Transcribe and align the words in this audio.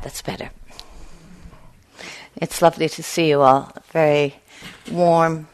That's 0.00 0.22
better. 0.22 0.50
It's 2.36 2.62
lovely 2.62 2.88
to 2.88 3.02
see 3.02 3.28
you 3.28 3.42
all. 3.42 3.72
Very 3.90 4.36
warm 4.90 5.48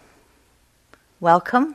welcome. 1.20 1.74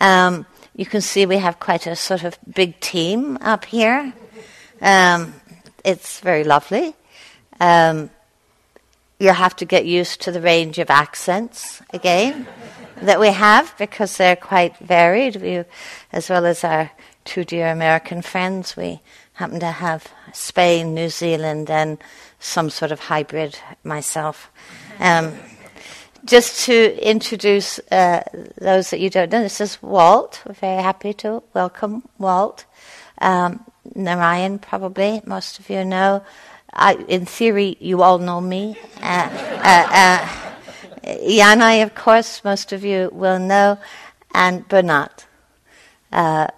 Um, 0.00 0.46
you 0.74 0.86
can 0.86 1.02
see 1.02 1.26
we 1.26 1.38
have 1.38 1.60
quite 1.60 1.86
a 1.86 1.94
sort 1.94 2.24
of 2.24 2.38
big 2.54 2.80
team 2.80 3.36
up 3.42 3.66
here. 3.66 4.14
Um, 4.80 5.34
it's 5.84 6.20
very 6.20 6.44
lovely. 6.44 6.94
Um, 7.60 8.10
you'll 9.18 9.34
have 9.34 9.56
to 9.56 9.66
get 9.66 9.84
used 9.84 10.22
to 10.22 10.32
the 10.32 10.40
range 10.40 10.78
of 10.78 10.88
accents 10.88 11.82
again 11.92 12.46
that 13.02 13.20
we 13.20 13.28
have 13.28 13.74
because 13.78 14.16
they're 14.16 14.36
quite 14.36 14.76
varied. 14.78 15.36
We, 15.36 15.64
as 16.12 16.30
well 16.30 16.46
as 16.46 16.64
our 16.64 16.90
two 17.24 17.44
dear 17.44 17.68
American 17.68 18.22
friends, 18.22 18.76
we 18.76 19.00
happen 19.40 19.58
to 19.58 19.70
have 19.70 20.06
Spain, 20.34 20.92
New 20.94 21.08
Zealand, 21.08 21.70
and 21.70 21.96
some 22.40 22.68
sort 22.68 22.92
of 22.92 23.00
hybrid 23.00 23.58
myself. 23.84 24.50
Um, 24.98 25.32
just 26.26 26.66
to 26.66 26.76
introduce 27.00 27.78
uh, 27.90 28.22
those 28.58 28.90
that 28.90 29.00
you 29.00 29.08
don't 29.08 29.32
know, 29.32 29.42
this 29.42 29.62
is 29.62 29.82
Walt. 29.82 30.42
We're 30.46 30.52
very 30.52 30.82
happy 30.82 31.14
to 31.14 31.42
welcome 31.54 32.02
Walt. 32.18 32.66
Um, 33.22 33.64
Narayan, 33.94 34.58
probably, 34.58 35.22
most 35.24 35.58
of 35.58 35.70
you 35.70 35.86
know. 35.86 36.22
I, 36.74 36.96
in 37.08 37.24
theory, 37.24 37.78
you 37.80 38.02
all 38.02 38.18
know 38.18 38.42
me. 38.42 38.76
Uh, 39.00 39.30
uh, 39.64 39.86
uh, 39.90 40.28
Yanai, 41.06 41.82
of 41.82 41.94
course, 41.94 42.44
most 42.44 42.74
of 42.74 42.84
you 42.84 43.08
will 43.10 43.38
know. 43.38 43.78
And 44.34 44.68
Bernat. 44.68 45.24
Uh, 46.12 46.48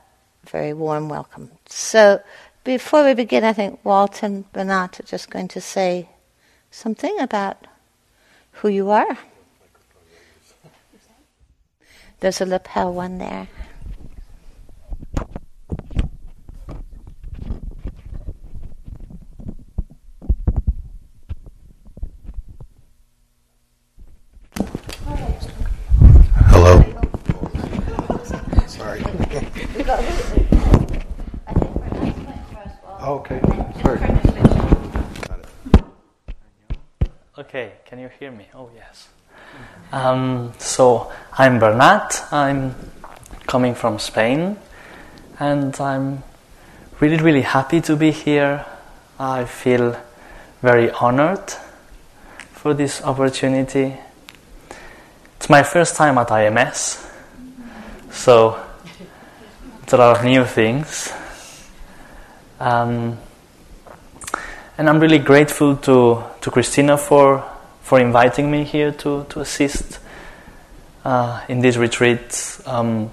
very 0.46 0.74
warm 0.74 1.08
welcome. 1.08 1.50
So, 1.66 2.20
before 2.64 3.04
we 3.04 3.14
begin, 3.14 3.44
I 3.44 3.52
think 3.52 3.80
Walt 3.84 4.22
and 4.22 4.50
Bernat 4.52 5.00
are 5.00 5.04
just 5.04 5.30
going 5.30 5.48
to 5.48 5.60
say 5.60 6.08
something 6.70 7.18
about 7.18 7.66
who 8.52 8.68
you 8.68 8.90
are. 8.90 9.18
There's 12.20 12.40
a 12.40 12.46
lapel 12.46 12.92
one 12.92 13.18
there. 13.18 13.48
Hello. 26.34 26.84
Sorry. 28.68 30.42
okay. 33.02 33.40
Sorry. 33.82 34.00
Okay, 37.38 37.72
can 37.86 37.98
you 37.98 38.08
hear 38.18 38.30
me? 38.30 38.46
Oh, 38.54 38.70
yes. 38.74 39.08
Um, 39.90 40.52
so, 40.58 41.10
I'm 41.36 41.58
Bernat. 41.58 42.24
I'm 42.30 42.74
coming 43.46 43.74
from 43.74 43.98
Spain, 43.98 44.56
and 45.38 45.78
I'm 45.80 46.22
really, 47.00 47.16
really 47.16 47.42
happy 47.42 47.80
to 47.82 47.96
be 47.96 48.12
here. 48.12 48.64
I 49.18 49.44
feel 49.44 49.96
very 50.60 50.90
honored 50.90 51.52
for 52.52 52.74
this 52.74 53.02
opportunity. 53.02 53.96
It's 55.36 55.50
my 55.50 55.62
first 55.62 55.96
time 55.96 56.18
at 56.18 56.28
IMS, 56.28 57.10
so 58.10 58.62
there 59.88 60.00
are 60.00 60.22
new 60.24 60.44
things. 60.44 61.12
Um, 62.60 63.18
and 64.78 64.88
I'm 64.88 65.00
really 65.00 65.18
grateful 65.18 65.76
to, 65.76 66.24
to 66.40 66.50
Christina 66.50 66.96
for, 66.96 67.44
for 67.82 68.00
inviting 68.00 68.50
me 68.50 68.64
here 68.64 68.92
to, 68.92 69.24
to 69.28 69.40
assist 69.40 69.98
uh, 71.04 71.42
in 71.48 71.60
this 71.60 71.76
retreat. 71.76 72.60
Um, 72.66 73.10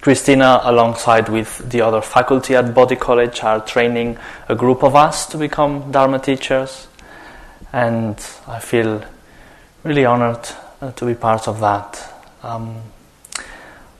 Christina, 0.00 0.60
alongside 0.62 1.28
with 1.28 1.70
the 1.70 1.80
other 1.80 2.00
faculty 2.00 2.54
at 2.54 2.72
Bodhi 2.74 2.96
College, 2.96 3.42
are 3.42 3.60
training 3.60 4.16
a 4.48 4.54
group 4.54 4.82
of 4.84 4.94
us 4.94 5.26
to 5.26 5.36
become 5.38 5.90
Dharma 5.90 6.18
teachers. 6.18 6.86
And 7.72 8.14
I 8.46 8.60
feel 8.60 9.04
really 9.82 10.04
honored 10.04 10.48
uh, 10.80 10.92
to 10.92 11.04
be 11.06 11.14
part 11.14 11.48
of 11.48 11.60
that. 11.60 12.14
Um, 12.42 12.76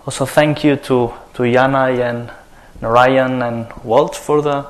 also, 0.06 0.24
thank 0.24 0.64
you 0.64 0.76
to, 0.76 1.12
to 1.34 1.42
Yanai 1.42 2.00
and 2.08 2.30
Narayan 2.80 3.42
and 3.42 3.72
Walt 3.84 4.14
for 4.14 4.42
the 4.42 4.66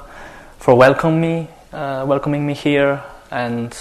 for 0.59 0.75
welcoming 0.75 1.21
me, 1.21 1.49
uh, 1.73 2.05
welcoming 2.07 2.47
me 2.47 2.55
here, 2.55 3.03
and 3.31 3.77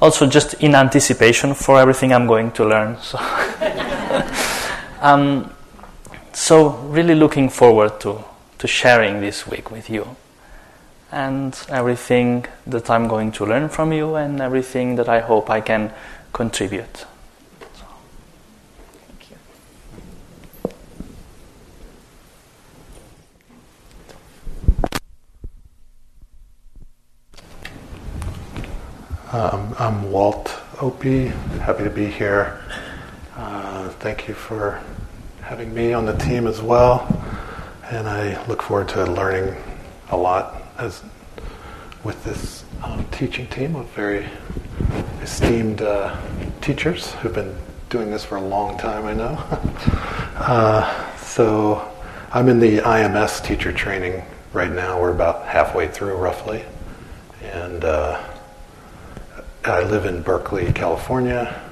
also 0.00 0.26
just 0.26 0.54
in 0.54 0.74
anticipation 0.74 1.54
for 1.54 1.78
everything 1.78 2.12
I'm 2.12 2.26
going 2.26 2.50
to 2.52 2.64
learn. 2.64 2.98
So, 3.00 3.18
um, 5.00 5.52
so 6.32 6.70
really 6.90 7.14
looking 7.14 7.48
forward 7.48 8.00
to 8.00 8.24
to 8.58 8.66
sharing 8.66 9.20
this 9.20 9.46
week 9.46 9.70
with 9.70 9.90
you, 9.90 10.16
and 11.10 11.58
everything 11.68 12.46
that 12.66 12.90
I'm 12.90 13.06
going 13.06 13.32
to 13.32 13.46
learn 13.46 13.68
from 13.68 13.92
you, 13.92 14.16
and 14.16 14.40
everything 14.40 14.96
that 14.96 15.08
I 15.08 15.20
hope 15.20 15.50
I 15.50 15.60
can 15.60 15.92
contribute. 16.32 17.06
Um, 29.32 29.74
I'm 29.78 30.12
Walt 30.12 30.60
Opie. 30.78 31.28
Happy 31.62 31.84
to 31.84 31.88
be 31.88 32.04
here. 32.04 32.60
Uh, 33.34 33.88
thank 33.88 34.28
you 34.28 34.34
for 34.34 34.78
having 35.40 35.72
me 35.72 35.94
on 35.94 36.04
the 36.04 36.12
team 36.18 36.46
as 36.46 36.60
well. 36.60 37.08
And 37.90 38.06
I 38.06 38.44
look 38.46 38.60
forward 38.60 38.90
to 38.90 39.06
learning 39.06 39.56
a 40.10 40.18
lot 40.18 40.62
as 40.76 41.02
with 42.04 42.22
this 42.24 42.66
um, 42.82 43.06
teaching 43.10 43.46
team 43.46 43.74
of 43.74 43.88
very 43.92 44.28
esteemed 45.22 45.80
uh, 45.80 46.14
teachers 46.60 47.12
who've 47.14 47.32
been 47.32 47.56
doing 47.88 48.10
this 48.10 48.26
for 48.26 48.36
a 48.36 48.42
long 48.42 48.76
time, 48.76 49.06
I 49.06 49.14
know. 49.14 49.38
uh, 50.36 51.16
so 51.16 51.90
I'm 52.34 52.50
in 52.50 52.60
the 52.60 52.80
IMS 52.80 53.42
teacher 53.42 53.72
training 53.72 54.26
right 54.52 54.70
now. 54.70 55.00
We're 55.00 55.12
about 55.12 55.46
halfway 55.46 55.88
through, 55.88 56.16
roughly. 56.16 56.66
And 57.40 57.82
uh, 57.82 58.22
I 59.64 59.84
live 59.84 60.06
in 60.06 60.22
Berkeley, 60.22 60.72
California. 60.72 61.62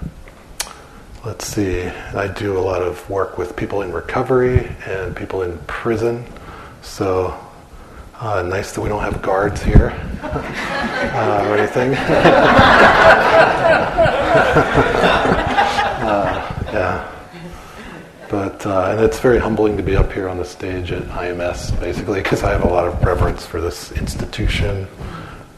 Let's 1.25 1.45
see, 1.45 1.83
I 1.83 2.29
do 2.29 2.57
a 2.57 2.61
lot 2.61 2.83
of 2.83 3.11
work 3.11 3.37
with 3.37 3.57
people 3.57 3.83
in 3.83 3.91
recovery 3.93 4.71
and 4.87 5.17
people 5.17 5.43
in 5.43 5.59
prison. 5.67 6.25
So 6.83 7.37
uh, 8.21 8.43
nice 8.43 8.73
that 8.73 8.81
we 8.81 8.89
don't 8.89 9.03
have 9.03 9.21
guards 9.23 9.61
here 9.61 9.91
uh, 10.23 11.47
or 11.49 11.57
anything. 11.57 11.91
uh, 11.95 11.97
yeah. 16.73 17.13
But, 18.29 18.65
uh, 18.65 18.93
and 18.93 19.01
it's 19.01 19.19
very 19.19 19.41
humbling 19.41 19.77
to 19.79 19.83
be 19.83 19.97
up 19.97 20.13
here 20.13 20.29
on 20.29 20.39
the 20.39 20.45
stage 20.45 20.93
at 20.93 21.03
IMS, 21.09 21.79
basically, 21.81 22.23
because 22.23 22.45
I 22.45 22.53
have 22.53 22.63
a 22.63 22.69
lot 22.69 22.87
of 22.87 23.03
reverence 23.03 23.45
for 23.45 23.61
this 23.61 23.91
institution, 23.91 24.87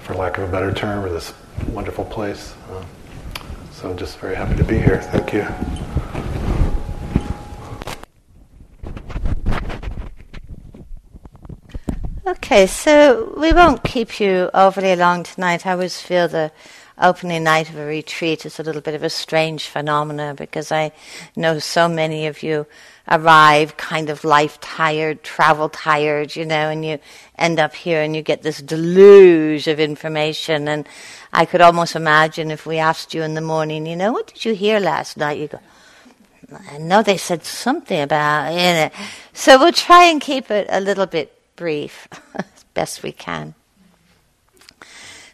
for 0.01 0.15
lack 0.15 0.39
of 0.39 0.49
a 0.49 0.51
better 0.51 0.73
term, 0.73 1.05
or 1.05 1.11
this 1.11 1.35
wonderful 1.69 2.05
place. 2.05 2.55
So 3.73 3.91
I'm 3.91 3.97
just 3.97 4.19
very 4.19 4.35
happy 4.35 4.57
to 4.57 4.65
be 4.65 4.79
here. 4.79 5.01
Thank 5.01 5.33
you. 5.33 5.47
Okay, 12.27 12.67
so 12.67 13.35
we 13.37 13.53
won't 13.53 13.83
keep 13.83 14.21
you 14.21 14.51
overly 14.55 14.95
long 14.95 15.23
tonight. 15.23 15.67
I 15.67 15.73
always 15.73 16.01
feel 16.01 16.29
the 16.29 16.53
opening 16.99 17.45
night 17.45 17.69
of 17.69 17.77
a 17.77 17.85
retreat 17.85 18.47
is 18.47 18.61
a 18.61 18.63
little 18.63 18.81
bit 18.81 18.95
of 18.95 19.03
a 19.03 19.11
strange 19.11 19.67
phenomena 19.67 20.35
because 20.37 20.71
I 20.71 20.93
know 21.35 21.59
so 21.59 21.89
many 21.89 22.27
of 22.27 22.43
you 22.43 22.67
arrive 23.11 23.77
kind 23.77 24.09
of 24.09 24.25
life 24.25 24.61
tired, 24.61 25.23
travel 25.23 25.69
tired, 25.69 26.37
you 26.37 26.45
know, 26.45 26.69
and 26.71 26.85
you 26.85 26.99
end 27.37 27.59
up 27.59 27.75
here 27.75 28.03
and 28.03 28.15
you 28.15 28.23
get 28.23 28.43
this 28.43 28.63
deluge 28.63 29.67
of 29.67 29.81
information. 29.81 30.69
And 30.69 30.87
I 31.33 31.45
could 31.45 31.61
almost 31.61 31.97
imagine 31.97 32.51
if 32.51 32.67
we 32.67 32.79
asked 32.79 33.15
you 33.15 33.23
in 33.23 33.35
the 33.35 33.41
morning, 33.41 33.87
you 33.87 33.97
know, 33.97 34.13
what 34.13 34.29
did 34.29 34.45
you 34.45 34.55
hear 34.55 34.79
last 34.79 35.17
night? 35.17 35.39
You 35.39 35.49
go, 35.49 35.61
I 36.71 36.79
know 36.79 37.03
they 37.03 37.17
said 37.17 37.45
something 37.45 38.01
about, 38.01 38.53
you 38.53 38.59
know. 38.59 38.91
So 39.33 39.59
we'll 39.59 39.73
try 39.73 40.05
and 40.05 40.21
keep 40.21 40.51
it 40.51 40.67
a 40.71 40.81
little 40.81 41.07
bit 41.07 41.37
brief 41.57 42.09
as 42.35 42.65
best 42.75 43.03
we 43.03 43.13
can. 43.13 43.55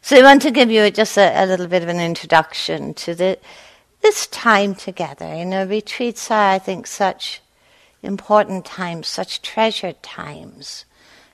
So 0.01 0.17
I 0.17 0.23
want 0.23 0.41
to 0.43 0.51
give 0.51 0.71
you 0.71 0.91
just 0.91 1.19
a, 1.19 1.45
a 1.45 1.45
little 1.45 1.67
bit 1.67 1.83
of 1.83 1.89
an 1.91 2.01
introduction 2.01 2.95
to 2.95 3.15
the, 3.15 3.39
this 4.01 4.27
time 4.29 4.75
together. 4.75 5.35
You 5.35 5.45
know, 5.45 5.67
retreats 5.67 6.31
are, 6.31 6.53
I 6.53 6.59
think, 6.59 6.87
such 6.87 7.43
important 8.03 8.65
times, 8.65 9.09
such 9.09 9.43
treasured 9.43 10.03
times. 10.03 10.85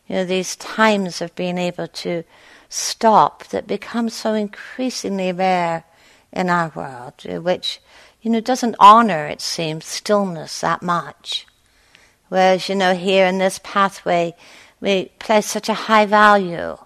You 0.07 0.17
know, 0.17 0.25
these 0.25 0.57
times 0.57 1.21
of 1.21 1.35
being 1.35 1.59
able 1.59 1.89
to 1.89 2.25
stop 2.69 3.47
that 3.49 3.67
becomes 3.67 4.15
so 4.15 4.35
increasingly 4.35 5.33
rare 5.33 5.85
in 6.33 6.51
our 6.51 6.73
world, 6.75 7.15
uh, 7.29 7.41
which, 7.41 7.81
you 8.21 8.31
know, 8.31 8.41
doesn't 8.41 8.77
honor, 8.79 9.27
it 9.27 9.41
seems, 9.41 9.87
stillness 9.87 10.61
that 10.61 10.83
much. 10.83 11.47
Whereas, 12.29 12.69
you 12.69 12.75
know, 12.75 12.95
here 12.95 13.27
in 13.27 13.39
this 13.39 13.61
pathway, 13.63 14.35
we 14.81 15.13
place 15.19 15.47
such 15.47 15.69
a 15.69 15.75
high 15.75 16.07
value 16.07 16.77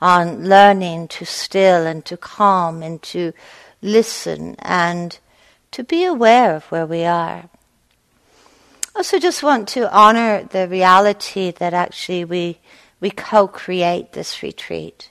on 0.00 0.48
learning 0.48 1.08
to 1.08 1.24
still 1.24 1.86
and 1.86 2.04
to 2.04 2.16
calm 2.16 2.82
and 2.82 3.02
to 3.02 3.32
listen 3.80 4.56
and 4.58 5.18
to 5.70 5.84
be 5.84 6.04
aware 6.04 6.56
of 6.56 6.64
where 6.64 6.86
we 6.86 7.04
are. 7.04 7.48
Also, 8.94 9.18
just 9.18 9.42
want 9.42 9.68
to 9.68 9.92
honor 9.92 10.44
the 10.44 10.66
reality 10.66 11.52
that 11.52 11.74
actually 11.74 12.24
we 12.24 12.58
we 13.00 13.10
co-create 13.10 14.12
this 14.12 14.42
retreat. 14.42 15.10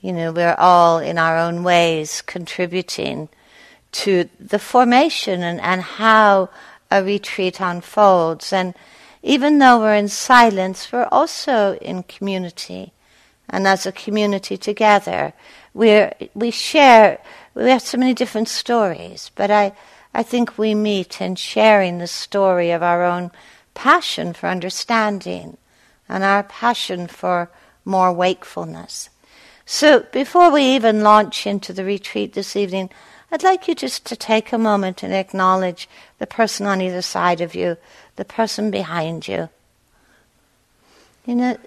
You 0.00 0.12
know, 0.12 0.32
we're 0.32 0.54
all 0.58 0.98
in 0.98 1.18
our 1.18 1.36
own 1.36 1.62
ways 1.62 2.22
contributing 2.22 3.28
to 3.92 4.28
the 4.38 4.58
formation 4.58 5.42
and, 5.42 5.60
and 5.60 5.82
how 5.82 6.48
a 6.90 7.02
retreat 7.02 7.60
unfolds. 7.60 8.52
And 8.52 8.74
even 9.22 9.58
though 9.58 9.80
we're 9.80 9.94
in 9.94 10.08
silence, 10.08 10.92
we're 10.92 11.08
also 11.10 11.74
in 11.76 12.02
community. 12.04 12.92
And 13.48 13.66
as 13.66 13.86
a 13.86 13.92
community 13.92 14.56
together, 14.56 15.32
we 15.74 16.08
we 16.34 16.50
share, 16.50 17.18
we 17.54 17.70
have 17.70 17.82
so 17.82 17.98
many 17.98 18.14
different 18.14 18.48
stories, 18.48 19.30
but 19.34 19.50
I, 19.50 19.72
I 20.16 20.22
think 20.22 20.56
we 20.56 20.74
meet 20.74 21.20
in 21.20 21.34
sharing 21.34 21.98
the 21.98 22.06
story 22.06 22.70
of 22.70 22.82
our 22.82 23.04
own 23.04 23.30
passion 23.74 24.32
for 24.32 24.46
understanding 24.46 25.58
and 26.08 26.24
our 26.24 26.42
passion 26.42 27.06
for 27.06 27.50
more 27.84 28.10
wakefulness. 28.14 29.10
So 29.66 30.06
before 30.12 30.50
we 30.50 30.62
even 30.74 31.02
launch 31.02 31.46
into 31.46 31.74
the 31.74 31.84
retreat 31.84 32.32
this 32.32 32.56
evening, 32.56 32.88
I'd 33.30 33.42
like 33.42 33.68
you 33.68 33.74
just 33.74 34.06
to 34.06 34.16
take 34.16 34.54
a 34.54 34.58
moment 34.58 35.02
and 35.02 35.12
acknowledge 35.12 35.86
the 36.18 36.26
person 36.26 36.64
on 36.64 36.80
either 36.80 37.02
side 37.02 37.42
of 37.42 37.54
you, 37.54 37.76
the 38.16 38.24
person 38.24 38.70
behind 38.70 39.28
you. 39.28 39.50
You 41.26 41.34
know, 41.34 41.58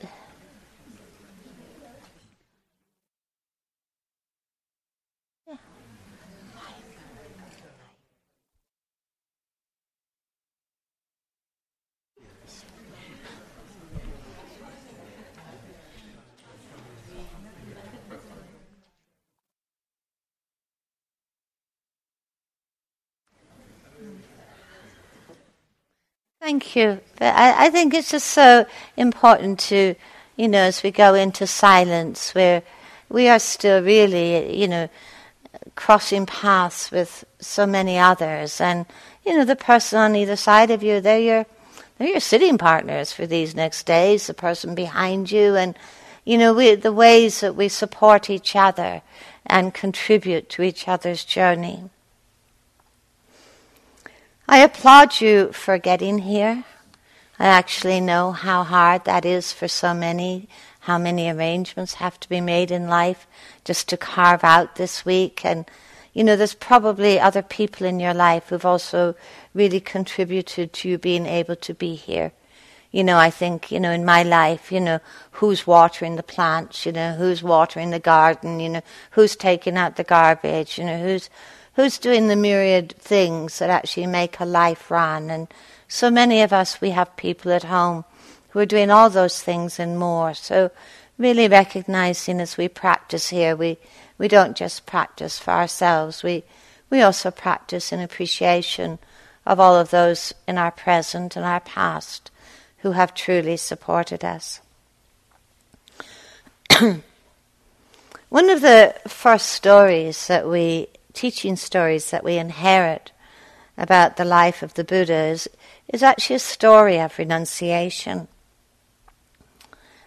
Thank 26.49 26.75
you. 26.75 26.99
I, 27.21 27.67
I, 27.67 27.69
think 27.69 27.93
it's 27.93 28.09
just 28.09 28.25
so 28.25 28.65
important 28.97 29.59
to, 29.69 29.93
you 30.35 30.47
know, 30.47 30.61
as 30.61 30.81
we 30.81 30.89
go 30.89 31.13
into 31.13 31.45
silence, 31.45 32.33
where 32.33 32.63
we 33.07 33.27
are 33.29 33.37
still 33.37 33.83
really, 33.83 34.59
you 34.59 34.67
know, 34.67 34.89
crossing 35.75 36.25
paths 36.25 36.89
with 36.89 37.23
so 37.39 37.67
many 37.67 37.99
others, 37.99 38.59
and 38.59 38.87
you 39.23 39.37
know, 39.37 39.45
the 39.45 39.55
person 39.55 39.99
on 39.99 40.15
either 40.15 40.35
side 40.35 40.71
of 40.71 40.81
you, 40.81 40.99
they're 40.99 41.19
your, 41.19 41.45
they're 41.99 42.07
your 42.07 42.19
sitting 42.19 42.57
partners 42.57 43.13
for 43.13 43.27
these 43.27 43.53
next 43.53 43.85
days. 43.85 44.25
The 44.25 44.33
person 44.33 44.73
behind 44.73 45.31
you, 45.31 45.55
and 45.55 45.77
you 46.25 46.39
know, 46.39 46.55
we, 46.55 46.73
the 46.73 46.91
ways 46.91 47.41
that 47.41 47.55
we 47.55 47.67
support 47.67 48.27
each 48.27 48.55
other 48.55 49.03
and 49.45 49.71
contribute 49.71 50.49
to 50.49 50.63
each 50.63 50.87
other's 50.87 51.23
journey. 51.23 51.91
I 54.51 54.61
applaud 54.61 55.21
you 55.21 55.51
for 55.51 55.77
getting 55.77 56.17
here. 56.17 56.63
I 57.37 57.45
actually 57.45 58.01
know 58.01 58.31
how 58.31 58.63
hard 58.63 59.05
that 59.05 59.23
is 59.23 59.53
for 59.53 59.67
so 59.67 59.93
many, 59.93 60.49
how 60.79 60.97
many 60.97 61.29
arrangements 61.29 61.93
have 61.93 62.19
to 62.21 62.27
be 62.27 62.41
made 62.41 62.71
in 62.71 62.87
life 62.87 63.27
just 63.63 63.87
to 63.89 63.95
carve 63.95 64.43
out 64.43 64.75
this 64.75 65.05
week. 65.05 65.45
And, 65.45 65.69
you 66.13 66.23
know, 66.23 66.35
there's 66.35 66.55
probably 66.55 67.19
other 67.19 67.43
people 67.43 67.85
in 67.85 67.99
your 67.99 68.15
life 68.15 68.49
who've 68.49 68.65
also 68.65 69.13
really 69.53 69.79
contributed 69.79 70.73
to 70.73 70.89
you 70.89 70.97
being 70.97 71.27
able 71.27 71.55
to 71.57 71.75
be 71.75 71.93
here. 71.93 72.31
You 72.89 73.03
know, 73.03 73.19
I 73.19 73.29
think, 73.29 73.71
you 73.71 73.79
know, 73.79 73.91
in 73.91 74.03
my 74.03 74.23
life, 74.23 74.71
you 74.71 74.79
know, 74.79 74.99
who's 75.33 75.67
watering 75.67 76.15
the 76.15 76.23
plants, 76.23 76.87
you 76.87 76.91
know, 76.91 77.13
who's 77.13 77.43
watering 77.43 77.91
the 77.91 77.99
garden, 77.99 78.59
you 78.59 78.69
know, 78.69 78.81
who's 79.11 79.35
taking 79.35 79.77
out 79.77 79.95
the 79.95 80.03
garbage, 80.03 80.79
you 80.79 80.85
know, 80.85 80.97
who's 80.97 81.29
who's 81.79 81.97
doing 81.97 82.27
the 82.27 82.35
myriad 82.35 82.93
things 82.99 83.59
that 83.59 83.69
actually 83.69 84.05
make 84.05 84.37
a 84.37 84.45
life 84.45 84.91
run. 84.91 85.29
And 85.29 85.47
so 85.87 86.11
many 86.11 86.41
of 86.41 86.51
us, 86.51 86.81
we 86.81 86.89
have 86.89 87.15
people 87.15 87.53
at 87.53 87.63
home 87.63 88.03
who 88.49 88.59
are 88.59 88.65
doing 88.65 88.91
all 88.91 89.09
those 89.09 89.41
things 89.41 89.79
and 89.79 89.97
more. 89.97 90.33
So 90.33 90.71
really 91.17 91.47
recognizing 91.47 92.41
as 92.41 92.57
we 92.57 92.67
practice 92.67 93.29
here, 93.29 93.55
we, 93.55 93.77
we 94.17 94.27
don't 94.27 94.57
just 94.57 94.85
practice 94.85 95.39
for 95.39 95.51
ourselves, 95.51 96.21
we, 96.21 96.43
we 96.89 97.01
also 97.01 97.31
practice 97.31 97.93
in 97.93 98.01
appreciation 98.01 98.99
of 99.45 99.57
all 99.57 99.77
of 99.77 99.89
those 99.89 100.33
in 100.49 100.57
our 100.57 100.71
present 100.71 101.37
and 101.37 101.45
our 101.45 101.61
past 101.61 102.29
who 102.79 102.91
have 102.91 103.13
truly 103.13 103.55
supported 103.55 104.25
us. 104.25 104.59
One 108.27 108.49
of 108.49 108.59
the 108.59 108.95
first 109.07 109.47
stories 109.47 110.27
that 110.27 110.45
we 110.45 110.89
teaching 111.19 111.57
stories 111.57 112.11
that 112.11 112.23
we 112.23 112.37
inherit 112.37 113.11
about 113.77 114.15
the 114.15 114.23
life 114.23 114.63
of 114.63 114.73
the 114.75 114.85
Buddha 114.85 115.25
is, 115.25 115.49
is 115.89 116.01
actually 116.01 116.37
a 116.37 116.39
story 116.57 116.97
of 116.97 117.19
renunciation. 117.19 118.29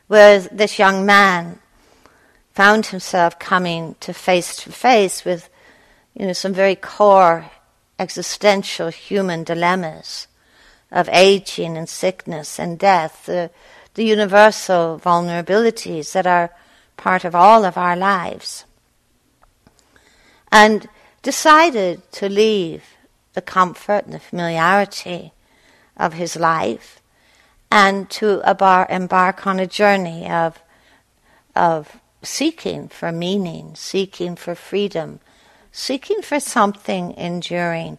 Where 0.07 0.41
this 0.41 0.79
young 0.79 1.05
man 1.05 1.59
found 2.55 2.87
himself 2.87 3.39
coming 3.39 3.95
to 4.01 4.15
face 4.15 4.57
to 4.57 4.73
face 4.73 5.23
with 5.23 5.51
you 6.15 6.25
know, 6.25 6.33
some 6.33 6.55
very 6.55 6.77
core 6.77 7.51
existential 7.99 8.89
human 8.89 9.45
dilemmas 9.45 10.29
of 10.91 11.11
aging 11.13 11.77
and 11.77 11.91
sickness 11.91 12.59
and 12.59 12.79
death, 12.79 13.27
the, 13.27 13.51
the 13.95 14.05
universal 14.05 14.99
vulnerabilities 14.99 16.13
that 16.13 16.27
are 16.27 16.55
part 16.97 17.27
of 17.27 17.35
all 17.35 17.67
of 17.67 17.77
our 17.77 17.97
lives. 17.97 18.65
And 20.51 20.89
decided 21.23 22.11
to 22.13 22.29
leave 22.29 22.85
the 23.35 23.43
comfort 23.43 24.05
and 24.05 24.13
the 24.13 24.19
familiarity 24.19 25.33
of 25.97 26.15
his 26.15 26.37
life 26.37 27.01
and 27.71 28.11
to 28.11 28.43
embark 28.91 29.47
on 29.47 29.59
a 29.59 29.67
journey 29.67 30.29
of, 30.29 30.61
of 31.57 31.99
seeking 32.23 32.89
for 32.89 33.11
meaning, 33.11 33.75
seeking 33.75 34.37
for 34.37 34.55
freedom, 34.55 35.21
seeking 35.71 36.21
for 36.21 36.39
something 36.39 37.15
enduring. 37.17 37.99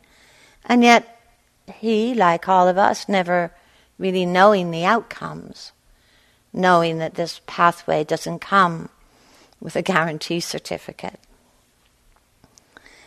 And 0.65 0.83
yet, 0.83 1.19
he, 1.75 2.13
like 2.13 2.47
all 2.47 2.67
of 2.67 2.77
us, 2.77 3.09
never 3.09 3.51
really 3.97 4.25
knowing 4.25 4.69
the 4.69 4.85
outcomes, 4.85 5.71
knowing 6.51 6.99
that 6.99 7.15
this 7.15 7.41
pathway 7.47 8.03
doesn't 8.03 8.39
come 8.39 8.89
with 9.59 9.75
a 9.75 9.81
guarantee 9.81 10.39
certificate. 10.39 11.19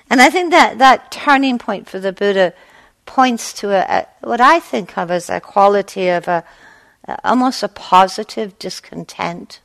And 0.09 0.21
I 0.21 0.31
think 0.31 0.51
that 0.53 0.79
that 0.79 1.11
turning 1.11 1.59
point 1.59 1.89
for 1.89 1.99
the 1.99 2.13
Buddha 2.13 2.53
points 3.07 3.53
to 3.55 3.71
a, 3.71 4.01
a, 4.01 4.27
what 4.27 4.41
I 4.41 4.61
think 4.61 4.97
of 4.99 5.11
as 5.11 5.31
a 5.31 5.41
quality 5.41 6.09
of 6.09 6.29
a, 6.29 6.45
a 7.07 7.29
almost 7.29 7.63
a 7.63 7.69
positive 7.69 8.59
discontent, 8.59 9.61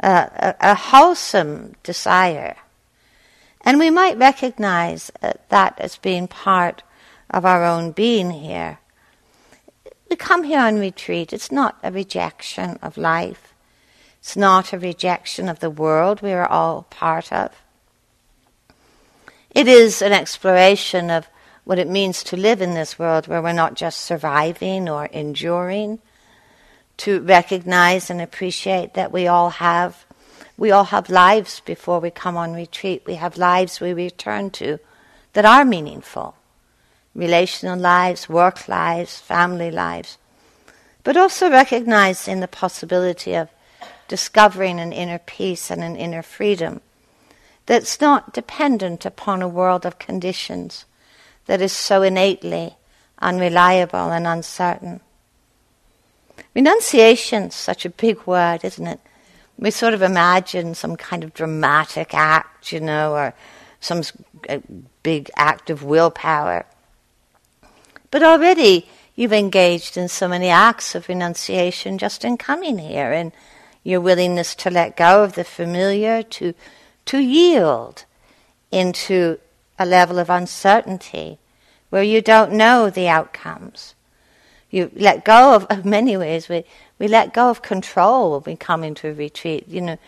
a, 0.00 0.54
a, 0.60 0.74
wholesome 0.74 1.74
desire. 1.82 2.56
And 3.62 3.78
we 3.78 3.90
might 3.90 4.18
recognize 4.18 5.10
uh, 5.22 5.34
that 5.48 5.78
as 5.78 5.96
being 5.96 6.28
part 6.28 6.82
of 7.28 7.44
our 7.44 7.64
own 7.64 7.92
being 7.92 8.30
here. 8.30 8.78
We 10.08 10.16
come 10.16 10.42
here 10.42 10.60
on 10.60 10.80
retreat. 10.80 11.32
It's 11.32 11.52
not 11.52 11.78
a 11.82 11.92
rejection 11.92 12.78
of 12.82 12.96
life. 12.96 13.54
It's 14.18 14.36
not 14.36 14.72
a 14.72 14.78
rejection 14.78 15.48
of 15.48 15.60
the 15.60 15.70
world 15.70 16.20
we 16.20 16.32
are 16.32 16.46
all 16.46 16.82
part 16.90 17.32
of. 17.32 17.52
It 19.52 19.66
is 19.66 20.00
an 20.00 20.12
exploration 20.12 21.10
of 21.10 21.28
what 21.64 21.78
it 21.78 21.88
means 21.88 22.22
to 22.24 22.36
live 22.36 22.62
in 22.62 22.74
this 22.74 22.98
world 22.98 23.26
where 23.26 23.42
we're 23.42 23.52
not 23.52 23.74
just 23.74 24.00
surviving 24.00 24.88
or 24.88 25.06
enduring, 25.06 25.98
to 26.98 27.20
recognize 27.22 28.10
and 28.10 28.20
appreciate 28.20 28.94
that 28.94 29.12
we 29.12 29.26
all 29.26 29.50
have 29.50 30.04
we 30.56 30.70
all 30.70 30.84
have 30.84 31.08
lives 31.08 31.60
before 31.60 32.00
we 32.00 32.10
come 32.10 32.36
on 32.36 32.52
retreat. 32.52 33.04
We 33.06 33.14
have 33.14 33.38
lives 33.38 33.80
we 33.80 33.94
return 33.94 34.50
to 34.50 34.78
that 35.32 35.46
are 35.46 35.64
meaningful. 35.64 36.34
Relational 37.14 37.78
lives, 37.78 38.28
work 38.28 38.68
lives, 38.68 39.18
family 39.18 39.70
lives. 39.70 40.18
But 41.02 41.16
also 41.16 41.48
recognizing 41.48 42.40
the 42.40 42.46
possibility 42.48 43.32
of 43.32 43.48
discovering 44.06 44.78
an 44.78 44.92
inner 44.92 45.18
peace 45.18 45.70
and 45.70 45.82
an 45.82 45.96
inner 45.96 46.22
freedom 46.22 46.82
that's 47.70 48.00
not 48.00 48.32
dependent 48.32 49.06
upon 49.06 49.40
a 49.40 49.46
world 49.46 49.86
of 49.86 49.96
conditions 49.96 50.86
that 51.46 51.62
is 51.62 51.72
so 51.72 52.02
innately 52.02 52.74
unreliable 53.20 54.10
and 54.10 54.26
uncertain. 54.26 55.00
Renunciation's 56.52 57.54
such 57.54 57.84
a 57.84 57.90
big 57.90 58.26
word, 58.26 58.64
isn't 58.64 58.88
it? 58.88 58.98
We 59.56 59.70
sort 59.70 59.94
of 59.94 60.02
imagine 60.02 60.74
some 60.74 60.96
kind 60.96 61.22
of 61.22 61.32
dramatic 61.32 62.12
act, 62.12 62.72
you 62.72 62.80
know, 62.80 63.12
or 63.12 63.34
some 63.78 64.02
big 65.04 65.30
act 65.36 65.70
of 65.70 65.84
willpower. 65.84 66.66
But 68.10 68.24
already 68.24 68.88
you've 69.14 69.32
engaged 69.32 69.96
in 69.96 70.08
so 70.08 70.26
many 70.26 70.48
acts 70.48 70.96
of 70.96 71.08
renunciation 71.08 71.98
just 71.98 72.24
in 72.24 72.36
coming 72.36 72.78
here 72.78 73.12
in 73.12 73.32
your 73.84 74.00
willingness 74.00 74.56
to 74.56 74.70
let 74.70 74.96
go 74.96 75.22
of 75.22 75.34
the 75.34 75.44
familiar, 75.44 76.24
to, 76.24 76.52
to 77.10 77.18
yield 77.18 78.04
into 78.70 79.36
a 79.80 79.84
level 79.84 80.20
of 80.20 80.30
uncertainty 80.30 81.38
where 81.88 82.04
you 82.04 82.20
don't 82.20 82.52
know 82.52 82.88
the 82.88 83.08
outcomes. 83.08 83.96
You 84.70 84.92
let 84.94 85.24
go 85.24 85.56
of, 85.56 85.66
of 85.68 85.84
many 85.84 86.16
ways. 86.16 86.48
We, 86.48 86.64
we 87.00 87.08
let 87.08 87.34
go 87.34 87.50
of 87.50 87.62
control 87.62 88.30
when 88.30 88.42
we 88.52 88.56
come 88.56 88.84
into 88.84 89.08
a 89.08 89.12
retreat. 89.12 89.66
You 89.66 89.80
know, 89.80 89.98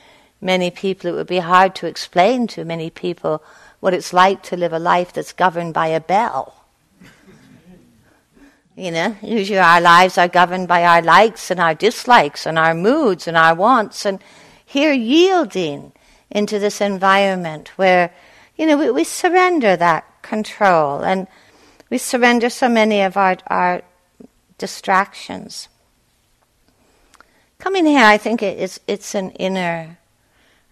many 0.40 0.70
people, 0.70 1.10
it 1.10 1.14
would 1.14 1.26
be 1.26 1.38
hard 1.38 1.74
to 1.76 1.88
explain 1.88 2.46
to 2.48 2.64
many 2.64 2.88
people 2.88 3.42
what 3.80 3.94
it's 3.94 4.12
like 4.12 4.44
to 4.44 4.56
live 4.56 4.72
a 4.72 4.78
life 4.78 5.12
that's 5.12 5.32
governed 5.32 5.74
by 5.74 5.88
a 5.88 6.00
bell. 6.00 6.54
You 8.76 8.92
know, 8.92 9.16
usually 9.20 9.58
our 9.58 9.80
lives 9.80 10.16
are 10.18 10.28
governed 10.28 10.68
by 10.68 10.84
our 10.84 11.02
likes 11.02 11.50
and 11.50 11.58
our 11.58 11.74
dislikes 11.74 12.46
and 12.46 12.56
our 12.56 12.74
moods 12.74 13.26
and 13.26 13.36
our 13.36 13.56
wants. 13.56 14.06
And 14.06 14.20
here, 14.64 14.92
yielding 14.92 15.92
into 16.32 16.58
this 16.58 16.80
environment 16.80 17.68
where, 17.76 18.12
you 18.56 18.66
know, 18.66 18.76
we, 18.76 18.90
we 18.90 19.04
surrender 19.04 19.76
that 19.76 20.04
control 20.22 21.04
and 21.04 21.28
we 21.90 21.98
surrender 21.98 22.48
so 22.48 22.68
many 22.68 23.02
of 23.02 23.16
our, 23.16 23.36
our 23.48 23.82
distractions. 24.58 25.68
Coming 27.58 27.86
here, 27.86 28.04
I 28.04 28.16
think 28.16 28.42
it's, 28.42 28.80
it's 28.88 29.14
an 29.14 29.30
inner, 29.32 29.98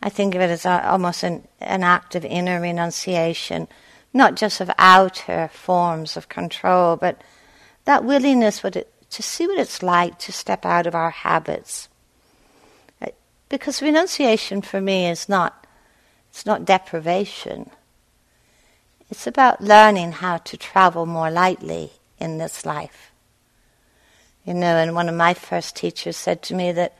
I 0.02 0.09
think 0.09 0.35
of 0.35 0.40
it 0.40 0.50
as 0.50 0.64
a, 0.64 0.88
almost 0.88 1.23
an, 1.23 1.47
an 1.61 1.85
act 1.85 2.14
of 2.14 2.25
inner 2.25 2.61
renunciation, 2.61 3.69
not 4.14 4.35
just 4.35 4.61
of 4.61 4.71
outer 4.79 5.50
forms 5.52 6.17
of 6.17 6.29
control, 6.29 6.97
but 6.97 7.21
that 7.85 8.05
willingness 8.05 8.61
to 8.61 9.23
see 9.23 9.47
what 9.47 9.59
it's 9.59 9.83
like 9.83 10.19
to 10.21 10.33
step 10.33 10.64
out 10.64 10.87
of 10.87 10.95
our 10.95 11.11
habits. 11.11 11.89
Because 13.50 13.83
renunciation 13.83 14.62
for 14.62 14.80
me 14.80 15.11
is 15.11 15.28
not, 15.28 15.66
it's 16.30 16.47
not 16.47 16.64
deprivation. 16.64 17.69
It's 19.11 19.26
about 19.26 19.61
learning 19.61 20.12
how 20.12 20.38
to 20.38 20.57
travel 20.57 21.04
more 21.04 21.33
lightly 21.33 21.90
in 22.21 22.38
this 22.38 22.64
life. 22.64 23.11
You 24.47 24.54
know, 24.54 24.76
and 24.76 24.95
one 24.95 25.09
of 25.09 25.16
my 25.16 25.35
first 25.35 25.75
teachers 25.75 26.16
said 26.16 26.42
to 26.45 26.54
me 26.54 26.71
that 26.73 26.97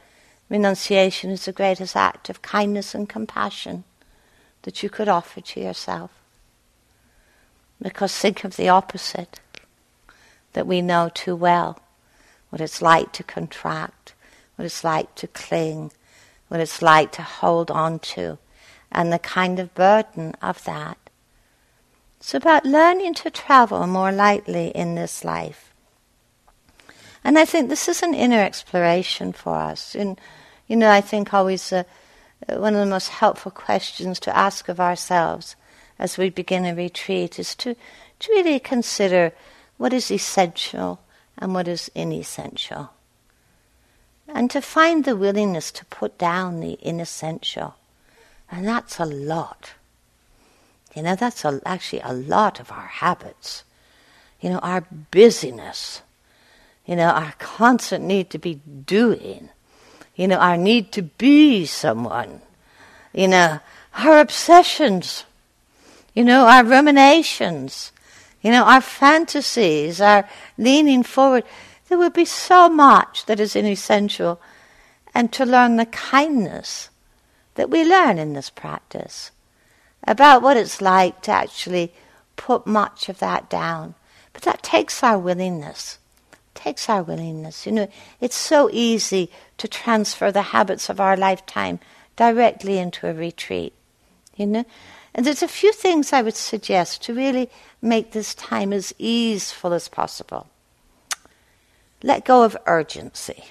renunciation 0.49 1.31
is 1.31 1.45
the 1.45 1.53
greatest 1.53 1.95
act 1.95 2.29
of 2.29 2.43
kindness 2.43 2.97
and 2.97 3.09
compassion 3.09 3.85
that 4.63 4.83
you 4.83 4.91
could 4.91 5.09
offer 5.09 5.41
to 5.41 5.61
yourself. 5.61 6.11
Because 7.81 8.15
think 8.15 8.43
of 8.43 8.57
the 8.57 8.69
opposite 8.69 9.41
that 10.53 10.67
we 10.67 10.83
know 10.83 11.11
too 11.15 11.37
well 11.37 11.79
what 12.51 12.61
it's 12.61 12.83
like 12.83 13.13
to 13.13 13.23
contract, 13.23 14.15
what 14.57 14.65
it's 14.65 14.83
like 14.83 15.15
to 15.15 15.29
cling, 15.29 15.93
what 16.51 16.59
it's 16.59 16.83
like 16.83 17.13
to 17.13 17.23
hold 17.23 17.71
on 17.71 18.01
to, 18.01 18.37
and 18.91 19.13
the 19.13 19.21
kind 19.21 19.61
of 19.61 19.73
burden 19.73 20.35
of 20.43 20.65
that. 20.65 20.99
It's 22.19 22.35
about 22.35 22.67
learning 22.67 23.15
to 23.15 23.31
travel 23.31 23.87
more 23.87 24.11
lightly 24.11 24.69
in 24.69 24.97
this 24.97 25.25
life. 25.25 25.73
And 27.23 27.39
I 27.39 27.45
think 27.45 27.69
this 27.69 27.89
is 27.89 28.03
an 28.03 28.15
inner 28.15 28.43
exploration 28.43 29.33
for 29.33 29.55
us. 29.55 29.95
And, 29.95 30.21
you 30.67 30.75
know, 30.75 30.91
I 30.91 31.01
think 31.01 31.33
always 31.33 31.73
uh, 31.73 31.85
one 32.49 32.75
of 32.75 32.81
the 32.81 32.91
most 32.91 33.11
helpful 33.11 33.53
questions 33.53 34.19
to 34.21 34.37
ask 34.37 34.69
of 34.69 34.81
ourselves 34.81 35.55
as 36.01 36.19
we 36.19 36.31
begin 36.31 36.65
a 36.65 36.75
retreat 36.75 37.39
is 37.39 37.55
to, 37.55 37.77
to 38.19 38.33
really 38.33 38.59
consider 38.59 39.33
what 39.77 39.93
is 39.93 40.11
essential 40.11 41.01
and 41.39 41.55
what 41.55 41.69
is 41.69 41.91
inessential. 41.95 42.91
And 44.35 44.51
to 44.51 44.61
find 44.61 45.05
the 45.05 45.17
willingness 45.17 45.71
to 45.73 45.85
put 45.87 46.19
down 46.19 46.61
the 46.61 46.79
inessential. 46.81 47.75
And 48.51 48.67
that's 48.67 48.99
a 48.99 49.05
lot. 49.05 49.73
You 50.95 51.03
know, 51.03 51.15
that's 51.15 51.45
a, 51.45 51.61
actually 51.65 52.01
a 52.01 52.13
lot 52.13 52.61
of 52.61 52.73
our 52.73 52.87
habits. 52.87 53.65
You 54.41 54.51
know, 54.51 54.59
our 54.59 54.85
busyness. 55.11 56.03
You 56.87 56.97
know, 56.97 57.09
our 57.09 57.35
constant 57.39 58.05
need 58.05 58.31
to 58.31 58.39
be 58.39 58.55
doing. 58.87 59.51
You 60.17 60.29
know, 60.29 60.39
our 60.39 60.57
need 60.57 60.93
to 60.93 61.03
be 61.03 61.67
someone. 61.67 62.41
You 63.13 63.29
know, 63.29 63.61
our 63.95 64.21
obsessions. 64.21 65.25
You 66.15 66.25
know, 66.25 66.47
our 66.47 66.65
ruminations. 66.65 67.93
You 68.43 68.51
know, 68.51 68.65
our 68.65 68.81
fantasies, 68.81 70.01
our 70.01 70.29
leaning 70.57 71.03
forward. 71.03 71.45
There 71.91 71.99
would 71.99 72.13
be 72.13 72.25
so 72.25 72.69
much 72.69 73.27
that 73.27 73.41
is 73.41 73.57
inessential. 73.57 74.41
And 75.13 75.33
to 75.33 75.45
learn 75.45 75.77
the 75.77 75.87
kindness 75.87 76.89
that 77.57 77.69
we 77.69 77.85
learn 77.85 78.17
in 78.17 78.33
this 78.33 78.49
practice 78.49 79.33
about 80.07 80.41
what 80.41 80.57
it's 80.57 80.81
like 80.81 81.21
to 81.23 81.33
actually 81.33 81.93
put 82.37 82.65
much 82.65 83.09
of 83.09 83.19
that 83.19 83.51
down. 83.51 83.97
But 84.33 84.43
that 84.43 84.63
takes 84.63 85.03
our 85.03 85.19
willingness. 85.19 85.99
Takes 86.55 86.89
our 86.89 87.03
willingness. 87.03 87.67
You 87.67 87.73
know, 87.73 87.89
it's 88.21 88.37
so 88.37 88.71
easy 88.73 89.29
to 89.59 89.67
transfer 89.67 90.31
the 90.31 90.43
habits 90.43 90.89
of 90.91 91.01
our 91.01 91.17
lifetime 91.17 91.81
directly 92.15 92.79
into 92.79 93.09
a 93.09 93.13
retreat. 93.13 93.75
You 94.37 94.47
know? 94.47 94.65
And 95.13 95.27
there's 95.27 95.43
a 95.43 95.49
few 95.49 95.73
things 95.73 96.13
I 96.13 96.23
would 96.23 96.37
suggest 96.37 97.03
to 97.03 97.15
really 97.15 97.51
make 97.83 98.13
this 98.13 98.33
time 98.33 98.73
as 98.73 98.95
easeful 98.97 99.73
as 99.73 99.89
possible. 99.89 100.47
Let 102.03 102.25
go 102.25 102.43
of 102.43 102.57
urgency. 102.67 103.45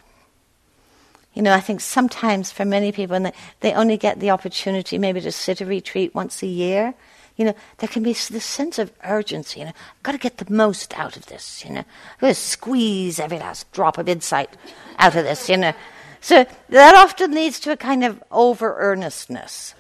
You 1.33 1.43
know, 1.43 1.53
I 1.53 1.59
think 1.59 1.81
sometimes 1.81 2.51
for 2.51 2.65
many 2.65 2.91
people, 2.91 3.15
and 3.15 3.31
they 3.59 3.73
only 3.73 3.97
get 3.97 4.19
the 4.19 4.31
opportunity 4.31 4.97
maybe 4.97 5.21
to 5.21 5.31
sit 5.31 5.61
a 5.61 5.65
retreat 5.65 6.15
once 6.15 6.41
a 6.41 6.47
year, 6.47 6.95
you 7.37 7.45
know, 7.45 7.55
there 7.77 7.87
can 7.87 8.03
be 8.03 8.11
this 8.11 8.43
sense 8.43 8.79
of 8.79 8.91
urgency. 9.05 9.61
You 9.61 9.67
know, 9.67 9.71
I've 9.71 10.03
got 10.03 10.11
to 10.11 10.17
get 10.17 10.39
the 10.39 10.53
most 10.53 10.97
out 10.99 11.15
of 11.15 11.27
this. 11.27 11.63
You 11.63 11.71
know, 11.71 11.79
I've 12.15 12.19
got 12.19 12.27
to 12.27 12.33
squeeze 12.33 13.19
every 13.19 13.39
last 13.39 13.71
drop 13.71 13.97
of 13.97 14.09
insight 14.09 14.49
out 14.97 15.15
of 15.15 15.23
this. 15.23 15.47
You 15.47 15.55
know, 15.55 15.73
so 16.19 16.45
that 16.67 16.95
often 16.95 17.31
leads 17.31 17.61
to 17.61 17.71
a 17.71 17.77
kind 17.77 18.03
of 18.03 18.21
over 18.31 18.75
earnestness. 18.77 19.73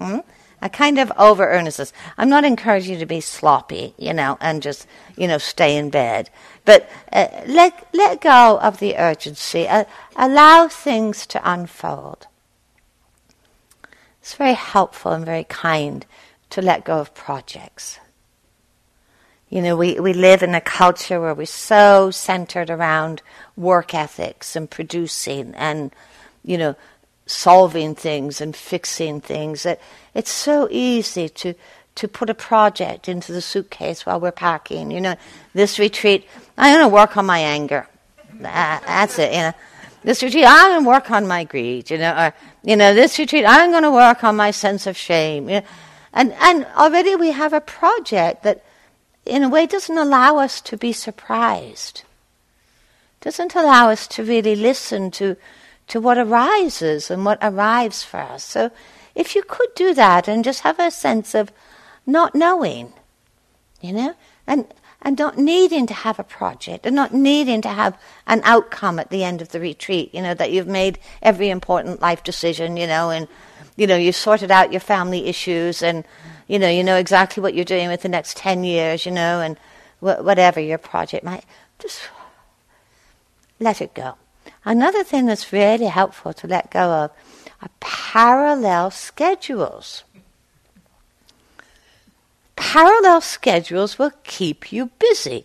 Hmm? 0.00 0.18
A 0.64 0.68
kind 0.70 0.98
of 0.98 1.12
over 1.18 1.46
earnestness. 1.46 1.92
I'm 2.16 2.30
not 2.30 2.44
encouraging 2.44 2.94
you 2.94 2.98
to 3.00 3.06
be 3.06 3.20
sloppy, 3.20 3.94
you 3.98 4.14
know, 4.14 4.38
and 4.40 4.62
just, 4.62 4.88
you 5.14 5.28
know, 5.28 5.36
stay 5.36 5.76
in 5.76 5.90
bed. 5.90 6.30
But 6.64 6.88
uh, 7.12 7.28
let, 7.46 7.86
let 7.92 8.22
go 8.22 8.58
of 8.60 8.78
the 8.78 8.96
urgency. 8.96 9.68
Uh, 9.68 9.84
allow 10.16 10.66
things 10.68 11.26
to 11.26 11.40
unfold. 11.44 12.26
It's 14.22 14.34
very 14.34 14.54
helpful 14.54 15.12
and 15.12 15.26
very 15.26 15.44
kind 15.44 16.06
to 16.48 16.62
let 16.62 16.86
go 16.86 16.98
of 16.98 17.14
projects. 17.14 18.00
You 19.50 19.60
know, 19.60 19.76
we, 19.76 20.00
we 20.00 20.14
live 20.14 20.42
in 20.42 20.54
a 20.54 20.62
culture 20.62 21.20
where 21.20 21.34
we're 21.34 21.44
so 21.44 22.10
centered 22.10 22.70
around 22.70 23.20
work 23.54 23.92
ethics 23.92 24.56
and 24.56 24.70
producing 24.70 25.54
and, 25.56 25.94
you 26.42 26.56
know, 26.56 26.74
solving 27.26 27.94
things 27.94 28.40
and 28.40 28.54
fixing 28.54 29.20
things 29.20 29.62
that 29.62 29.80
it's 30.14 30.30
so 30.30 30.68
easy 30.70 31.28
to 31.28 31.54
to 31.96 32.08
put 32.08 32.28
a 32.28 32.34
project 32.34 33.08
into 33.08 33.32
the 33.32 33.40
suitcase 33.40 34.04
while 34.04 34.18
we're 34.18 34.32
packing. 34.32 34.90
You 34.90 35.00
know, 35.00 35.16
this 35.52 35.78
retreat, 35.78 36.26
I'm 36.58 36.74
going 36.74 36.88
to 36.88 36.92
work 36.92 37.16
on 37.16 37.26
my 37.26 37.38
anger. 37.38 37.86
that's 38.40 39.18
it. 39.18 39.32
You 39.32 39.38
know, 39.38 39.52
this 40.02 40.22
retreat, 40.22 40.44
I'm 40.46 40.72
going 40.72 40.82
to 40.82 40.88
work 40.88 41.10
on 41.10 41.26
my 41.26 41.44
greed. 41.44 41.90
You 41.90 41.98
know, 41.98 42.12
or 42.12 42.34
you 42.64 42.76
know, 42.76 42.94
this 42.94 43.18
retreat, 43.18 43.44
I'm 43.46 43.70
going 43.70 43.84
to 43.84 43.92
work 43.92 44.24
on 44.24 44.36
my 44.36 44.50
sense 44.50 44.86
of 44.86 44.96
shame. 44.96 45.48
You 45.48 45.60
know, 45.60 45.66
and 46.12 46.32
and 46.32 46.66
already 46.76 47.14
we 47.16 47.30
have 47.30 47.52
a 47.52 47.60
project 47.60 48.42
that, 48.42 48.64
in 49.24 49.42
a 49.42 49.48
way, 49.48 49.66
doesn't 49.66 49.96
allow 49.96 50.38
us 50.38 50.60
to 50.62 50.76
be 50.76 50.92
surprised. 50.92 52.02
Doesn't 53.20 53.54
allow 53.54 53.88
us 53.88 54.06
to 54.08 54.24
really 54.24 54.54
listen 54.54 55.10
to 55.12 55.36
to 55.88 56.00
what 56.00 56.18
arises 56.18 57.10
and 57.10 57.24
what 57.24 57.38
arrives 57.42 58.02
for 58.02 58.20
us. 58.20 58.44
So 58.44 58.70
if 59.14 59.34
you 59.34 59.42
could 59.42 59.74
do 59.74 59.94
that 59.94 60.28
and 60.28 60.44
just 60.44 60.60
have 60.60 60.78
a 60.78 60.90
sense 60.90 61.34
of 61.34 61.52
not 62.06 62.34
knowing, 62.34 62.92
you 63.80 63.92
know, 63.92 64.14
and 64.46 64.66
and 65.04 65.18
not 65.18 65.36
needing 65.36 65.86
to 65.86 65.94
have 65.94 66.18
a 66.18 66.24
project 66.24 66.86
and 66.86 66.96
not 66.96 67.12
needing 67.12 67.60
to 67.60 67.68
have 67.68 68.00
an 68.26 68.40
outcome 68.42 68.98
at 68.98 69.10
the 69.10 69.22
end 69.22 69.42
of 69.42 69.50
the 69.50 69.60
retreat, 69.60 70.14
you 70.14 70.22
know, 70.22 70.32
that 70.32 70.50
you've 70.50 70.66
made 70.66 70.98
every 71.20 71.50
important 71.50 72.00
life 72.00 72.24
decision, 72.24 72.78
you 72.78 72.86
know, 72.86 73.10
and, 73.10 73.28
you 73.76 73.86
know, 73.86 73.96
you've 73.96 74.16
sorted 74.16 74.50
out 74.50 74.72
your 74.72 74.80
family 74.80 75.26
issues 75.26 75.82
and, 75.82 76.04
you 76.48 76.58
know, 76.58 76.70
you 76.70 76.82
know 76.82 76.96
exactly 76.96 77.42
what 77.42 77.52
you're 77.54 77.66
doing 77.66 77.88
with 77.88 78.00
the 78.00 78.08
next 78.08 78.38
10 78.38 78.64
years, 78.64 79.04
you 79.04 79.12
know, 79.12 79.42
and 79.42 79.58
wh- 80.00 80.24
whatever 80.24 80.58
your 80.58 80.78
project 80.78 81.22
might, 81.22 81.44
just 81.78 82.00
let 83.60 83.82
it 83.82 83.92
go. 83.92 84.14
Another 84.64 85.04
thing 85.04 85.26
that's 85.26 85.52
really 85.52 85.86
helpful 85.86 86.32
to 86.32 86.46
let 86.46 86.70
go 86.70 86.80
of 86.80 87.10
are 87.60 87.70
parallel 87.80 88.90
schedules. 88.90 90.04
Parallel 92.56 93.20
schedules 93.20 93.98
will 93.98 94.12
keep 94.22 94.72
you 94.72 94.90
busy. 94.98 95.44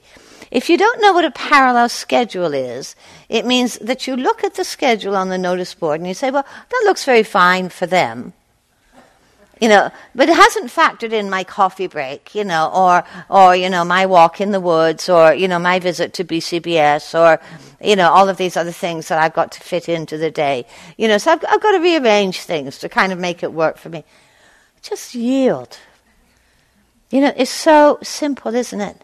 If 0.51 0.69
you 0.69 0.77
don't 0.77 1.01
know 1.01 1.13
what 1.13 1.25
a 1.25 1.31
parallel 1.31 1.89
schedule 1.89 2.53
is, 2.53 2.95
it 3.27 3.45
means 3.45 3.77
that 3.79 4.07
you 4.07 4.15
look 4.15 4.43
at 4.43 4.55
the 4.55 4.63
schedule 4.63 5.15
on 5.15 5.29
the 5.29 5.37
notice 5.37 5.73
board 5.75 5.99
and 5.99 6.07
you 6.07 6.13
say, 6.13 6.31
well, 6.31 6.45
that 6.69 6.81
looks 6.85 7.05
very 7.05 7.23
fine 7.23 7.69
for 7.69 7.85
them. 7.85 8.33
You 9.59 9.67
know, 9.67 9.91
but 10.15 10.29
it 10.29 10.35
hasn't 10.37 10.71
factored 10.71 11.11
in 11.11 11.29
my 11.29 11.43
coffee 11.43 11.87
break, 11.87 12.33
you 12.33 12.45
know, 12.45 12.71
or, 12.73 13.03
or, 13.29 13.55
you 13.55 13.69
know, 13.69 13.83
my 13.83 14.05
walk 14.05 14.39
in 14.39 14.51
the 14.51 14.59
woods, 14.59 15.09
or, 15.09 15.33
you 15.33 15.49
know, 15.49 15.59
my 15.59 15.79
visit 15.79 16.13
to 16.13 16.23
BCBS, 16.23 17.13
or, 17.13 17.41
you 17.81 17.97
know, 17.97 18.09
all 18.09 18.29
of 18.29 18.37
these 18.37 18.55
other 18.55 18.71
things 18.71 19.09
that 19.09 19.19
I've 19.19 19.33
got 19.33 19.51
to 19.53 19.59
fit 19.59 19.89
into 19.89 20.17
the 20.17 20.31
day. 20.31 20.65
You 20.97 21.09
know, 21.09 21.17
so 21.17 21.33
I've, 21.33 21.43
I've 21.49 21.61
got 21.61 21.71
to 21.71 21.79
rearrange 21.79 22.39
things 22.41 22.77
to 22.79 22.87
kind 22.87 23.11
of 23.11 23.19
make 23.19 23.43
it 23.43 23.51
work 23.51 23.77
for 23.77 23.89
me. 23.89 24.05
Just 24.81 25.13
yield. 25.13 25.77
You 27.09 27.21
know, 27.21 27.33
it's 27.35 27.51
so 27.51 27.99
simple, 28.01 28.55
isn't 28.55 28.79
it? 28.79 29.03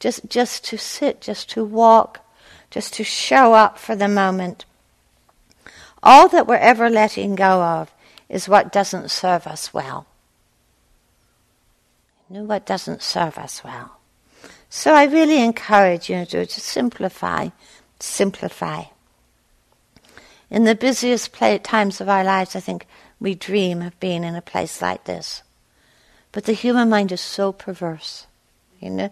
Just, 0.00 0.28
just 0.28 0.64
to 0.66 0.76
sit, 0.76 1.22
just 1.22 1.48
to 1.50 1.64
walk, 1.64 2.20
just 2.70 2.92
to 2.94 3.04
show 3.04 3.54
up 3.54 3.78
for 3.78 3.96
the 3.96 4.08
moment. 4.08 4.66
All 6.02 6.28
that 6.28 6.46
we're 6.46 6.56
ever 6.56 6.90
letting 6.90 7.36
go 7.36 7.62
of 7.62 7.92
is 8.32 8.48
what 8.48 8.72
doesn't 8.72 9.10
serve 9.10 9.46
us 9.46 9.74
well. 9.74 10.06
You 12.28 12.38
know 12.38 12.44
what 12.44 12.64
doesn't 12.64 13.02
serve 13.02 13.36
us 13.36 13.62
well. 13.62 13.98
So 14.70 14.94
I 14.94 15.04
really 15.04 15.42
encourage 15.42 16.08
you 16.08 16.24
to, 16.24 16.46
to 16.46 16.60
simplify, 16.60 17.50
simplify. 18.00 18.84
In 20.50 20.64
the 20.64 20.74
busiest 20.74 21.32
play, 21.32 21.58
times 21.58 22.00
of 22.00 22.08
our 22.08 22.24
lives, 22.24 22.56
I 22.56 22.60
think 22.60 22.86
we 23.20 23.34
dream 23.34 23.82
of 23.82 24.00
being 24.00 24.24
in 24.24 24.34
a 24.34 24.40
place 24.40 24.80
like 24.80 25.04
this. 25.04 25.42
But 26.32 26.44
the 26.44 26.54
human 26.54 26.88
mind 26.88 27.12
is 27.12 27.20
so 27.20 27.52
perverse, 27.52 28.26
you 28.80 28.88
know? 28.88 29.10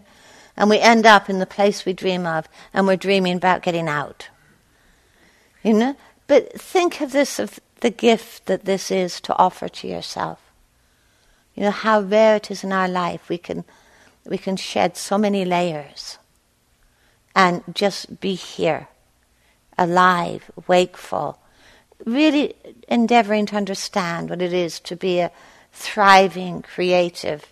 And 0.57 0.67
we 0.67 0.79
end 0.79 1.05
up 1.05 1.29
in 1.29 1.37
the 1.37 1.45
place 1.45 1.85
we 1.85 1.93
dream 1.93 2.25
of, 2.25 2.49
and 2.73 2.87
we're 2.87 2.97
dreaming 2.97 3.37
about 3.37 3.61
getting 3.61 3.87
out. 3.87 4.29
You 5.63 5.73
know? 5.73 5.95
But 6.25 6.59
think 6.59 7.01
of 7.01 7.11
this 7.11 7.37
of 7.37 7.59
the 7.81 7.89
gift 7.89 8.45
that 8.45 8.65
this 8.65 8.89
is 8.89 9.19
to 9.21 9.37
offer 9.37 9.67
to 9.67 9.87
yourself. 9.87 10.39
You 11.53 11.63
know 11.63 11.71
how 11.71 12.01
rare 12.01 12.37
it 12.37 12.49
is 12.49 12.63
in 12.63 12.71
our 12.71 12.87
life. 12.87 13.27
We 13.27 13.37
can, 13.37 13.65
we 14.25 14.37
can 14.37 14.55
shed 14.55 14.95
so 14.95 15.17
many 15.17 15.43
layers 15.43 16.17
and 17.35 17.63
just 17.73 18.19
be 18.19 18.35
here, 18.35 18.87
alive, 19.77 20.49
wakeful, 20.67 21.39
really 22.05 22.55
endeavoring 22.87 23.45
to 23.47 23.57
understand 23.57 24.29
what 24.29 24.41
it 24.41 24.53
is 24.53 24.79
to 24.81 24.95
be 24.95 25.19
a 25.19 25.31
thriving, 25.73 26.61
creative, 26.61 27.51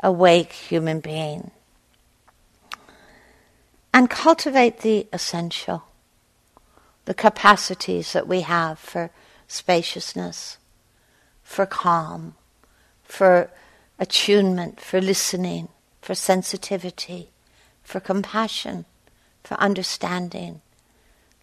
awake 0.00 0.52
human 0.52 1.00
being. 1.00 1.50
And 3.92 4.10
cultivate 4.10 4.80
the 4.80 5.06
essential, 5.12 5.84
the 7.06 7.14
capacities 7.14 8.12
that 8.12 8.28
we 8.28 8.42
have 8.42 8.78
for 8.78 9.10
spaciousness, 9.48 10.58
for 11.42 11.66
calm, 11.66 12.34
for 13.02 13.50
attunement, 13.98 14.80
for 14.80 15.00
listening, 15.00 15.68
for 16.02 16.14
sensitivity, 16.14 17.30
for 17.82 18.00
compassion, 18.00 18.84
for 19.42 19.54
understanding. 19.54 20.60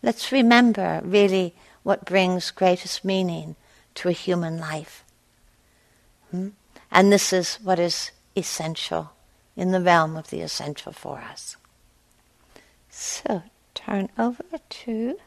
Let's 0.02 0.32
remember 0.32 1.02
really 1.04 1.56
what 1.84 2.06
brings 2.06 2.52
greatest 2.52 3.06
meaning 3.06 3.56
to 3.96 4.10
a 4.10 4.13
human 4.13 4.58
life. 4.58 5.04
Hmm? 6.32 6.50
And 6.92 7.12
this 7.12 7.34
is 7.34 7.56
what 7.56 7.80
is 7.80 8.12
essential 8.36 9.12
in 9.56 9.72
the 9.72 9.82
realm 9.82 10.16
of 10.18 10.30
the 10.30 10.42
essential 10.42 10.92
for 10.92 11.20
us. 11.20 11.58
So 12.89 13.44
turn 13.74 14.10
over 14.18 14.44
to 14.70 15.18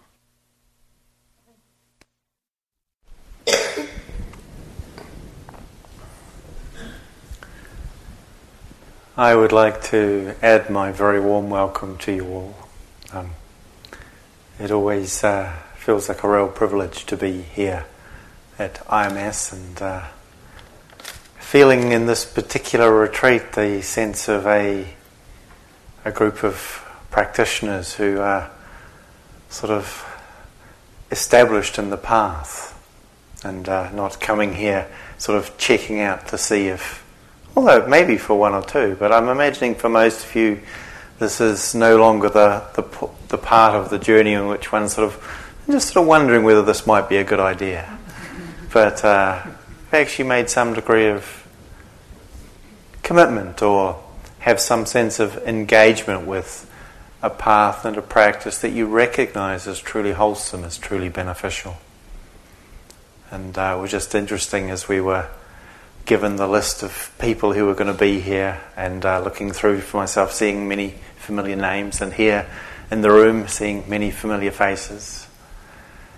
I 9.17 9.35
would 9.35 9.53
like 9.53 9.83
to 9.85 10.35
add 10.43 10.69
my 10.69 10.93
very 10.93 11.21
warm 11.21 11.49
welcome 11.49 11.97
to 11.99 12.13
you 12.13 12.27
all. 12.27 12.55
Um, 13.13 13.31
it 14.59 14.71
always 14.71 15.23
uh, 15.23 15.57
feels 15.77 16.09
like 16.09 16.25
a 16.25 16.29
real 16.29 16.49
privilege 16.49 17.07
to 17.07 17.17
be 17.17 17.43
here 17.43 17.87
at 18.59 18.75
IMS 18.87 19.53
and 19.53 19.81
uh, 19.81 20.07
feeling 21.39 21.93
in 21.93 22.07
this 22.07 22.25
particular 22.25 22.93
retreat 22.93 23.53
the 23.53 23.81
sense 23.81 24.29
of 24.29 24.47
a, 24.47 24.89
a 26.05 26.11
group 26.11 26.43
of 26.43 26.85
practitioners 27.11 27.95
who 27.95 28.19
are 28.19 28.51
sort 29.49 29.71
of 29.71 30.05
established 31.11 31.79
in 31.79 31.91
the 31.91 31.97
path 31.97 32.76
and 33.45 33.69
uh, 33.69 33.91
not 33.93 34.21
coming 34.21 34.55
here 34.55 34.89
sort 35.19 35.39
of 35.39 35.57
checking 35.59 36.01
out 36.01 36.29
to 36.29 36.39
see 36.39 36.69
if, 36.69 37.05
although 37.57 37.87
maybe 37.87 38.17
for 38.17 38.39
one 38.39 38.55
or 38.55 38.63
two, 38.63 38.97
but 38.99 39.13
I'm 39.13 39.29
imagining 39.29 39.75
for 39.75 39.89
most 39.89 40.25
of 40.25 40.35
you 40.35 40.61
this 41.19 41.41
is 41.41 41.75
no 41.75 41.97
longer 41.97 42.29
the, 42.29 42.63
the, 42.75 43.09
the 43.29 43.39
part 43.39 43.75
of 43.75 43.89
the 43.89 43.99
journey 43.99 44.35
in 44.35 44.49
which 44.49 44.71
one 44.71 44.89
sort 44.89 45.09
of 45.09 45.43
just 45.67 45.93
sort 45.93 46.03
of 46.03 46.09
wondering 46.09 46.45
whether 46.45 46.63
this 46.63 46.87
might 46.87 47.09
be 47.09 47.17
a 47.17 47.25
good 47.25 47.41
idea. 47.41 47.99
But 48.73 49.05
uh, 49.05 49.43
actually 49.93 50.29
made 50.29 50.51
some 50.51 50.75
degree 50.75 51.09
of 51.09 51.47
commitment 53.03 53.63
or 53.63 54.03
have 54.41 54.61
some 54.61 54.87
sense 54.87 55.19
of 55.19 55.37
engagement 55.39 56.27
with 56.27 56.71
a 57.23 57.31
path 57.31 57.85
and 57.85 57.97
a 57.97 58.03
practice 58.03 58.59
that 58.59 58.71
you 58.71 58.87
recognize 58.87 59.67
as 59.67 59.81
truly 59.81 60.13
wholesome, 60.13 60.65
as 60.65 60.77
truly 60.77 61.09
beneficial. 61.09 61.77
And 63.37 63.59
uh, 63.59 63.75
it 63.77 63.83
was 63.83 63.91
just 63.91 64.15
interesting 64.15 64.71
as 64.71 64.89
we 64.89 64.99
were 64.99 65.29
given 66.07 66.37
the 66.37 66.49
list 66.49 66.83
of 66.83 67.13
people 67.19 67.53
who 67.53 67.67
were 67.67 67.75
going 67.75 67.93
to 67.93 67.99
be 67.99 68.19
here 68.19 68.63
and 68.79 69.05
uh, 69.05 69.21
looking 69.21 69.51
through 69.51 69.83
for 69.83 69.99
myself, 69.99 70.33
seeing 70.33 70.67
many 70.67 70.95
familiar 71.19 71.55
names, 71.55 72.01
and 72.01 72.15
here 72.15 72.49
in 72.91 73.03
the 73.03 73.11
room, 73.11 73.47
seeing 73.47 73.87
many 73.91 74.11
familiar 74.11 74.51
faces. 74.51 75.27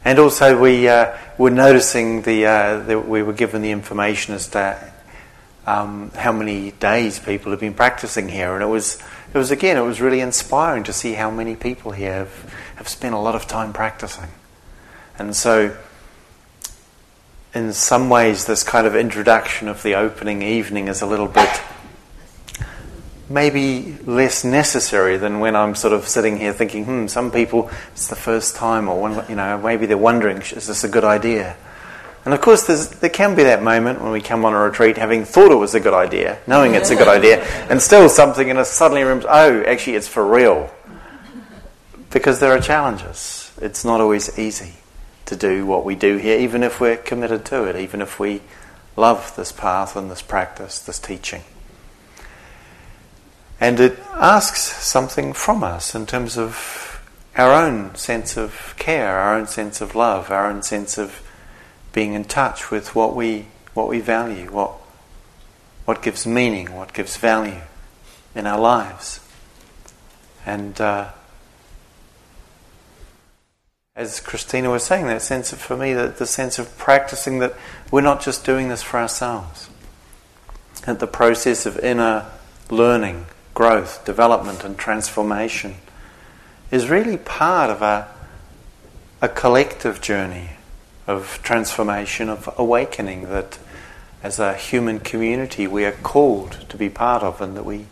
And 0.04 0.20
also, 0.20 0.60
we 0.60 0.86
uh, 0.86 1.16
were 1.38 1.50
noticing 1.50 2.22
the, 2.22 2.46
uh, 2.46 3.00
we 3.00 3.24
were 3.24 3.32
given 3.32 3.62
the 3.62 3.72
information 3.72 4.36
as 4.36 4.46
to 4.50 4.92
um, 5.66 6.12
how 6.14 6.30
many 6.30 6.70
days 6.70 7.18
people 7.18 7.50
have 7.50 7.58
been 7.58 7.74
practicing 7.74 8.28
here, 8.28 8.54
and 8.54 8.62
it 8.62 8.66
was 8.68 9.02
it 9.34 9.36
was 9.36 9.50
again 9.50 9.76
it 9.76 9.82
was 9.82 10.00
really 10.00 10.20
inspiring 10.20 10.84
to 10.84 10.92
see 10.92 11.14
how 11.14 11.32
many 11.32 11.56
people 11.56 11.90
here 11.90 12.14
have, 12.14 12.54
have 12.76 12.88
spent 12.88 13.12
a 13.12 13.18
lot 13.18 13.34
of 13.34 13.48
time 13.48 13.72
practicing, 13.72 14.30
and 15.18 15.34
so 15.34 15.76
in 17.58 17.72
some 17.72 18.08
ways, 18.08 18.46
this 18.46 18.62
kind 18.62 18.86
of 18.86 18.94
introduction 18.94 19.66
of 19.66 19.82
the 19.82 19.96
opening 19.96 20.42
evening 20.42 20.86
is 20.86 21.02
a 21.02 21.06
little 21.06 21.26
bit 21.26 21.60
maybe 23.28 23.98
less 24.06 24.44
necessary 24.44 25.18
than 25.18 25.40
when 25.40 25.54
I'm 25.54 25.74
sort 25.74 25.92
of 25.92 26.08
sitting 26.08 26.38
here 26.38 26.52
thinking, 26.52 26.84
hmm, 26.84 27.06
some 27.08 27.30
people 27.30 27.68
it's 27.92 28.06
the 28.06 28.16
first 28.16 28.54
time, 28.56 28.88
or 28.88 29.00
one, 29.00 29.24
you 29.28 29.34
know, 29.34 29.58
maybe 29.58 29.86
they're 29.86 29.98
wondering, 29.98 30.38
is 30.38 30.66
this 30.66 30.84
a 30.84 30.88
good 30.88 31.04
idea? 31.04 31.56
And 32.24 32.32
of 32.32 32.40
course, 32.40 32.64
there 33.00 33.10
can 33.10 33.34
be 33.34 33.42
that 33.42 33.62
moment 33.62 34.00
when 34.00 34.12
we 34.12 34.20
come 34.20 34.44
on 34.44 34.54
a 34.54 34.58
retreat 34.58 34.96
having 34.96 35.24
thought 35.24 35.50
it 35.50 35.56
was 35.56 35.74
a 35.74 35.80
good 35.80 35.94
idea, 35.94 36.38
knowing 36.46 36.74
it's 36.74 36.90
a 36.90 36.96
good 36.96 37.08
idea, 37.08 37.42
and 37.70 37.82
still 37.82 38.08
something 38.08 38.48
in 38.48 38.56
us 38.56 38.70
suddenly 38.70 39.02
remembers, 39.02 39.26
oh, 39.28 39.62
actually, 39.64 39.96
it's 39.96 40.08
for 40.08 40.26
real. 40.26 40.70
Because 42.10 42.40
there 42.40 42.52
are 42.52 42.60
challenges. 42.60 43.52
It's 43.60 43.84
not 43.84 44.00
always 44.00 44.38
easy 44.38 44.74
to 45.28 45.36
do 45.36 45.66
what 45.66 45.84
we 45.84 45.94
do 45.94 46.16
here, 46.16 46.38
even 46.38 46.62
if 46.62 46.80
we're 46.80 46.96
committed 46.96 47.44
to 47.46 47.64
it, 47.64 47.76
even 47.76 48.00
if 48.00 48.18
we 48.18 48.40
love 48.96 49.34
this 49.36 49.52
path 49.52 49.94
and 49.94 50.10
this 50.10 50.22
practice, 50.22 50.78
this 50.80 50.98
teaching. 50.98 51.42
And 53.60 53.78
it 53.78 53.98
asks 54.14 54.60
something 54.60 55.32
from 55.34 55.62
us 55.62 55.94
in 55.94 56.06
terms 56.06 56.38
of 56.38 57.00
our 57.36 57.52
own 57.52 57.94
sense 57.94 58.36
of 58.36 58.74
care, 58.78 59.18
our 59.18 59.36
own 59.36 59.46
sense 59.46 59.80
of 59.80 59.94
love, 59.94 60.30
our 60.30 60.50
own 60.50 60.62
sense 60.62 60.96
of 60.96 61.22
being 61.92 62.14
in 62.14 62.24
touch 62.24 62.70
with 62.70 62.94
what 62.94 63.14
we 63.14 63.46
what 63.74 63.88
we 63.88 64.00
value, 64.00 64.50
what 64.50 64.72
what 65.84 66.02
gives 66.02 66.26
meaning, 66.26 66.74
what 66.74 66.92
gives 66.92 67.16
value 67.16 67.60
in 68.34 68.46
our 68.46 68.58
lives. 68.58 69.20
And 70.46 70.80
uh, 70.80 71.10
as 73.98 74.20
Christina 74.20 74.70
was 74.70 74.84
saying, 74.84 75.08
that 75.08 75.22
sense 75.22 75.52
of, 75.52 75.58
for 75.58 75.76
me, 75.76 75.92
that 75.92 76.18
the 76.18 76.26
sense 76.26 76.60
of 76.60 76.78
practicing 76.78 77.40
that 77.40 77.52
we're 77.90 78.00
not 78.00 78.22
just 78.22 78.46
doing 78.46 78.68
this 78.68 78.80
for 78.80 78.98
ourselves. 78.98 79.68
That 80.86 81.00
the 81.00 81.08
process 81.08 81.66
of 81.66 81.80
inner 81.80 82.26
learning, 82.70 83.26
growth, 83.54 84.04
development, 84.04 84.62
and 84.62 84.78
transformation 84.78 85.74
is 86.70 86.88
really 86.88 87.16
part 87.16 87.70
of 87.70 87.82
a, 87.82 88.06
a 89.20 89.28
collective 89.28 90.00
journey 90.00 90.50
of 91.08 91.40
transformation, 91.42 92.28
of 92.28 92.48
awakening 92.56 93.28
that 93.30 93.58
as 94.22 94.38
a 94.38 94.54
human 94.54 95.00
community 95.00 95.66
we 95.66 95.84
are 95.84 95.90
called 95.90 96.64
to 96.68 96.76
be 96.76 96.88
part 96.88 97.24
of 97.24 97.40
and 97.40 97.56
that 97.56 97.64
we, 97.64 97.86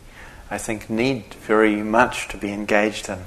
I 0.53 0.59
think, 0.59 0.89
need 0.89 1.35
very 1.35 1.83
much 1.83 2.29
to 2.29 2.37
be 2.37 2.53
engaged 2.53 3.09
in. 3.09 3.25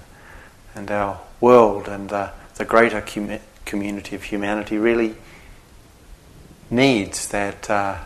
And 0.74 0.90
our 0.90 1.20
world 1.42 1.90
and 1.90 2.14
uh, 2.14 2.32
the 2.60 2.66
greater 2.66 3.02
com- 3.02 3.40
community 3.66 4.16
of 4.16 4.24
humanity 4.24 4.78
really 4.78 5.16
needs 6.70 7.30
that 7.30 7.70
uh, 7.70 7.98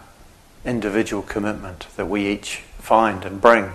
individual 0.63 1.23
commitment 1.23 1.87
that 1.97 2.07
we 2.07 2.27
each 2.27 2.57
find 2.77 3.25
and 3.25 3.41
bring 3.41 3.71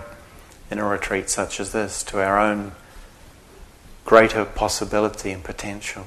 in 0.71 0.79
a 0.79 0.85
retreat 0.85 1.29
such 1.29 1.59
as 1.59 1.73
this 1.73 2.01
to 2.01 2.23
our 2.23 2.39
own 2.39 2.71
greater 4.05 4.45
possibility 4.45 5.31
and 5.31 5.43
potential. 5.43 6.05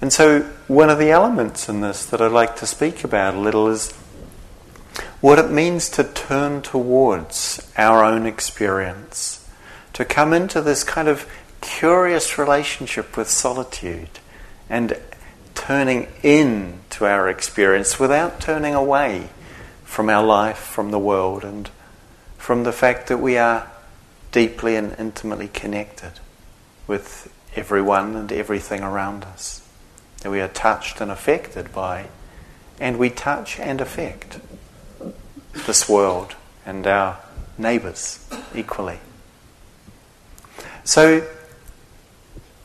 And 0.00 0.10
so, 0.10 0.40
one 0.66 0.88
of 0.88 0.98
the 0.98 1.10
elements 1.10 1.68
in 1.68 1.82
this 1.82 2.06
that 2.06 2.22
I'd 2.22 2.32
like 2.32 2.56
to 2.56 2.66
speak 2.66 3.04
about 3.04 3.34
a 3.34 3.38
little 3.38 3.68
is 3.68 3.92
what 5.20 5.38
it 5.38 5.50
means 5.50 5.90
to 5.90 6.04
turn 6.04 6.62
towards 6.62 7.70
our 7.76 8.02
own 8.02 8.24
experience, 8.24 9.46
to 9.92 10.06
come 10.06 10.32
into 10.32 10.62
this 10.62 10.82
kind 10.82 11.06
of 11.06 11.30
curious 11.60 12.38
relationship 12.38 13.16
with 13.16 13.28
solitude 13.28 14.08
and 14.68 14.98
turning 15.54 16.08
in 16.22 16.80
to 16.90 17.06
our 17.06 17.28
experience 17.28 17.98
without 17.98 18.40
turning 18.40 18.74
away 18.74 19.28
from 19.84 20.08
our 20.08 20.24
life, 20.24 20.58
from 20.58 20.90
the 20.90 20.98
world, 20.98 21.44
and 21.44 21.68
from 22.38 22.64
the 22.64 22.72
fact 22.72 23.08
that 23.08 23.18
we 23.18 23.36
are 23.36 23.70
deeply 24.32 24.76
and 24.76 24.94
intimately 24.98 25.48
connected 25.48 26.12
with 26.86 27.32
everyone 27.56 28.16
and 28.16 28.32
everything 28.32 28.82
around 28.82 29.24
us. 29.24 29.66
That 30.22 30.30
we 30.30 30.40
are 30.40 30.48
touched 30.48 31.00
and 31.00 31.10
affected 31.10 31.72
by, 31.72 32.06
and 32.78 32.98
we 32.98 33.10
touch 33.10 33.58
and 33.58 33.80
affect 33.80 34.38
this 35.66 35.88
world 35.88 36.36
and 36.64 36.86
our 36.86 37.18
neighbours 37.58 38.26
equally. 38.54 38.98
So, 40.84 41.26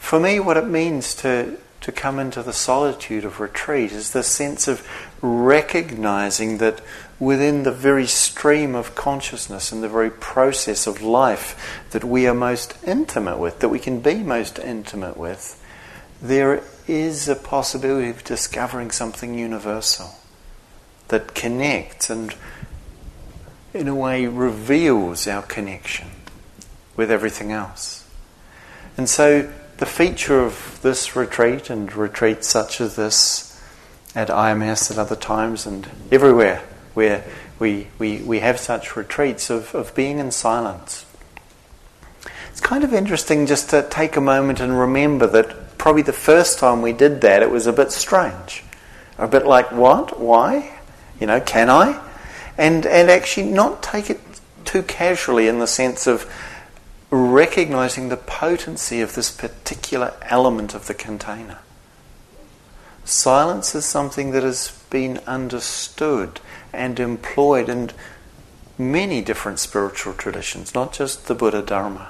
for 0.05 0.19
me, 0.19 0.39
what 0.39 0.55
it 0.55 0.67
means 0.67 1.15
to, 1.15 1.57
to 1.81 1.91
come 1.91 2.19
into 2.19 2.43
the 2.43 2.53
solitude 2.53 3.25
of 3.25 3.39
retreat 3.39 3.91
is 3.91 4.11
the 4.11 4.21
sense 4.21 4.67
of 4.67 4.87
recognizing 5.19 6.59
that 6.59 6.79
within 7.19 7.63
the 7.63 7.71
very 7.71 8.05
stream 8.05 8.75
of 8.75 8.93
consciousness 8.93 9.71
and 9.71 9.81
the 9.81 9.89
very 9.89 10.11
process 10.11 10.85
of 10.85 11.01
life 11.01 11.83
that 11.89 12.03
we 12.03 12.27
are 12.27 12.35
most 12.35 12.77
intimate 12.85 13.39
with, 13.39 13.61
that 13.61 13.69
we 13.69 13.79
can 13.79 13.99
be 13.99 14.17
most 14.17 14.59
intimate 14.59 15.17
with, 15.17 15.59
there 16.21 16.61
is 16.85 17.27
a 17.27 17.35
possibility 17.35 18.09
of 18.09 18.23
discovering 18.23 18.91
something 18.91 19.33
universal 19.33 20.13
that 21.07 21.33
connects 21.33 22.11
and, 22.11 22.35
in 23.73 23.87
a 23.87 23.95
way, 23.95 24.27
reveals 24.27 25.27
our 25.27 25.41
connection 25.41 26.09
with 26.95 27.09
everything 27.09 27.51
else. 27.51 28.07
And 28.97 29.09
so, 29.09 29.51
the 29.77 29.85
feature 29.85 30.41
of 30.41 30.79
this 30.81 31.15
retreat 31.15 31.69
and 31.69 31.93
retreats 31.95 32.47
such 32.47 32.79
as 32.79 32.95
this 32.95 33.61
at 34.15 34.29
IMS 34.29 34.89
at 34.89 34.97
other 34.97 35.15
times 35.15 35.65
and 35.65 35.89
everywhere 36.11 36.63
where 36.93 37.25
we, 37.59 37.87
we, 37.99 38.19
we 38.19 38.39
have 38.39 38.59
such 38.59 38.95
retreats 38.95 39.49
of, 39.49 39.75
of 39.75 39.93
being 39.93 40.19
in 40.19 40.31
silence. 40.31 41.05
It's 42.49 42.61
kind 42.61 42.85
of 42.85 42.93
interesting 42.93 43.45
just 43.45 43.69
to 43.71 43.85
take 43.89 44.15
a 44.15 44.21
moment 44.21 44.61
and 44.61 44.79
remember 44.79 45.27
that 45.27 45.77
probably 45.77 46.03
the 46.03 46.13
first 46.13 46.57
time 46.57 46.81
we 46.81 46.93
did 46.93 47.19
that 47.21 47.43
it 47.43 47.51
was 47.51 47.67
a 47.67 47.73
bit 47.73 47.91
strange. 47.91 48.63
A 49.17 49.27
bit 49.27 49.45
like, 49.45 49.71
what? 49.71 50.19
Why? 50.19 50.77
You 51.19 51.27
know, 51.27 51.41
can 51.41 51.69
I? 51.69 52.01
And, 52.57 52.85
and 52.85 53.09
actually 53.09 53.51
not 53.51 53.83
take 53.83 54.09
it 54.09 54.21
too 54.63 54.83
casually 54.83 55.47
in 55.47 55.59
the 55.59 55.67
sense 55.67 56.07
of 56.07 56.29
recognizing 57.09 58.09
the 58.09 58.17
potency 58.17 59.01
of 59.01 59.15
this 59.15 59.31
particular 59.31 60.13
element 60.23 60.73
of 60.73 60.87
the 60.87 60.93
container. 60.93 61.59
Silence 63.03 63.75
is 63.75 63.85
something 63.85 64.31
that 64.31 64.43
has 64.43 64.71
been 64.89 65.19
understood 65.27 66.39
and 66.73 66.99
employed 66.99 67.69
in 67.69 67.91
many 68.77 69.21
different 69.21 69.59
spiritual 69.59 70.13
traditions, 70.13 70.73
not 70.73 70.91
just 70.91 71.27
the 71.27 71.35
Buddha 71.35 71.61
Dharma, 71.61 72.09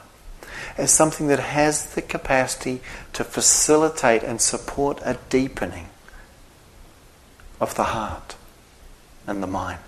as 0.78 0.92
something 0.92 1.28
that 1.28 1.40
has 1.40 1.94
the 1.94 2.02
capacity 2.02 2.82
to 3.14 3.24
facilitate 3.24 4.24
and 4.24 4.40
support 4.40 5.00
a 5.04 5.18
deepening 5.30 5.90
of 7.60 7.76
the 7.76 7.84
heart 7.86 8.36
and 9.28 9.44
the 9.44 9.48
mind, 9.48 9.80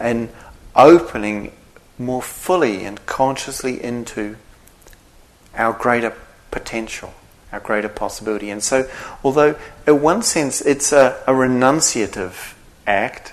and 0.00 0.30
opening 0.74 1.52
more 1.98 2.22
fully 2.22 2.84
and 2.84 3.04
consciously 3.06 3.82
into 3.82 4.36
our 5.56 5.72
greater 5.72 6.14
potential, 6.50 7.14
our 7.52 7.60
greater 7.60 7.88
possibility. 7.88 8.50
And 8.50 8.62
so, 8.62 8.88
although 9.24 9.56
in 9.86 10.02
one 10.02 10.22
sense 10.22 10.60
it's 10.60 10.92
a, 10.92 11.22
a 11.26 11.32
renunciative 11.32 12.54
act 12.86 13.32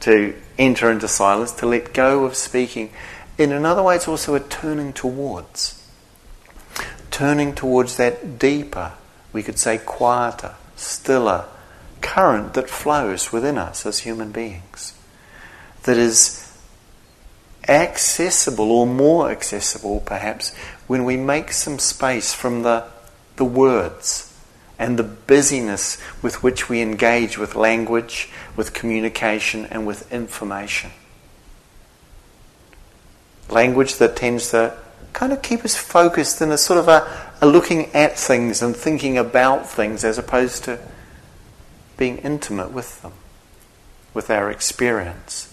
to 0.00 0.34
enter 0.58 0.90
into 0.90 1.08
silence, 1.08 1.52
to 1.52 1.66
let 1.66 1.92
go 1.92 2.24
of 2.24 2.34
speaking, 2.34 2.90
in 3.38 3.52
another 3.52 3.82
way 3.82 3.96
it's 3.96 4.08
also 4.08 4.34
a 4.34 4.40
turning 4.40 4.92
towards. 4.92 5.76
Turning 7.10 7.54
towards 7.54 7.96
that 7.96 8.38
deeper, 8.38 8.92
we 9.32 9.42
could 9.42 9.58
say 9.58 9.78
quieter, 9.78 10.54
stiller 10.76 11.44
current 12.00 12.54
that 12.54 12.70
flows 12.70 13.32
within 13.32 13.58
us 13.58 13.84
as 13.84 14.00
human 14.00 14.32
beings. 14.32 14.94
That 15.84 15.96
is 15.96 16.39
accessible 17.68 18.70
or 18.70 18.86
more 18.86 19.30
accessible 19.30 20.00
perhaps 20.00 20.54
when 20.86 21.04
we 21.04 21.16
make 21.16 21.52
some 21.52 21.78
space 21.78 22.32
from 22.32 22.62
the, 22.62 22.84
the 23.36 23.44
words 23.44 24.26
and 24.78 24.98
the 24.98 25.04
busyness 25.04 25.98
with 26.22 26.42
which 26.42 26.68
we 26.68 26.80
engage 26.80 27.36
with 27.36 27.54
language, 27.54 28.30
with 28.56 28.72
communication, 28.72 29.66
and 29.66 29.86
with 29.86 30.10
information. 30.10 30.90
Language 33.50 33.96
that 33.96 34.16
tends 34.16 34.50
to 34.50 34.76
kind 35.12 35.32
of 35.32 35.42
keep 35.42 35.64
us 35.64 35.76
focused 35.76 36.40
in 36.40 36.50
a 36.50 36.58
sort 36.58 36.78
of 36.78 36.88
a, 36.88 37.30
a 37.42 37.46
looking 37.46 37.86
at 37.92 38.18
things 38.18 38.62
and 38.62 38.74
thinking 38.74 39.18
about 39.18 39.68
things 39.68 40.02
as 40.02 40.16
opposed 40.16 40.64
to 40.64 40.78
being 41.98 42.18
intimate 42.18 42.72
with 42.72 43.02
them, 43.02 43.12
with 44.14 44.30
our 44.30 44.50
experience 44.50 45.49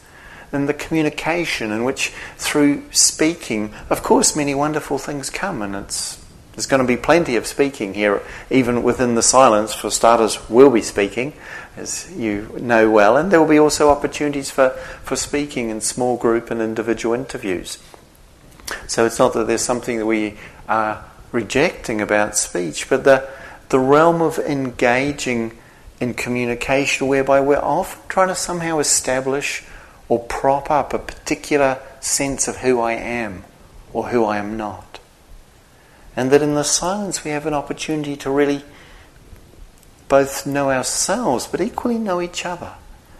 and 0.51 0.67
the 0.67 0.73
communication 0.73 1.71
in 1.71 1.83
which, 1.83 2.13
through 2.37 2.83
speaking, 2.91 3.73
of 3.89 4.03
course, 4.03 4.35
many 4.35 4.55
wonderful 4.55 4.97
things 4.97 5.29
come, 5.29 5.61
and 5.61 5.75
it's 5.75 6.23
there's 6.57 6.65
going 6.65 6.81
to 6.81 6.87
be 6.87 6.97
plenty 6.97 7.35
of 7.35 7.45
speaking 7.45 7.93
here, 7.93 8.19
even 8.49 8.81
within 8.81 9.13
the 9.13 9.21
silence. 9.21 9.75
For 9.75 9.91
starters, 9.91 10.49
we'll 10.49 10.71
be 10.71 10.81
speaking, 10.81 11.33
as 11.75 12.11
you 12.17 12.49
know 12.59 12.89
well, 12.89 13.15
and 13.15 13.29
there 13.29 13.39
will 13.39 13.47
be 13.47 13.59
also 13.59 13.89
opportunities 13.89 14.49
for, 14.49 14.69
for 15.03 15.15
speaking 15.15 15.69
in 15.69 15.81
small 15.81 16.17
group 16.17 16.49
and 16.49 16.59
individual 16.59 17.13
interviews. 17.13 17.77
So 18.87 19.05
it's 19.05 19.19
not 19.19 19.33
that 19.33 19.45
there's 19.45 19.61
something 19.61 19.99
that 19.99 20.07
we 20.07 20.37
are 20.67 21.05
rejecting 21.31 22.01
about 22.01 22.35
speech, 22.35 22.89
but 22.89 23.03
the, 23.03 23.29
the 23.69 23.77
realm 23.77 24.23
of 24.23 24.39
engaging 24.39 25.55
in 25.99 26.15
communication 26.15 27.07
whereby 27.07 27.39
we're 27.39 27.57
often 27.57 28.01
trying 28.09 28.29
to 28.29 28.35
somehow 28.35 28.79
establish 28.79 29.63
or 30.09 30.19
prop 30.19 30.71
up 30.71 30.93
a 30.93 30.99
particular 30.99 31.79
sense 31.99 32.47
of 32.47 32.57
who 32.57 32.79
I 32.79 32.93
am 32.93 33.43
or 33.93 34.09
who 34.09 34.23
I 34.25 34.37
am 34.37 34.57
not. 34.57 34.99
And 36.15 36.31
that 36.31 36.41
in 36.41 36.55
the 36.55 36.63
silence 36.63 37.23
we 37.23 37.31
have 37.31 37.45
an 37.45 37.53
opportunity 37.53 38.15
to 38.17 38.29
really 38.29 38.63
both 40.07 40.47
know 40.47 40.71
ourselves 40.71 41.47
but 41.47 41.61
equally 41.61 41.97
know 41.97 42.21
each 42.21 42.45
other 42.45 42.73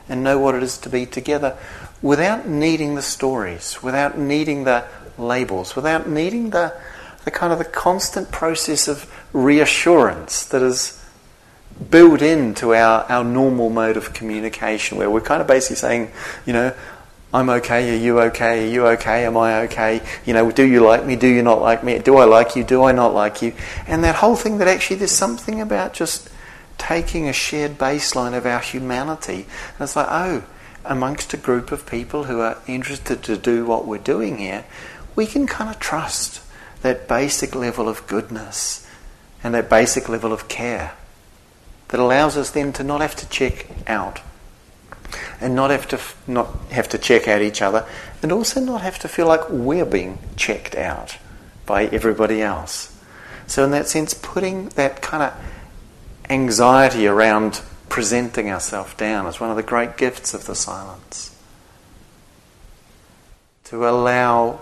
and 0.09 0.23
know 0.23 0.39
what 0.39 0.55
it 0.55 0.63
is 0.63 0.77
to 0.79 0.89
be 0.89 1.05
together 1.05 1.57
without 2.01 2.47
needing 2.47 2.95
the 2.95 3.01
stories, 3.01 3.81
without 3.83 4.17
needing 4.17 4.63
the 4.63 4.85
labels, 5.17 5.75
without 5.75 6.07
needing 6.07 6.51
the, 6.51 6.73
the 7.25 7.31
kind 7.31 7.51
of 7.51 7.59
the 7.59 7.65
constant 7.65 8.31
process 8.31 8.87
of 8.87 9.11
reassurance 9.33 10.45
that 10.45 10.61
is 10.61 10.96
built 11.89 12.21
into 12.21 12.73
our, 12.73 13.03
our 13.09 13.23
normal 13.23 13.69
mode 13.69 13.97
of 13.97 14.13
communication 14.13 14.97
where 14.97 15.09
we're 15.09 15.21
kind 15.21 15.41
of 15.41 15.47
basically 15.47 15.75
saying, 15.75 16.11
you 16.45 16.53
know, 16.53 16.73
I'm 17.33 17.49
okay, 17.49 17.93
are 17.93 17.99
you 17.99 18.19
okay, 18.21 18.65
are 18.65 18.71
you 18.71 18.87
okay, 18.87 19.25
am 19.25 19.35
I 19.35 19.61
okay? 19.63 20.01
You 20.25 20.33
know, 20.33 20.49
do 20.49 20.63
you 20.63 20.79
like 20.79 21.05
me, 21.05 21.15
do 21.15 21.27
you 21.27 21.43
not 21.43 21.61
like 21.61 21.83
me, 21.83 21.99
do 21.99 22.17
I 22.17 22.23
like 22.23 22.55
you, 22.55 22.63
do 22.63 22.83
I 22.83 22.93
not 22.93 23.13
like 23.13 23.41
you? 23.41 23.53
And 23.85 24.03
that 24.03 24.15
whole 24.15 24.35
thing 24.35 24.59
that 24.59 24.67
actually 24.67 24.97
there's 24.97 25.11
something 25.11 25.59
about 25.59 25.93
just 25.93 26.29
taking 26.77 27.27
a 27.27 27.33
shared 27.33 27.77
baseline 27.77 28.35
of 28.35 28.45
our 28.45 28.59
humanity. 28.59 29.45
And 29.73 29.81
it's 29.81 29.95
like, 29.95 30.07
oh, 30.09 30.45
amongst 30.85 31.33
a 31.33 31.37
group 31.37 31.71
of 31.71 31.85
people 31.85 32.25
who 32.25 32.39
are 32.39 32.57
interested 32.65 33.23
to 33.23 33.37
do 33.37 33.65
what 33.65 33.85
we're 33.85 33.97
doing 33.97 34.37
here, 34.37 34.65
we 35.15 35.25
can 35.25 35.47
kind 35.47 35.69
of 35.69 35.79
trust 35.79 36.41
that 36.81 37.07
basic 37.07 37.55
level 37.55 37.89
of 37.89 38.07
goodness 38.07 38.87
and 39.43 39.53
that 39.53 39.69
basic 39.69 40.07
level 40.07 40.31
of 40.31 40.47
care 40.47 40.93
that 41.89 41.99
allows 41.99 42.37
us 42.37 42.51
then 42.51 42.73
to 42.73 42.83
not 42.83 43.01
have 43.01 43.15
to 43.15 43.29
check 43.29 43.67
out 43.87 44.21
and 45.39 45.55
not 45.55 45.69
have 45.69 45.87
to 45.87 45.99
not 46.29 46.47
have 46.71 46.89
to 46.89 46.97
check 46.97 47.27
out 47.27 47.41
each 47.41 47.61
other 47.61 47.87
and 48.21 48.31
also 48.31 48.59
not 48.59 48.81
have 48.81 48.99
to 48.99 49.07
feel 49.07 49.27
like 49.27 49.49
we're 49.49 49.85
being 49.85 50.19
checked 50.35 50.75
out 50.75 51.17
by 51.65 51.85
everybody 51.85 52.41
else. 52.41 52.93
So 53.45 53.63
in 53.63 53.71
that 53.71 53.87
sense 53.87 54.13
putting 54.13 54.69
that 54.69 55.01
kind 55.01 55.23
of 55.23 55.33
anxiety 56.29 57.07
around 57.07 57.61
presenting 57.87 58.49
ourselves 58.49 58.93
down 58.95 59.25
is 59.27 59.39
one 59.39 59.49
of 59.49 59.55
the 59.55 59.63
great 59.63 59.95
gifts 59.97 60.33
of 60.33 60.45
the 60.45 60.55
silence. 60.55 61.33
To 63.65 63.87
allow 63.87 64.59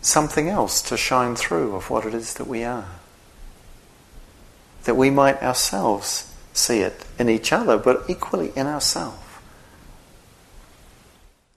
something 0.00 0.48
else 0.48 0.82
to 0.82 0.96
shine 0.96 1.36
through 1.36 1.74
of 1.74 1.90
what 1.90 2.06
it 2.06 2.14
is 2.14 2.34
that 2.34 2.46
we 2.46 2.64
are. 2.64 2.86
That 4.84 4.96
we 4.96 5.10
might 5.10 5.42
ourselves 5.42 6.32
see 6.56 6.80
it 6.80 7.04
in 7.18 7.28
each 7.28 7.52
other, 7.52 7.76
but 7.76 8.04
equally 8.08 8.52
in 8.56 8.66
ourselves. 8.66 9.18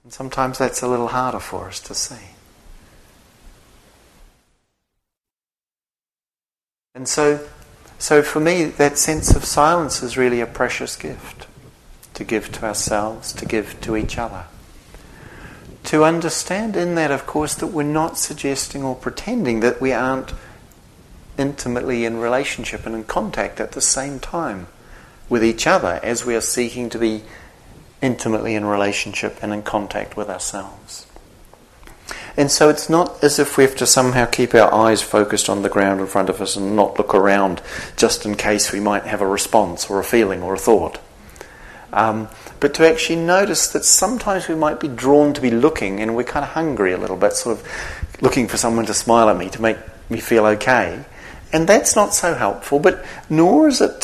And 0.04 0.12
sometimes 0.12 0.58
that's 0.58 0.82
a 0.82 0.88
little 0.88 1.08
harder 1.08 1.40
for 1.40 1.68
us 1.68 1.80
to 1.80 1.94
see. 1.94 2.34
And 6.94 7.08
so, 7.08 7.46
so 7.98 8.22
for 8.22 8.40
me, 8.40 8.64
that 8.64 8.98
sense 8.98 9.34
of 9.34 9.44
silence 9.44 10.02
is 10.02 10.16
really 10.16 10.40
a 10.40 10.46
precious 10.46 10.96
gift 10.96 11.46
to 12.14 12.24
give 12.24 12.50
to 12.52 12.66
ourselves, 12.66 13.32
to 13.34 13.46
give 13.46 13.80
to 13.82 13.96
each 13.96 14.18
other 14.18 14.44
to 15.84 16.04
understand 16.04 16.76
in 16.76 16.94
that, 16.94 17.10
of 17.10 17.26
course, 17.26 17.54
that 17.56 17.68
we're 17.68 17.82
not 17.82 18.18
suggesting 18.18 18.84
or 18.84 18.94
pretending 18.94 19.60
that 19.60 19.80
we 19.80 19.92
aren't 19.92 20.32
intimately 21.38 22.04
in 22.04 22.18
relationship 22.18 22.84
and 22.84 22.94
in 22.94 23.04
contact 23.04 23.60
at 23.60 23.72
the 23.72 23.80
same 23.80 24.20
time 24.20 24.66
with 25.30 25.42
each 25.42 25.66
other 25.66 25.98
as 26.02 26.26
we 26.26 26.34
are 26.34 26.42
seeking 26.42 26.90
to 26.90 26.98
be 26.98 27.22
intimately 28.02 28.54
in 28.54 28.66
relationship 28.66 29.38
and 29.40 29.54
in 29.54 29.62
contact 29.62 30.16
with 30.16 30.28
ourselves. 30.28 31.06
And 32.36 32.50
so 32.50 32.68
it's 32.68 32.88
not 32.88 33.22
as 33.22 33.38
if 33.38 33.56
we 33.56 33.64
have 33.64 33.76
to 33.76 33.86
somehow 33.86 34.26
keep 34.26 34.54
our 34.54 34.72
eyes 34.72 35.02
focused 35.02 35.48
on 35.48 35.62
the 35.62 35.68
ground 35.68 36.00
in 36.00 36.06
front 36.06 36.28
of 36.28 36.40
us 36.40 36.56
and 36.56 36.76
not 36.76 36.98
look 36.98 37.14
around 37.14 37.60
just 37.96 38.24
in 38.24 38.34
case 38.34 38.72
we 38.72 38.80
might 38.80 39.04
have 39.04 39.20
a 39.20 39.26
response 39.26 39.90
or 39.90 39.98
a 39.98 40.04
feeling 40.04 40.42
or 40.42 40.54
a 40.54 40.58
thought. 40.58 40.98
Um, 41.92 42.28
but 42.60 42.74
to 42.74 42.88
actually 42.88 43.16
notice 43.16 43.68
that 43.68 43.84
sometimes 43.84 44.48
we 44.48 44.54
might 44.54 44.80
be 44.80 44.88
drawn 44.88 45.32
to 45.34 45.40
be 45.40 45.50
looking 45.50 46.00
and 46.00 46.14
we're 46.14 46.24
kind 46.24 46.44
of 46.44 46.52
hungry 46.52 46.92
a 46.92 46.98
little 46.98 47.16
bit, 47.16 47.32
sort 47.32 47.58
of 47.58 47.66
looking 48.20 48.48
for 48.48 48.56
someone 48.56 48.86
to 48.86 48.94
smile 48.94 49.28
at 49.28 49.36
me 49.36 49.48
to 49.50 49.62
make 49.62 49.78
me 50.08 50.20
feel 50.20 50.46
okay. 50.46 51.04
And 51.52 51.68
that's 51.68 51.96
not 51.96 52.14
so 52.14 52.34
helpful, 52.34 52.78
but 52.78 53.04
nor 53.28 53.66
is 53.66 53.80
it 53.80 54.00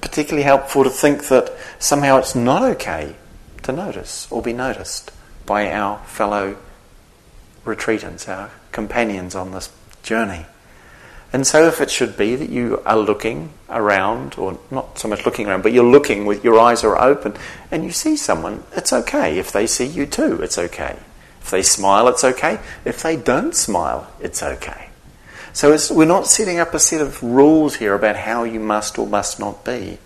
particularly 0.00 0.42
helpful 0.42 0.84
to 0.84 0.90
think 0.90 1.28
that 1.28 1.52
somehow 1.78 2.18
it's 2.18 2.34
not 2.34 2.62
okay 2.62 3.16
to 3.62 3.72
notice 3.72 4.30
or 4.30 4.42
be 4.42 4.52
noticed 4.52 5.12
by 5.46 5.70
our 5.70 5.98
fellow 6.04 6.56
retreatants, 7.64 8.28
our 8.28 8.50
companions 8.72 9.34
on 9.34 9.52
this 9.52 9.70
journey. 10.02 10.46
And 11.32 11.46
so, 11.46 11.68
if 11.68 11.80
it 11.80 11.90
should 11.90 12.16
be 12.16 12.34
that 12.34 12.50
you 12.50 12.82
are 12.84 12.96
looking 12.96 13.52
around, 13.68 14.34
or 14.36 14.58
not 14.70 14.98
so 14.98 15.06
much 15.06 15.24
looking 15.24 15.46
around, 15.46 15.62
but 15.62 15.72
you're 15.72 15.84
looking 15.84 16.26
with 16.26 16.42
your 16.42 16.58
eyes 16.58 16.82
are 16.82 17.00
open, 17.00 17.34
and 17.70 17.84
you 17.84 17.92
see 17.92 18.16
someone, 18.16 18.64
it's 18.72 18.92
okay. 18.92 19.38
If 19.38 19.52
they 19.52 19.68
see 19.68 19.86
you 19.86 20.06
too, 20.06 20.42
it's 20.42 20.58
okay. 20.58 20.98
If 21.40 21.50
they 21.50 21.62
smile, 21.62 22.08
it's 22.08 22.24
okay. 22.24 22.58
If 22.84 23.02
they 23.02 23.16
don't 23.16 23.54
smile, 23.54 24.12
it's 24.20 24.42
okay. 24.42 24.89
So 25.52 25.76
we're 25.90 26.04
not 26.04 26.26
setting 26.26 26.58
up 26.58 26.74
a 26.74 26.78
set 26.78 27.00
of 27.00 27.22
rules 27.22 27.76
here 27.76 27.94
about 27.94 28.16
how 28.16 28.44
you 28.44 28.60
must 28.60 28.98
or 28.98 29.06
must 29.06 29.40
not 29.40 29.64
be, 29.64 29.98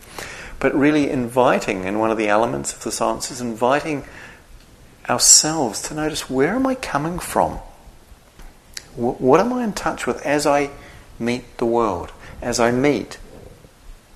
but 0.58 0.74
really 0.74 1.10
inviting, 1.10 1.84
and 1.84 2.00
one 2.00 2.10
of 2.10 2.18
the 2.18 2.28
elements 2.28 2.72
of 2.72 2.82
the 2.82 2.90
science 2.90 3.30
is 3.30 3.40
inviting 3.40 4.04
ourselves 5.08 5.82
to 5.82 5.94
notice 5.94 6.30
where 6.30 6.54
am 6.54 6.66
I 6.66 6.74
coming 6.74 7.18
from? 7.18 7.58
What 8.96 9.40
am 9.40 9.52
I 9.52 9.64
in 9.64 9.72
touch 9.72 10.06
with 10.06 10.24
as 10.24 10.46
I 10.46 10.70
meet 11.18 11.58
the 11.58 11.66
world, 11.66 12.12
as 12.40 12.58
I 12.58 12.70
meet 12.70 13.18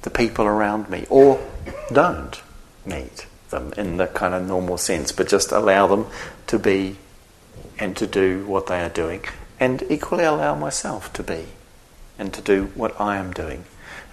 the 0.03 0.11
people 0.11 0.47
around 0.47 0.89
me, 0.89 1.05
or 1.11 1.45
don't 1.93 2.41
meet 2.87 3.27
them 3.51 3.73
in 3.77 3.97
the 3.97 4.07
kind 4.07 4.35
of 4.35 4.47
normal 4.47 4.79
sense, 4.79 5.13
but 5.13 5.29
just 5.29 5.53
allow 5.53 5.87
them 5.87 6.07
to 6.47 6.59
be 6.59 6.97
and 7.79 7.97
to 7.97 8.07
do 8.07 8.47
what 8.47 8.67
they 8.67 8.81
are 8.81 8.89
doing, 8.89 9.23
and 9.61 9.83
equally 9.89 10.25
allow 10.25 10.55
myself 10.55 11.13
to 11.15 11.23
be 11.23 11.47
and 12.19 12.33
to 12.35 12.41
do 12.41 12.67
what 12.75 13.01
I 13.01 13.17
am 13.17 13.33
doing. 13.33 13.65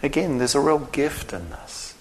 Again, 0.04 0.38
there's 0.38 0.56
a 0.56 0.60
real 0.60 0.80
gift 0.80 1.34
in 1.34 1.50
this. 1.50 1.96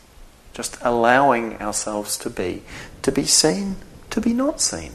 Just 0.53 0.79
allowing 0.83 1.61
ourselves 1.61 2.17
to 2.19 2.31
be, 2.31 2.63
to 3.03 3.11
be 3.11 3.25
seen, 3.25 3.77
to 4.11 4.21
be 4.21 4.33
not 4.33 4.61
seen. 4.61 4.93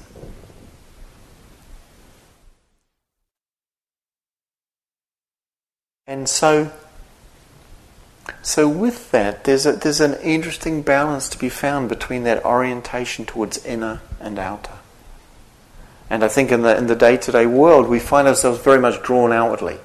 And 6.08 6.28
so, 6.28 6.72
so 8.42 8.68
with 8.68 9.12
that, 9.12 9.44
there's, 9.44 9.68
a, 9.68 9.74
there's 9.74 10.02
an 10.02 10.16
interesting 10.24 10.82
balance 10.82 11.30
to 11.30 11.38
be 11.38 11.50
found 11.50 11.88
between 11.88 12.24
that 12.24 12.44
orientation 12.44 13.26
towards 13.26 13.64
inner 13.64 14.02
and 14.20 14.40
outer. 14.40 14.79
And 16.10 16.24
I 16.24 16.28
think 16.28 16.52
in 16.52 16.64
the, 16.64 16.76
in 16.76 16.88
the 16.88 16.96
day-to-day 16.96 17.46
world, 17.46 17.88
we 17.88 18.00
find 18.00 18.28
ourselves 18.28 18.60
very 18.60 18.80
much 18.80 19.02
drawn 19.04 19.32
outwardly. 19.32 19.78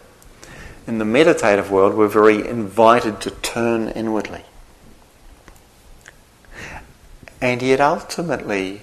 In 0.86 0.98
the 0.98 1.04
meditative 1.04 1.70
world, 1.70 1.94
we're 1.94 2.08
very 2.08 2.46
invited 2.46 3.20
to 3.22 3.30
turn 3.30 3.88
inwardly. 3.88 4.44
And 7.40 7.60
yet 7.60 7.80
ultimately, 7.80 8.82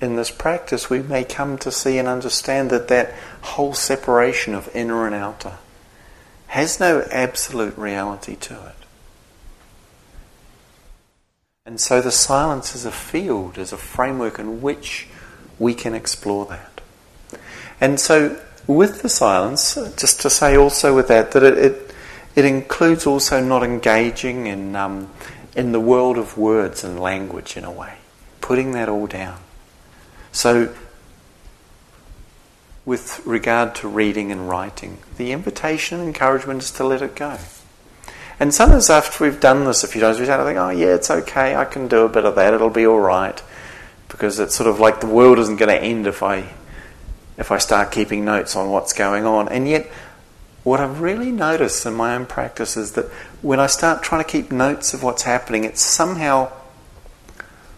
in 0.00 0.16
this 0.16 0.30
practice, 0.30 0.88
we 0.88 1.00
may 1.00 1.24
come 1.24 1.58
to 1.58 1.70
see 1.70 1.98
and 1.98 2.08
understand 2.08 2.70
that 2.70 2.88
that 2.88 3.12
whole 3.42 3.74
separation 3.74 4.54
of 4.54 4.74
inner 4.74 5.06
and 5.06 5.14
outer 5.14 5.58
has 6.48 6.80
no 6.80 7.06
absolute 7.10 7.76
reality 7.76 8.36
to 8.36 8.54
it. 8.54 8.86
And 11.66 11.80
so 11.80 12.00
the 12.00 12.12
silence 12.12 12.74
is 12.74 12.84
a 12.86 12.92
field, 12.92 13.58
is 13.58 13.72
a 13.72 13.76
framework 13.76 14.38
in 14.38 14.62
which 14.62 15.08
we 15.58 15.74
can 15.74 15.94
explore 15.94 16.46
that. 16.46 16.80
And 17.80 18.00
so 18.00 18.40
with 18.66 19.02
the 19.02 19.08
silence, 19.08 19.74
just 19.96 20.20
to 20.22 20.30
say 20.30 20.56
also 20.56 20.94
with 20.94 21.08
that, 21.08 21.32
that 21.32 21.42
it, 21.42 21.58
it, 21.58 21.94
it 22.34 22.44
includes 22.44 23.06
also 23.06 23.42
not 23.42 23.62
engaging 23.62 24.46
in, 24.46 24.76
um, 24.76 25.10
in 25.54 25.72
the 25.72 25.80
world 25.80 26.18
of 26.18 26.36
words 26.36 26.84
and 26.84 27.00
language 27.00 27.56
in 27.56 27.64
a 27.64 27.70
way, 27.70 27.98
putting 28.40 28.72
that 28.72 28.88
all 28.88 29.06
down. 29.06 29.38
So 30.32 30.74
with 32.86 33.26
regard 33.26 33.74
to 33.74 33.88
reading 33.88 34.30
and 34.30 34.48
writing. 34.48 34.98
The 35.18 35.32
invitation 35.32 35.98
and 35.98 36.06
encouragement 36.06 36.62
is 36.62 36.70
to 36.72 36.84
let 36.84 37.02
it 37.02 37.16
go. 37.16 37.36
And 38.38 38.54
sometimes 38.54 38.88
after 38.88 39.24
we've 39.24 39.40
done 39.40 39.64
this 39.64 39.82
a 39.82 39.88
few 39.88 40.00
times, 40.00 40.18
we 40.18 40.24
start 40.24 40.40
to 40.40 40.44
think, 40.44 40.58
oh, 40.58 40.70
yeah, 40.70 40.94
it's 40.94 41.10
okay, 41.10 41.56
I 41.56 41.64
can 41.64 41.88
do 41.88 42.02
a 42.02 42.08
bit 42.08 42.24
of 42.24 42.36
that, 42.36 42.54
it'll 42.54 42.70
be 42.70 42.86
all 42.86 43.00
right. 43.00 43.42
Because 44.08 44.38
it's 44.38 44.54
sort 44.54 44.68
of 44.68 44.80
like 44.80 45.00
the 45.00 45.06
world 45.06 45.38
isn't 45.38 45.56
going 45.56 45.68
to 45.68 45.82
end 45.82 46.06
if 46.06 46.22
I, 46.22 46.52
if 47.36 47.50
I 47.50 47.58
start 47.58 47.90
keeping 47.90 48.24
notes 48.24 48.56
on 48.56 48.70
what's 48.70 48.92
going 48.92 49.24
on. 49.24 49.48
And 49.48 49.68
yet, 49.68 49.90
what 50.62 50.80
I've 50.80 51.00
really 51.00 51.30
noticed 51.30 51.86
in 51.86 51.94
my 51.94 52.14
own 52.14 52.26
practice 52.26 52.76
is 52.76 52.92
that 52.92 53.06
when 53.42 53.60
I 53.60 53.66
start 53.66 54.02
trying 54.02 54.24
to 54.24 54.28
keep 54.28 54.50
notes 54.50 54.94
of 54.94 55.02
what's 55.02 55.22
happening, 55.22 55.64
it 55.64 55.78
somehow 55.78 56.50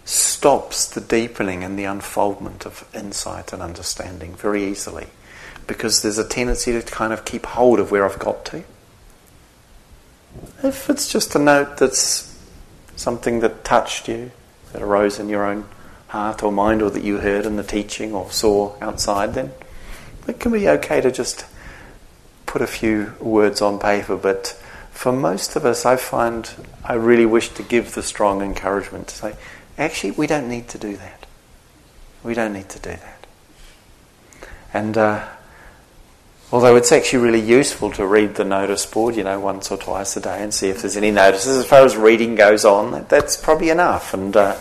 stops 0.05 0.87
the 0.87 1.03
deepening 1.03 1.62
and 1.62 1.79
the 1.79 1.85
unfoldment 1.85 2.64
of 2.64 2.88
insight 2.95 3.53
and 3.53 3.61
understanding 3.61 4.35
very 4.35 4.64
easily 4.64 5.09
because 5.67 6.01
there's 6.01 6.17
a 6.17 6.27
tendency 6.27 6.73
to 6.73 6.83
kind 6.83 7.12
of 7.12 7.27
keep 7.27 7.45
hold 7.45 7.79
of 7.79 7.91
where 7.91 8.07
I've 8.07 8.19
got 8.19 8.45
to. 8.47 8.64
If 10.62 10.88
it's 10.88 11.12
just 11.12 11.35
a 11.35 11.38
note 11.38 11.77
that's 11.77 12.35
something 12.97 13.41
that 13.41 13.64
touched 13.64 14.09
you, 14.09 14.31
that 14.73 14.81
arose 14.81 15.19
in 15.19 15.29
your 15.29 15.45
own 15.45 15.67
heart 16.09 16.42
or 16.42 16.53
mind, 16.53 16.83
or 16.83 16.90
that 16.90 17.03
you 17.03 17.18
heard 17.18 17.47
in 17.47 17.57
the 17.57 17.62
teaching 17.62 18.14
or 18.14 18.31
saw 18.31 18.75
outside, 18.81 19.35
then 19.35 19.53
it 20.27 20.40
can 20.40 20.53
be 20.53 20.68
okay 20.68 21.01
to 21.01 21.11
just 21.11 21.47
put 22.47 22.62
a 22.62 22.66
few 22.66 23.14
words 23.21 23.61
on 23.62 23.79
paper. 23.79 24.16
But 24.16 24.61
for 24.90 25.12
most 25.12 25.55
of 25.57 25.64
us, 25.64 25.87
I 25.87 25.97
find 25.97 26.51
I 26.85 26.94
really 26.94 27.27
wish 27.27 27.51
to 27.51 27.62
give 27.62 27.94
the 27.94 28.03
strong 28.03 28.42
encouragement 28.42 29.09
to 29.09 29.14
say, 29.14 29.37
Actually, 29.77 30.11
we 30.12 30.27
don't 30.27 30.49
need 30.49 30.68
to 30.68 30.79
do 30.79 30.97
that. 30.97 31.27
We 32.25 32.35
don't 32.35 32.53
need 32.53 32.68
to 32.71 32.81
do 32.81 32.90
that. 32.90 33.27
And 34.75 34.99
uh, 34.99 35.29
although 36.51 36.77
it's 36.77 36.93
actually 36.93 37.23
really 37.23 37.41
useful 37.41 37.91
to 37.93 38.07
read 38.07 38.35
the 38.37 38.45
notice 38.45 38.87
board, 38.87 39.17
you 39.17 39.25
know, 39.25 39.39
once 39.39 39.71
or 39.71 39.77
twice 39.77 40.17
a 40.17 40.21
day 40.21 40.43
and 40.43 40.53
see 40.53 40.69
if 40.69 40.81
there's 40.81 40.97
any 40.97 41.11
notices, 41.11 41.59
as 41.59 41.67
far 41.67 41.85
as 41.85 41.97
reading 41.97 42.35
goes 42.35 42.65
on, 42.65 42.93
that, 42.93 43.09
that's 43.09 43.37
probably 43.37 43.71
enough. 43.71 44.15
And 44.15 44.37
uh, 44.37 44.55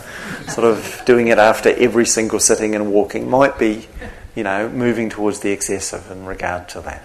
sort 0.48 0.66
of 0.66 1.02
doing 1.06 1.28
it 1.28 1.38
after 1.38 1.70
every 1.70 2.06
single 2.06 2.40
sitting 2.40 2.74
and 2.74 2.92
walking 2.92 3.30
might 3.30 3.58
be, 3.58 3.88
you 4.34 4.42
know, 4.42 4.68
moving 4.68 5.08
towards 5.08 5.40
the 5.40 5.50
excessive 5.50 6.10
in 6.10 6.26
regard 6.26 6.68
to 6.70 6.80
that. 6.82 7.02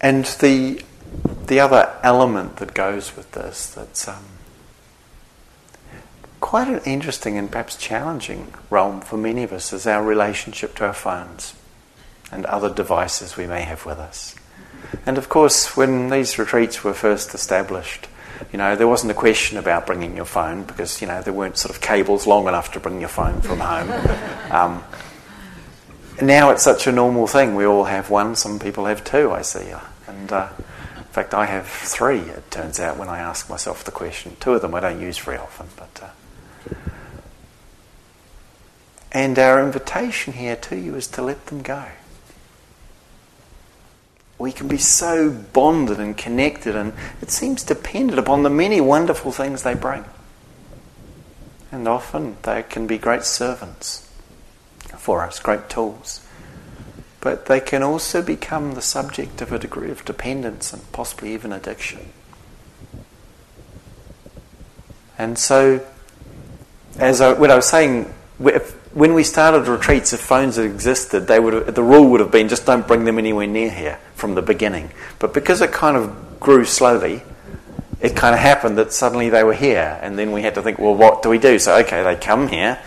And 0.00 0.24
the 0.24 0.82
the 1.46 1.58
other 1.58 1.98
element 2.04 2.56
that 2.58 2.72
goes 2.74 3.16
with 3.16 3.32
this 3.32 3.66
that's 3.66 4.06
um, 4.06 4.24
quite 6.40 6.68
an 6.68 6.80
interesting 6.84 7.36
and 7.36 7.50
perhaps 7.50 7.76
challenging 7.76 8.52
realm 8.70 9.00
for 9.00 9.16
many 9.16 9.42
of 9.42 9.52
us 9.52 9.72
is 9.72 9.86
our 9.86 10.02
relationship 10.02 10.74
to 10.76 10.86
our 10.86 10.94
phones 10.94 11.54
and 12.32 12.46
other 12.46 12.72
devices 12.72 13.36
we 13.36 13.46
may 13.46 13.62
have 13.62 13.84
with 13.84 13.98
us. 13.98 14.34
And 15.06 15.18
of 15.18 15.28
course, 15.28 15.76
when 15.76 16.10
these 16.10 16.38
retreats 16.38 16.82
were 16.82 16.94
first 16.94 17.34
established, 17.34 18.08
you 18.52 18.58
know, 18.58 18.74
there 18.74 18.88
wasn't 18.88 19.12
a 19.12 19.14
question 19.14 19.58
about 19.58 19.86
bringing 19.86 20.16
your 20.16 20.24
phone 20.24 20.64
because, 20.64 21.00
you 21.00 21.06
know, 21.06 21.20
there 21.22 21.32
weren't 21.32 21.58
sort 21.58 21.74
of 21.74 21.80
cables 21.80 22.26
long 22.26 22.48
enough 22.48 22.72
to 22.72 22.80
bring 22.80 23.00
your 23.00 23.08
phone 23.08 23.40
from 23.40 23.60
home. 23.60 23.90
Um, 24.50 24.82
now 26.20 26.50
it's 26.50 26.64
such 26.64 26.88
a 26.88 26.92
normal 26.92 27.28
thing. 27.28 27.54
We 27.54 27.64
all 27.64 27.84
have 27.84 28.10
one. 28.10 28.34
Some 28.34 28.58
people 28.58 28.86
have 28.86 29.04
two, 29.04 29.30
I 29.30 29.42
see. 29.42 29.72
And 30.08 30.32
uh, 30.32 30.48
in 30.96 31.04
fact, 31.04 31.34
I 31.34 31.46
have 31.46 31.68
three, 31.68 32.18
it 32.18 32.50
turns 32.50 32.80
out, 32.80 32.96
when 32.96 33.08
I 33.08 33.20
ask 33.20 33.48
myself 33.48 33.84
the 33.84 33.92
question. 33.92 34.36
Two 34.40 34.54
of 34.54 34.60
them 34.60 34.74
I 34.74 34.80
don't 34.80 35.00
use 35.00 35.18
very 35.18 35.36
often. 35.36 35.68
but. 35.76 36.02
Uh, 36.02 36.08
and 39.12 39.38
our 39.38 39.64
invitation 39.64 40.34
here 40.34 40.56
to 40.56 40.76
you 40.76 40.94
is 40.94 41.06
to 41.08 41.22
let 41.22 41.46
them 41.46 41.62
go. 41.62 41.86
We 44.38 44.52
can 44.52 44.68
be 44.68 44.78
so 44.78 45.30
bonded 45.30 45.98
and 45.98 46.16
connected, 46.16 46.74
and 46.74 46.94
it 47.20 47.30
seems 47.30 47.62
dependent 47.62 48.18
upon 48.18 48.42
the 48.42 48.50
many 48.50 48.80
wonderful 48.80 49.32
things 49.32 49.62
they 49.62 49.74
bring. 49.74 50.04
And 51.70 51.86
often 51.86 52.36
they 52.42 52.62
can 52.62 52.86
be 52.86 52.98
great 52.98 53.24
servants 53.24 54.10
for 54.96 55.22
us, 55.22 55.38
great 55.38 55.68
tools 55.68 56.26
but 57.20 57.46
they 57.46 57.60
can 57.60 57.82
also 57.82 58.22
become 58.22 58.72
the 58.72 58.82
subject 58.82 59.42
of 59.42 59.52
a 59.52 59.58
degree 59.58 59.90
of 59.90 60.04
dependence 60.04 60.72
and 60.72 60.90
possibly 60.92 61.34
even 61.34 61.52
addiction. 61.52 62.12
And 65.18 65.38
so, 65.38 65.86
as 66.98 67.20
I, 67.20 67.34
when 67.34 67.50
I 67.50 67.56
was 67.56 67.68
saying, 67.68 68.12
when 68.92 69.14
we 69.14 69.22
started 69.22 69.68
retreats, 69.68 70.12
if 70.12 70.20
phones 70.20 70.56
had 70.56 70.64
existed, 70.64 71.26
they 71.26 71.38
would 71.38 71.52
have, 71.52 71.74
the 71.74 71.82
rule 71.82 72.08
would 72.10 72.20
have 72.20 72.30
been 72.30 72.48
just 72.48 72.66
don't 72.66 72.86
bring 72.86 73.04
them 73.04 73.18
anywhere 73.18 73.46
near 73.46 73.70
here 73.70 73.98
from 74.14 74.34
the 74.34 74.42
beginning. 74.42 74.90
But 75.18 75.34
because 75.34 75.60
it 75.60 75.72
kind 75.72 75.96
of 75.96 76.40
grew 76.40 76.64
slowly, 76.64 77.22
it 78.00 78.16
kind 78.16 78.34
of 78.34 78.40
happened 78.40 78.78
that 78.78 78.92
suddenly 78.92 79.28
they 79.28 79.44
were 79.44 79.54
here, 79.54 79.98
and 80.02 80.18
then 80.18 80.32
we 80.32 80.42
had 80.42 80.54
to 80.54 80.62
think, 80.62 80.78
well, 80.78 80.94
what 80.94 81.22
do 81.22 81.28
we 81.28 81.38
do? 81.38 81.58
So, 81.58 81.76
okay, 81.78 82.02
they 82.02 82.16
come 82.16 82.48
here. 82.48 82.78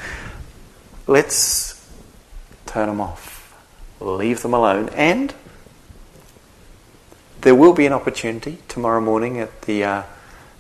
Let's 1.08 1.88
turn 2.66 2.88
them 2.88 3.02
off 3.02 3.34
leave 4.04 4.42
them 4.42 4.54
alone. 4.54 4.90
And 4.90 5.34
there 7.42 7.56
will 7.56 7.74
be 7.74 7.86
an 7.86 7.94
opportunity 7.94 8.60
tomorrow 8.68 9.02
morning 9.02 9.40
at 9.40 9.64
the 9.64 9.84
uh, 9.84 10.04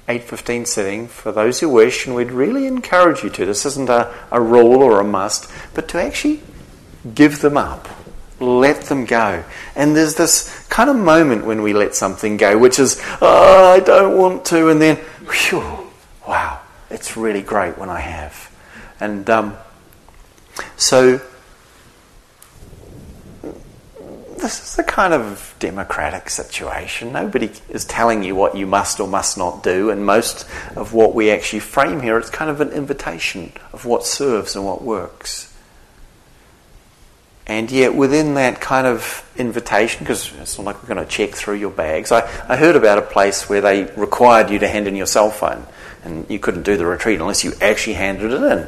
8.15 0.07 0.67
sitting 0.67 1.07
for 1.07 1.31
those 1.31 1.59
who 1.59 1.69
wish, 1.69 2.05
and 2.05 2.15
we'd 2.15 2.31
really 2.31 2.65
encourage 2.65 3.23
you 3.23 3.29
to. 3.31 3.45
This 3.45 3.65
isn't 3.65 3.89
a, 3.89 4.13
a 4.31 4.41
rule 4.41 4.83
or 4.83 4.99
a 4.99 5.03
must, 5.03 5.49
but 5.73 5.87
to 5.89 6.01
actually 6.01 6.41
give 7.15 7.41
them 7.41 7.55
up. 7.55 7.87
Let 8.39 8.81
them 8.83 9.05
go. 9.05 9.45
And 9.75 9.95
there's 9.95 10.15
this 10.15 10.67
kind 10.67 10.89
of 10.89 10.97
moment 10.97 11.45
when 11.45 11.61
we 11.61 11.71
let 11.73 11.95
something 11.95 12.35
go, 12.35 12.57
which 12.57 12.79
is, 12.79 13.01
oh, 13.21 13.71
I 13.71 13.79
don't 13.79 14.17
want 14.17 14.43
to, 14.45 14.69
and 14.69 14.81
then, 14.81 14.97
whew, 15.29 15.89
wow, 16.27 16.59
it's 16.89 17.15
really 17.15 17.41
great 17.41 17.77
when 17.77 17.89
I 17.89 18.01
have. 18.01 18.51
And 18.99 19.29
um, 19.29 19.57
so 20.75 21.21
this 24.43 24.73
is 24.73 24.77
a 24.77 24.84
kind 24.84 25.13
of 25.13 25.56
democratic 25.60 26.29
situation. 26.29 27.13
Nobody 27.13 27.49
is 27.69 27.86
telling 27.86 28.23
you 28.23 28.36
what 28.36 28.58
you 28.58 28.67
must 28.67 28.99
or 28.99 29.08
must 29.08 29.38
not 29.38 29.63
do, 29.63 29.89
and 29.89 30.06
most 30.06 30.45
of 30.75 30.93
what 30.93 31.15
we 31.15 31.32
actually 31.32 31.62
frame 31.62 32.01
here 32.01 32.19
is 32.19 32.29
kind 32.29 32.51
of 32.51 32.60
an 32.60 32.69
invitation 32.69 33.53
of 33.71 33.86
what 33.86 34.06
serves 34.06 34.56
and 34.56 34.65
what 34.65 34.82
works. 34.82 35.49
And 37.47 37.71
yet, 37.71 37.95
within 37.95 38.34
that 38.36 38.60
kind 38.60 38.86
of 38.86 39.29
invitation, 39.38 39.99
because 39.99 40.34
it's 40.39 40.58
not 40.58 40.65
like 40.65 40.84
we're 40.84 40.93
going 40.93 41.06
to 41.06 41.12
check 41.12 41.32
through 41.32 41.56
your 41.56 41.71
bags, 41.71 42.12
I, 42.12 42.21
I 42.47 42.58
heard 42.58 42.75
about 42.75 42.97
a 42.97 43.01
place 43.01 43.47
where 43.47 43.62
they 43.62 43.86
required 43.95 44.49
you 44.49 44.60
to 44.60 44.67
hand 44.67 44.88
in 44.88 44.95
your 44.95 45.08
cell 45.08 45.32
phone, 45.32 45.65
and 46.03 46.29
you 46.29 46.39
couldn't 46.39 46.63
do 46.63 46.75
the 46.75 46.86
retreat 46.86 47.21
unless 47.21 47.45
you 47.45 47.53
actually 47.62 47.93
handed 47.93 48.32
it 48.32 48.43
in. 48.43 48.67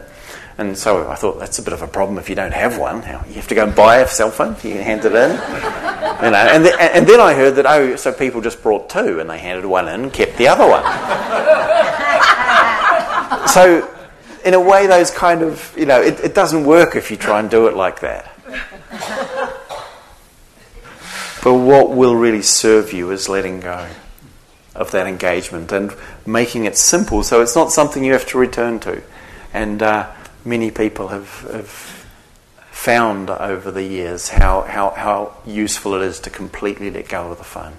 And 0.57 0.77
so 0.77 1.09
I 1.09 1.15
thought 1.15 1.37
that's 1.37 1.59
a 1.59 1.61
bit 1.61 1.73
of 1.73 1.81
a 1.81 1.87
problem 1.87 2.17
if 2.17 2.29
you 2.29 2.35
don't 2.35 2.53
have 2.53 2.77
one. 2.77 3.01
You 3.27 3.35
have 3.35 3.49
to 3.49 3.55
go 3.55 3.65
and 3.65 3.75
buy 3.75 3.97
a 3.97 4.07
cell 4.07 4.31
phone, 4.31 4.55
you 4.63 4.77
hand 4.77 5.03
it 5.05 5.13
in. 5.13 5.91
You 6.15 6.31
know, 6.31 6.37
and, 6.37 6.65
and 6.65 7.05
then 7.05 7.19
I 7.19 7.33
heard 7.33 7.55
that, 7.55 7.65
oh, 7.65 7.97
so 7.97 8.13
people 8.13 8.39
just 8.39 8.63
brought 8.63 8.89
two 8.89 9.19
and 9.19 9.29
they 9.29 9.37
handed 9.37 9.65
one 9.65 9.89
in 9.89 10.03
and 10.03 10.13
kept 10.13 10.37
the 10.37 10.47
other 10.47 10.65
one. 10.65 10.81
so, 13.49 13.93
in 14.45 14.53
a 14.53 14.59
way, 14.59 14.87
those 14.87 15.11
kind 15.11 15.41
of, 15.41 15.75
you 15.77 15.85
know, 15.85 16.01
it, 16.01 16.21
it 16.21 16.33
doesn't 16.33 16.63
work 16.63 16.95
if 16.95 17.11
you 17.11 17.17
try 17.17 17.41
and 17.41 17.49
do 17.49 17.67
it 17.67 17.75
like 17.75 17.99
that. 17.99 18.31
But 21.45 21.53
what 21.53 21.91
will 21.91 22.15
really 22.15 22.41
serve 22.41 22.91
you 22.91 23.11
is 23.11 23.29
letting 23.29 23.59
go 23.59 23.87
of 24.73 24.89
that 24.91 25.05
engagement 25.05 25.71
and 25.71 25.93
making 26.25 26.65
it 26.65 26.75
simple 26.75 27.21
so 27.21 27.41
it's 27.41 27.55
not 27.55 27.71
something 27.71 28.03
you 28.03 28.13
have 28.13 28.25
to 28.27 28.39
return 28.39 28.79
to. 28.79 29.03
And 29.53 29.83
uh, 29.83 30.11
many 30.45 30.71
people 30.71 31.09
have, 31.09 31.41
have 31.51 31.67
found 32.71 33.29
over 33.29 33.71
the 33.71 33.83
years 33.83 34.29
how, 34.29 34.61
how, 34.61 34.91
how 34.91 35.35
useful 35.45 35.95
it 35.95 36.03
is 36.03 36.19
to 36.21 36.29
completely 36.29 36.91
let 36.91 37.09
go 37.09 37.31
of 37.31 37.37
the 37.37 37.43
phone. 37.43 37.73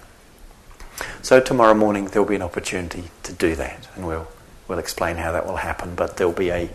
So 1.22 1.40
tomorrow 1.40 1.74
morning 1.74 2.06
there'll 2.06 2.28
be 2.28 2.36
an 2.36 2.42
opportunity 2.42 3.04
to 3.22 3.32
do 3.32 3.54
that, 3.56 3.86
and 3.94 4.06
we'll 4.06 4.28
we'll 4.66 4.78
explain 4.78 5.16
how 5.16 5.32
that 5.32 5.46
will 5.46 5.56
happen. 5.56 5.94
But 5.94 6.16
there'll 6.16 6.32
be 6.32 6.50
a 6.50 6.70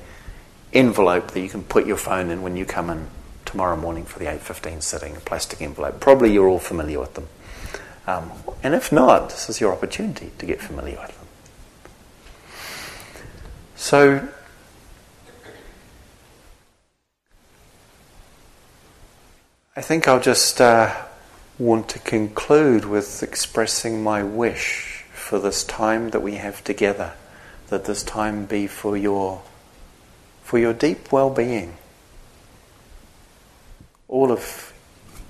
envelope 0.73 1.31
that 1.31 1.41
you 1.41 1.49
can 1.49 1.63
put 1.63 1.87
your 1.87 1.97
phone 1.97 2.29
in 2.29 2.43
when 2.43 2.55
you 2.55 2.63
come 2.63 2.91
in 2.91 3.07
tomorrow 3.45 3.75
morning 3.75 4.05
for 4.05 4.19
the 4.19 4.27
eight 4.27 4.41
fifteen 4.41 4.79
sitting. 4.79 5.17
A 5.17 5.19
plastic 5.19 5.59
envelope. 5.59 5.99
Probably 5.99 6.31
you're 6.31 6.47
all 6.47 6.59
familiar 6.59 6.99
with 6.99 7.15
them, 7.15 7.27
um, 8.05 8.31
and 8.61 8.75
if 8.75 8.91
not, 8.91 9.31
this 9.31 9.49
is 9.49 9.59
your 9.59 9.73
opportunity 9.73 10.31
to 10.37 10.45
get 10.45 10.61
familiar 10.61 10.99
with 10.99 11.17
them. 11.17 11.27
So 13.75 14.27
I 19.73 19.79
think 19.79 20.05
I'll 20.05 20.19
just 20.19 20.59
uh, 20.59 20.93
want 21.57 21.87
to 21.89 21.99
conclude 21.99 22.83
with 22.83 23.23
expressing 23.23 24.03
my 24.03 24.21
wish 24.21 25.05
for 25.13 25.39
this 25.39 25.63
time 25.63 26.09
that 26.09 26.21
we 26.21 26.35
have 26.35 26.61
together, 26.61 27.13
that 27.69 27.85
this 27.85 28.03
time 28.03 28.43
be 28.43 28.67
for 28.67 28.97
your 28.97 29.43
for 30.43 30.59
your 30.59 30.73
deep 30.73 31.13
well-being. 31.13 31.77
All 34.09 34.29
of 34.29 34.73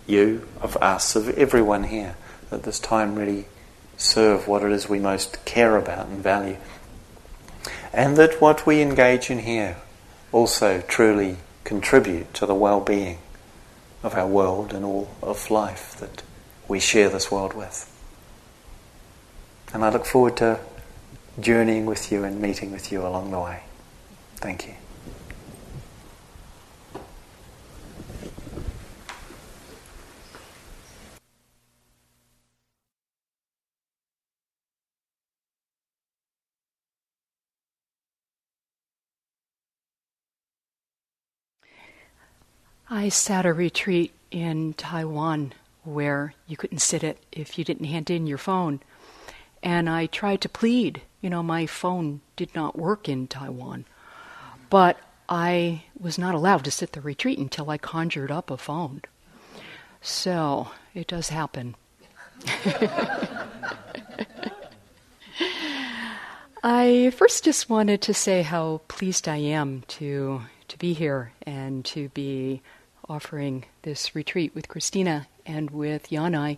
you, 0.08 0.47
of 0.60 0.75
us, 0.77 1.15
of 1.15 1.30
everyone 1.38 1.84
here, 1.84 2.15
that 2.49 2.63
this 2.63 2.80
time 2.80 3.13
really 3.13 3.45
serve 3.95 4.47
what 4.47 4.63
it 4.63 4.71
is 4.71 4.89
we 4.89 4.97
most 4.97 5.45
care 5.45 5.77
about 5.77 6.08
and 6.08 6.23
value. 6.23 6.58
And 7.93 8.17
that 8.17 8.41
what 8.41 8.65
we 8.65 8.82
engage 8.82 9.30
in 9.30 9.39
here 9.39 9.77
also 10.32 10.82
truly 10.82 11.38
contribute 11.63 12.34
to 12.34 12.47
the 12.47 12.56
well-being 12.56 13.19
of 14.03 14.15
our 14.15 14.27
world 14.27 14.73
and 14.73 14.83
all 14.83 15.09
of 15.21 15.51
life 15.51 15.95
that 15.99 16.23
we 16.67 16.79
share 16.79 17.09
this 17.09 17.31
world 17.31 17.53
with. 17.53 17.87
And 19.73 19.85
I 19.85 19.89
look 19.89 20.06
forward 20.06 20.37
to 20.37 20.60
journeying 21.39 21.85
with 21.85 22.12
you 22.12 22.23
and 22.23 22.41
meeting 22.41 22.71
with 22.71 22.91
you 22.91 23.02
along 23.02 23.31
the 23.31 23.39
way. 23.39 23.63
Thank 24.37 24.67
you. 24.67 24.73
I 42.94 43.08
sat 43.08 43.46
a 43.46 43.54
retreat 43.54 44.12
in 44.31 44.73
Taiwan 44.73 45.54
where 45.85 46.33
you 46.46 46.58
couldn't 46.58 46.79
sit 46.79 47.06
it 47.06 47.23
if 47.31 47.58
you 47.58 47.63
didn't 47.63 47.85
hand 47.85 48.10
in 48.10 48.27
your 48.27 48.37
phone. 48.37 48.81
And 49.63 49.89
I 49.89 50.08
tried 50.08 50.42
to 50.42 50.50
plead. 50.50 51.02
You 51.21 51.29
know, 51.29 51.42
my 51.42 51.67
phone 51.67 52.19
did 52.35 52.54
not 52.54 52.77
work 52.77 53.08
in 53.08 53.27
Taiwan. 53.27 53.85
But 54.69 55.00
I 55.29 55.83
was 55.98 56.17
not 56.17 56.35
allowed 56.35 56.65
to 56.65 56.71
sit 56.71 56.92
the 56.92 57.00
retreat 57.00 57.39
until 57.39 57.69
I 57.69 57.77
conjured 57.77 58.29
up 58.29 58.52
a 58.52 58.58
phone. 58.58 59.04
So 60.02 60.67
it 60.94 61.08
does 61.08 61.29
happen. 61.29 61.75
I 66.62 67.13
first 67.15 67.46
just 67.46 67.69
wanted 67.69 68.02
to 68.02 68.13
say 68.13 68.42
how 68.42 68.81
pleased 68.89 69.29
I 69.29 69.37
am 69.37 69.83
to 69.87 70.42
to 70.67 70.77
be 70.77 70.94
here 70.94 71.31
and 71.46 71.83
to 71.85 72.10
be 72.10 72.62
offering 73.12 73.65
this 73.81 74.15
retreat 74.15 74.55
with 74.55 74.69
Christina 74.69 75.27
and 75.45 75.69
with 75.69 76.09
Yanai 76.09 76.57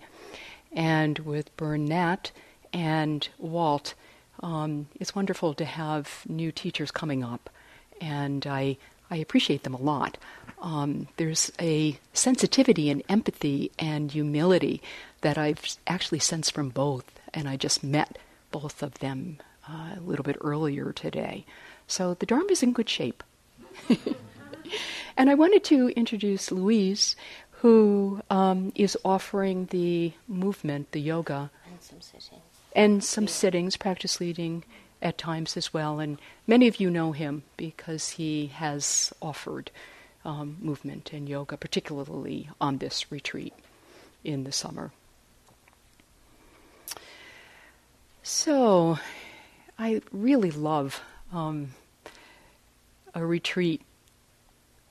and 0.71 1.17
with 1.19 1.55
Bernat 1.57 2.31
and 2.71 3.27
Walt. 3.39 3.95
Um, 4.41 4.87
it's 4.99 5.15
wonderful 5.15 5.55
to 5.55 5.65
have 5.65 6.23
new 6.27 6.51
teachers 6.51 6.91
coming 6.91 7.23
up, 7.23 7.49
and 7.99 8.45
I 8.45 8.77
I 9.09 9.17
appreciate 9.17 9.63
them 9.63 9.73
a 9.73 9.81
lot. 9.81 10.17
Um, 10.61 11.07
there's 11.17 11.51
a 11.59 11.97
sensitivity 12.13 12.89
and 12.89 13.03
empathy 13.09 13.71
and 13.77 14.11
humility 14.11 14.81
that 15.21 15.37
I've 15.37 15.61
actually 15.87 16.19
sensed 16.19 16.53
from 16.53 16.69
both, 16.69 17.19
and 17.33 17.49
I 17.49 17.57
just 17.57 17.83
met 17.83 18.17
both 18.51 18.83
of 18.83 18.99
them 18.99 19.37
uh, 19.67 19.95
a 19.97 20.01
little 20.01 20.23
bit 20.23 20.37
earlier 20.41 20.91
today. 20.93 21.45
So 21.87 22.13
the 22.13 22.25
Dharma 22.25 22.51
is 22.51 22.63
in 22.63 22.73
good 22.73 22.89
shape. 22.89 23.23
and 25.17 25.29
I 25.29 25.35
wanted 25.35 25.63
to 25.65 25.89
introduce 25.89 26.51
Louise, 26.51 27.15
who 27.51 28.21
um, 28.29 28.71
is 28.75 28.97
offering 29.05 29.67
the 29.67 30.11
movement, 30.27 30.91
the 30.91 30.99
yoga, 31.01 31.49
And 31.69 31.81
some 31.81 32.01
sittings. 32.01 32.41
and 32.75 33.03
some 33.03 33.27
sittings, 33.27 33.77
practice 33.77 34.19
leading 34.19 34.63
at 35.01 35.17
times 35.17 35.55
as 35.57 35.73
well. 35.73 35.99
And 35.99 36.19
many 36.47 36.67
of 36.67 36.79
you 36.79 36.89
know 36.89 37.11
him 37.11 37.43
because 37.57 38.09
he 38.11 38.47
has 38.47 39.13
offered 39.21 39.71
um, 40.25 40.57
movement 40.61 41.11
and 41.13 41.27
yoga, 41.27 41.57
particularly 41.57 42.49
on 42.59 42.77
this 42.77 43.11
retreat 43.11 43.53
in 44.23 44.43
the 44.45 44.51
summer. 44.51 44.91
So, 48.21 48.97
I 49.77 50.01
really 50.11 50.51
love 50.51 51.01
um, 51.33 51.71
a 53.13 53.25
retreat 53.25 53.81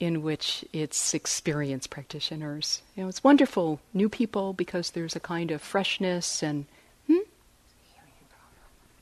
in 0.03 0.20
which 0.20 0.64
it's 0.72 1.14
experienced 1.14 1.88
practitioners. 1.88 2.82
You 2.96 3.05
know, 3.05 3.09
it's 3.09 3.22
wonderful 3.22 3.78
new 3.94 4.09
people 4.09 4.53
because 4.53 4.90
there's 4.90 5.14
a 5.14 5.20
kind 5.20 5.53
of 5.53 5.62
freshness 5.62 6.42
and. 6.42 6.66
Hmm? 7.07 7.18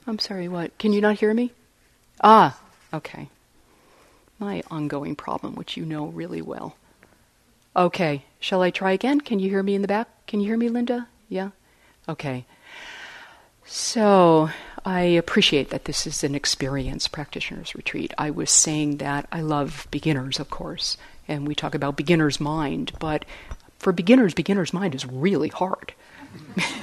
I'm 0.05 0.19
sorry. 0.19 0.47
What? 0.47 0.77
Can 0.77 0.93
you 0.93 1.01
not 1.01 1.17
hear 1.17 1.33
me? 1.33 1.53
Ah, 2.23 2.55
okay. 2.93 3.29
My 4.37 4.61
ongoing 4.69 5.15
problem, 5.15 5.55
which 5.55 5.75
you 5.75 5.85
know 5.85 6.05
really 6.05 6.41
well. 6.41 6.75
Okay. 7.75 8.23
Shall 8.39 8.61
I 8.61 8.69
try 8.69 8.91
again? 8.91 9.21
Can 9.21 9.39
you 9.39 9.49
hear 9.49 9.63
me 9.63 9.73
in 9.73 9.81
the 9.81 9.87
back? 9.87 10.07
Can 10.27 10.39
you 10.39 10.45
hear 10.45 10.57
me, 10.57 10.69
Linda? 10.69 11.07
Yeah. 11.29 11.49
Okay. 12.07 12.45
So 13.65 14.51
I 14.83 15.01
appreciate 15.01 15.69
that 15.69 15.85
this 15.85 16.07
is 16.07 16.23
an 16.23 16.33
experienced 16.33 17.11
practitioners 17.11 17.75
retreat. 17.75 18.13
I 18.17 18.31
was 18.31 18.49
saying 18.49 18.97
that 18.97 19.27
I 19.31 19.41
love 19.41 19.87
beginners, 19.91 20.39
of 20.39 20.49
course, 20.49 20.97
and 21.27 21.47
we 21.47 21.53
talk 21.53 21.75
about 21.75 21.97
beginner's 21.97 22.39
mind, 22.39 22.93
but 22.99 23.25
for 23.77 23.93
beginners, 23.93 24.33
beginner's 24.33 24.73
mind 24.73 24.95
is 24.95 25.05
really 25.05 25.49
hard. 25.49 25.93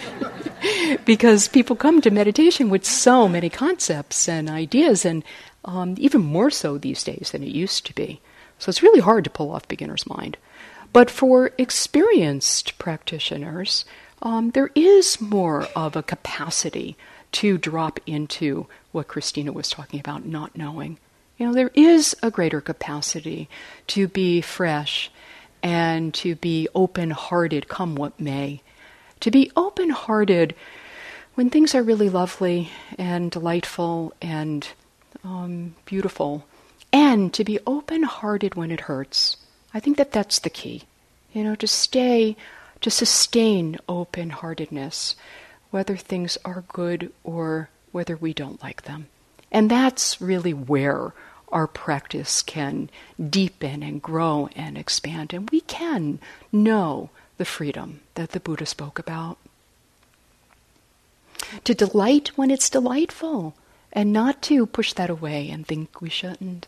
because 1.05 1.49
people 1.49 1.74
come 1.74 2.01
to 2.01 2.11
meditation 2.11 2.70
with 2.70 2.84
so 2.84 3.28
many 3.28 3.49
concepts 3.49 4.28
and 4.28 4.49
ideas, 4.49 5.05
and 5.05 5.24
um, 5.64 5.94
even 5.99 6.20
more 6.20 6.51
so 6.51 6.78
these 6.78 7.03
days 7.03 7.30
than 7.32 7.42
it 7.42 7.51
used 7.51 7.86
to 7.86 7.94
be. 7.94 8.20
So 8.59 8.70
it's 8.70 8.82
really 8.82 9.01
hard 9.01 9.24
to 9.24 9.30
pull 9.30 9.53
off 9.53 9.68
beginner's 9.68 10.07
mind. 10.07 10.36
But 10.92 11.11
for 11.11 11.53
experienced 11.59 12.78
practitioners, 12.78 13.84
um, 14.22 14.51
there 14.51 14.70
is 14.74 15.20
more 15.20 15.68
of 15.76 15.96
a 15.96 16.03
capacity 16.03 16.96
to 17.32 17.58
drop 17.58 18.00
into 18.06 18.66
what 18.92 19.08
Christina 19.08 19.52
was 19.52 19.68
talking 19.70 20.00
about, 20.00 20.24
not 20.24 20.56
knowing. 20.56 20.98
You 21.36 21.46
know, 21.46 21.54
there 21.54 21.70
is 21.74 22.16
a 22.22 22.30
greater 22.30 22.60
capacity 22.60 23.48
to 23.88 24.08
be 24.08 24.40
fresh 24.40 25.10
and 25.62 26.12
to 26.14 26.34
be 26.34 26.68
open 26.74 27.10
hearted, 27.10 27.68
come 27.68 27.94
what 27.94 28.18
may. 28.18 28.62
To 29.20 29.30
be 29.30 29.50
open 29.56 29.90
hearted 29.90 30.54
when 31.34 31.50
things 31.50 31.74
are 31.74 31.82
really 31.82 32.08
lovely 32.08 32.70
and 32.98 33.30
delightful 33.30 34.12
and 34.20 34.66
um, 35.24 35.74
beautiful, 35.84 36.44
and 36.92 37.32
to 37.34 37.44
be 37.44 37.58
open 37.66 38.02
hearted 38.02 38.54
when 38.54 38.70
it 38.70 38.80
hurts. 38.82 39.36
I 39.74 39.80
think 39.80 39.96
that 39.98 40.12
that's 40.12 40.38
the 40.40 40.50
key. 40.50 40.84
You 41.32 41.44
know, 41.44 41.54
to 41.56 41.66
stay, 41.66 42.36
to 42.80 42.90
sustain 42.90 43.78
open 43.88 44.30
heartedness, 44.30 45.14
whether 45.70 45.96
things 45.96 46.38
are 46.44 46.64
good 46.68 47.12
or 47.24 47.70
whether 47.92 48.16
we 48.16 48.32
don't 48.32 48.62
like 48.62 48.82
them. 48.82 49.06
And 49.50 49.70
that's 49.70 50.20
really 50.20 50.52
where 50.52 51.14
our 51.50 51.66
practice 51.66 52.42
can 52.42 52.90
deepen 53.18 53.82
and 53.82 54.02
grow 54.02 54.48
and 54.54 54.76
expand. 54.76 55.32
And 55.32 55.48
we 55.50 55.62
can 55.62 56.20
know 56.52 57.10
the 57.38 57.44
freedom 57.44 58.00
that 58.14 58.30
the 58.32 58.40
Buddha 58.40 58.66
spoke 58.66 58.98
about. 58.98 59.38
To 61.64 61.74
delight 61.74 62.32
when 62.36 62.50
it's 62.50 62.68
delightful 62.68 63.54
and 63.92 64.12
not 64.12 64.42
to 64.42 64.66
push 64.66 64.92
that 64.92 65.08
away 65.08 65.48
and 65.48 65.66
think 65.66 66.00
we 66.00 66.10
shouldn't. 66.10 66.66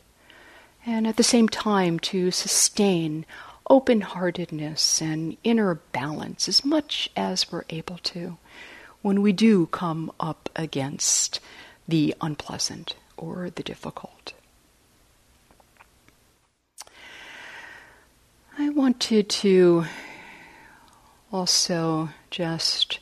And 0.87 1.07
at 1.07 1.17
the 1.17 1.23
same 1.23 1.49
time, 1.49 1.99
to 2.01 2.31
sustain 2.31 3.27
open 3.69 4.01
heartedness 4.01 5.03
and 5.03 5.37
inner 5.45 5.75
balance 5.93 6.49
as 6.49 6.65
much 6.65 7.11
as 7.15 7.53
we're 7.53 7.65
able 7.69 7.99
to 7.99 8.39
when 9.03 9.23
we 9.23 9.33
do 9.33 9.67
come 9.67 10.11
up 10.21 10.49
against 10.57 11.41
the 11.89 12.15
unpleasant 12.21 12.97
or 13.17 13.51
the 13.51 13.63
difficult. 13.63 14.33
I 18.59 18.69
wanted 18.69 19.29
to 19.29 19.87
also 21.33 22.11
just 22.31 22.99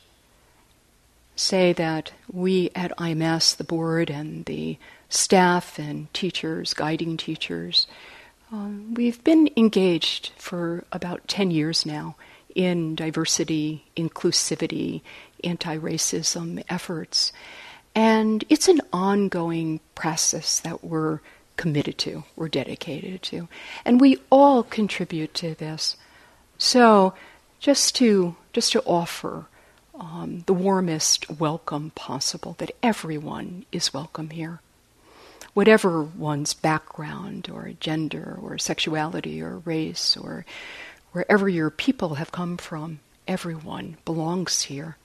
say 1.35 1.73
that 1.73 2.11
we 2.31 2.69
at 2.75 2.95
IMS, 2.97 3.55
the 3.55 3.63
board 3.63 4.09
and 4.09 4.45
the 4.45 4.77
staff 5.09 5.79
and 5.79 6.13
teachers, 6.13 6.73
guiding 6.73 7.17
teachers, 7.17 7.87
um, 8.51 8.93
we've 8.95 9.23
been 9.23 9.49
engaged 9.55 10.31
for 10.37 10.83
about 10.91 11.27
10 11.27 11.51
years 11.51 11.85
now 11.85 12.15
in 12.59 12.93
diversity, 12.93 13.85
inclusivity, 13.95 14.99
anti 15.45 15.77
racism 15.77 16.61
efforts. 16.67 17.31
And 17.95 18.43
it's 18.49 18.67
an 18.67 18.81
ongoing 18.91 19.79
process 19.95 20.59
that 20.59 20.83
we're 20.83 21.21
committed 21.55 21.97
to, 21.99 22.25
we're 22.35 22.49
dedicated 22.49 23.21
to. 23.23 23.47
And 23.85 24.01
we 24.01 24.17
all 24.29 24.63
contribute 24.63 25.33
to 25.35 25.55
this. 25.55 25.95
So, 26.57 27.13
just 27.61 27.95
to, 27.95 28.35
just 28.51 28.73
to 28.73 28.83
offer 28.83 29.45
um, 29.97 30.43
the 30.45 30.53
warmest 30.53 31.29
welcome 31.29 31.91
possible, 31.91 32.55
that 32.57 32.71
everyone 32.83 33.65
is 33.71 33.93
welcome 33.93 34.31
here. 34.31 34.59
Whatever 35.53 36.03
one's 36.03 36.53
background 36.53 37.49
or 37.49 37.71
gender 37.79 38.37
or 38.41 38.57
sexuality 38.57 39.41
or 39.41 39.59
race 39.59 40.17
or 40.17 40.45
wherever 41.11 41.49
your 41.49 41.69
people 41.69 42.15
have 42.15 42.31
come 42.31 42.57
from, 42.57 42.99
everyone 43.27 43.97
belongs 44.05 44.63
here. 44.63 44.97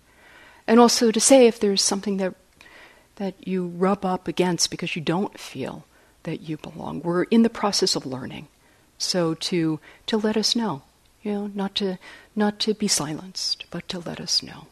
And 0.66 0.80
also 0.80 1.10
to 1.10 1.20
say 1.20 1.46
if 1.46 1.60
there's 1.60 1.82
something 1.82 2.16
that 2.18 2.34
that 3.16 3.46
you 3.46 3.66
rub 3.66 4.04
up 4.04 4.26
against 4.26 4.70
because 4.70 4.96
you 4.96 5.02
don't 5.02 5.38
feel 5.38 5.86
that 6.24 6.40
you 6.48 6.56
belong. 6.56 7.00
We're 7.00 7.24
in 7.24 7.42
the 7.42 7.50
process 7.50 7.94
of 7.94 8.06
learning. 8.06 8.48
So 8.98 9.34
to 9.34 9.78
to 10.06 10.16
let 10.16 10.36
us 10.36 10.56
know, 10.56 10.82
you 11.22 11.32
know, 11.32 11.50
not 11.54 11.74
to 11.76 11.98
not 12.34 12.58
to 12.60 12.74
be 12.74 12.88
silenced, 12.88 13.66
but 13.70 13.88
to 13.88 13.98
let 13.98 14.20
us 14.20 14.42
know. 14.42 14.66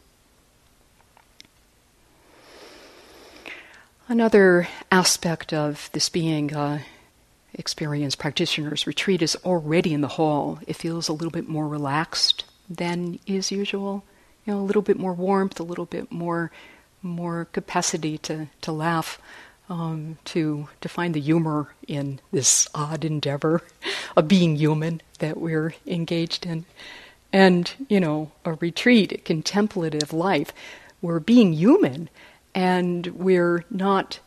Another 4.07 4.67
aspect 4.91 5.53
of 5.53 5.89
this 5.93 6.09
being 6.09 6.53
experienced 7.53 8.19
practitioners 8.19 8.87
retreat 8.87 9.21
is 9.21 9.35
already 9.45 9.93
in 9.93 10.01
the 10.01 10.07
hall. 10.07 10.59
It 10.67 10.75
feels 10.75 11.07
a 11.07 11.13
little 11.13 11.31
bit 11.31 11.47
more 11.47 11.67
relaxed 11.67 12.45
than 12.69 13.19
is 13.25 13.51
usual. 13.51 14.03
You 14.45 14.53
know, 14.53 14.59
a 14.59 14.63
little 14.63 14.81
bit 14.81 14.99
more 14.99 15.13
warmth, 15.13 15.59
a 15.59 15.63
little 15.63 15.85
bit 15.85 16.11
more 16.11 16.51
more 17.01 17.45
capacity 17.51 18.17
to, 18.17 18.47
to 18.61 18.71
laugh, 18.71 19.19
um, 19.69 20.17
to 20.23 20.69
to 20.79 20.87
find 20.87 21.13
the 21.13 21.19
humor 21.19 21.73
in 21.87 22.21
this 22.31 22.67
odd 22.73 23.03
endeavor 23.03 23.61
of 24.17 24.27
being 24.27 24.55
human 24.55 25.01
that 25.19 25.37
we're 25.37 25.73
engaged 25.85 26.45
in. 26.45 26.65
And, 27.33 27.71
you 27.89 27.99
know, 27.99 28.31
a 28.45 28.53
retreat, 28.53 29.11
a 29.11 29.17
contemplative 29.17 30.13
life, 30.13 30.53
we're 31.01 31.19
being 31.19 31.53
human 31.53 32.09
and 32.53 33.07
we're 33.07 33.65
not 33.69 34.19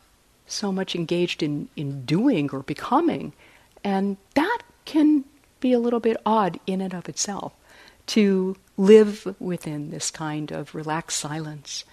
so 0.46 0.70
much 0.72 0.94
engaged 0.94 1.42
in, 1.42 1.68
in 1.76 2.04
doing 2.04 2.50
or 2.52 2.60
becoming 2.60 3.32
And 3.86 4.16
that 4.34 4.62
can 4.84 5.24
be 5.60 5.72
a 5.72 5.78
little 5.78 6.00
bit 6.00 6.16
odd 6.26 6.58
in 6.66 6.80
and 6.80 6.92
of 6.92 7.08
itself 7.08 7.52
to 8.06 8.56
live 8.76 9.36
within 9.38 9.90
this 9.90 10.10
kind 10.10 10.50
of 10.50 10.74
relaxed 10.74 11.20
silence 11.20 11.84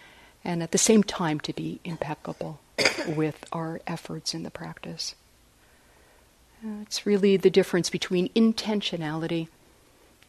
and 0.44 0.64
at 0.64 0.72
the 0.72 0.80
same 0.80 1.04
time 1.04 1.40
to 1.42 1.54
be 1.54 1.80
impeccable 1.84 2.60
with 3.16 3.46
our 3.52 3.80
efforts 3.86 4.34
in 4.34 4.42
the 4.42 4.50
practice. 4.50 5.14
Uh, 6.66 6.82
it's 6.82 7.06
really 7.06 7.38
the 7.38 7.52
difference 7.52 7.92
between 7.92 8.30
intentionality 8.30 9.50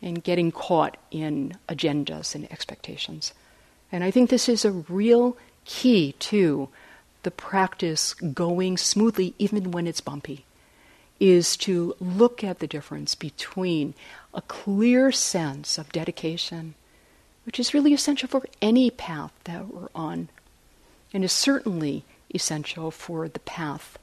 and 0.02 0.22
getting 0.22 0.52
caught 0.52 0.98
in 1.10 1.56
agendas 1.66 2.34
and 2.34 2.50
expectations. 2.52 3.32
And 3.90 4.04
I 4.04 4.10
think 4.10 4.28
this 4.28 4.50
is 4.50 4.66
a 4.66 4.70
real 4.70 5.38
key 5.64 6.12
to 6.18 6.68
the 7.24 7.30
practice 7.30 8.14
going 8.14 8.76
smoothly, 8.76 9.34
even 9.38 9.72
when 9.72 9.86
it's 9.86 10.00
bumpy, 10.00 10.44
is 11.18 11.56
to 11.56 11.94
look 12.00 12.44
at 12.44 12.58
the 12.60 12.66
difference 12.66 13.14
between 13.14 13.94
a 14.32 14.42
clear 14.42 15.10
sense 15.12 15.78
of 15.78 15.92
dedication, 15.92 16.74
which 17.44 17.58
is 17.58 17.74
really 17.74 17.92
essential 17.92 18.28
for 18.28 18.44
any 18.62 18.90
path 18.90 19.32
that 19.44 19.68
we're 19.68 19.88
on, 19.94 20.28
and 21.12 21.24
is 21.24 21.32
certainly 21.32 22.04
essential 22.34 22.90
for 22.90 23.28
the 23.28 23.40
path 23.40 23.98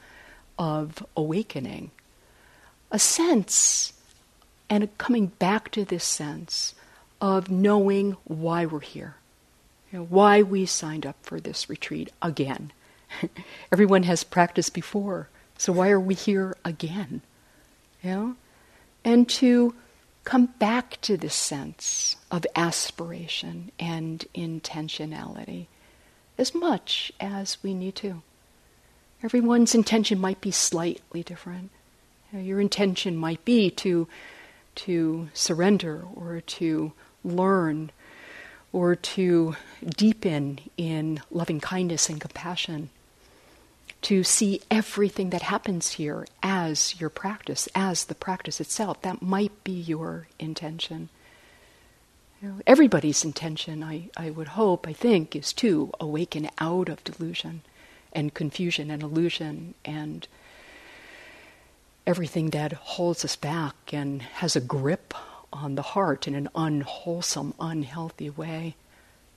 of 0.57 1.05
awakening. 1.17 1.91
A 2.91 2.99
sense, 2.99 3.93
and 4.69 4.97
coming 4.97 5.27
back 5.27 5.71
to 5.71 5.83
this 5.83 6.03
sense 6.03 6.75
of 7.19 7.49
knowing 7.49 8.17
why 8.23 8.65
we're 8.65 8.79
here, 8.79 9.15
you 9.91 9.99
know, 9.99 10.05
why 10.05 10.41
we 10.41 10.65
signed 10.65 11.05
up 11.05 11.17
for 11.21 11.39
this 11.39 11.69
retreat 11.69 12.11
again. 12.21 12.71
Everyone 13.71 14.03
has 14.03 14.23
practiced 14.23 14.73
before, 14.73 15.29
so 15.57 15.73
why 15.73 15.89
are 15.89 15.99
we 15.99 16.13
here 16.15 16.55
again? 16.63 17.21
You 18.01 18.09
know? 18.09 18.35
And 19.03 19.27
to 19.29 19.75
come 20.23 20.45
back 20.59 20.99
to 21.01 21.17
this 21.17 21.35
sense 21.35 22.15
of 22.29 22.45
aspiration 22.55 23.71
and 23.79 24.25
intentionality 24.35 25.67
as 26.37 26.53
much 26.53 27.11
as 27.19 27.57
we 27.63 27.73
need 27.73 27.95
to. 27.95 28.21
Everyone's 29.23 29.75
intention 29.75 30.19
might 30.19 30.41
be 30.41 30.51
slightly 30.51 31.23
different. 31.23 31.71
You 32.31 32.39
know, 32.39 32.45
your 32.45 32.59
intention 32.59 33.15
might 33.17 33.43
be 33.45 33.69
to, 33.71 34.07
to 34.75 35.29
surrender 35.33 36.03
or 36.15 36.41
to 36.41 36.93
learn 37.23 37.91
or 38.73 38.95
to 38.95 39.55
deepen 39.85 40.59
in 40.77 41.21
loving 41.29 41.59
kindness 41.59 42.09
and 42.09 42.21
compassion 42.21 42.89
to 44.01 44.23
see 44.23 44.61
everything 44.71 45.29
that 45.29 45.43
happens 45.43 45.93
here 45.93 46.25
as 46.41 46.99
your 46.99 47.09
practice, 47.09 47.69
as 47.75 48.05
the 48.05 48.15
practice 48.15 48.59
itself. 48.59 49.01
That 49.01 49.21
might 49.21 49.63
be 49.63 49.73
your 49.73 50.27
intention. 50.39 51.09
You 52.41 52.47
know, 52.47 52.55
everybody's 52.65 53.23
intention, 53.23 53.83
I, 53.83 54.09
I 54.17 54.31
would 54.31 54.49
hope, 54.49 54.87
I 54.87 54.93
think, 54.93 55.35
is 55.35 55.53
to 55.53 55.91
awaken 55.99 56.49
out 56.57 56.89
of 56.89 57.03
delusion 57.03 57.61
and 58.11 58.33
confusion 58.33 58.89
and 58.89 59.03
illusion 59.03 59.75
and 59.85 60.27
everything 62.07 62.49
that 62.49 62.73
holds 62.73 63.23
us 63.23 63.35
back 63.35 63.75
and 63.93 64.21
has 64.23 64.55
a 64.55 64.61
grip 64.61 65.13
on 65.53 65.75
the 65.75 65.81
heart 65.81 66.27
in 66.27 66.33
an 66.33 66.49
unwholesome, 66.55 67.53
unhealthy 67.59 68.29
way 68.29 68.75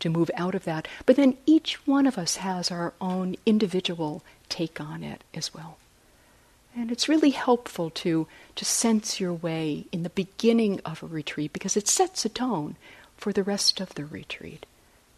to 0.00 0.08
move 0.10 0.30
out 0.34 0.54
of 0.54 0.64
that. 0.64 0.88
But 1.06 1.16
then 1.16 1.36
each 1.46 1.86
one 1.86 2.06
of 2.06 2.18
us 2.18 2.36
has 2.36 2.70
our 2.70 2.94
own 3.00 3.36
individual 3.46 4.22
take 4.48 4.80
on 4.80 5.02
it 5.02 5.22
as 5.34 5.54
well. 5.54 5.78
And 6.76 6.90
it's 6.90 7.08
really 7.08 7.30
helpful 7.30 7.90
to, 7.90 8.26
to 8.56 8.64
sense 8.64 9.20
your 9.20 9.32
way 9.32 9.86
in 9.92 10.02
the 10.02 10.10
beginning 10.10 10.80
of 10.84 11.02
a 11.02 11.06
retreat 11.06 11.52
because 11.52 11.76
it 11.76 11.88
sets 11.88 12.24
a 12.24 12.28
tone 12.28 12.76
for 13.16 13.32
the 13.32 13.44
rest 13.44 13.80
of 13.80 13.94
the 13.94 14.04
retreat. 14.04 14.66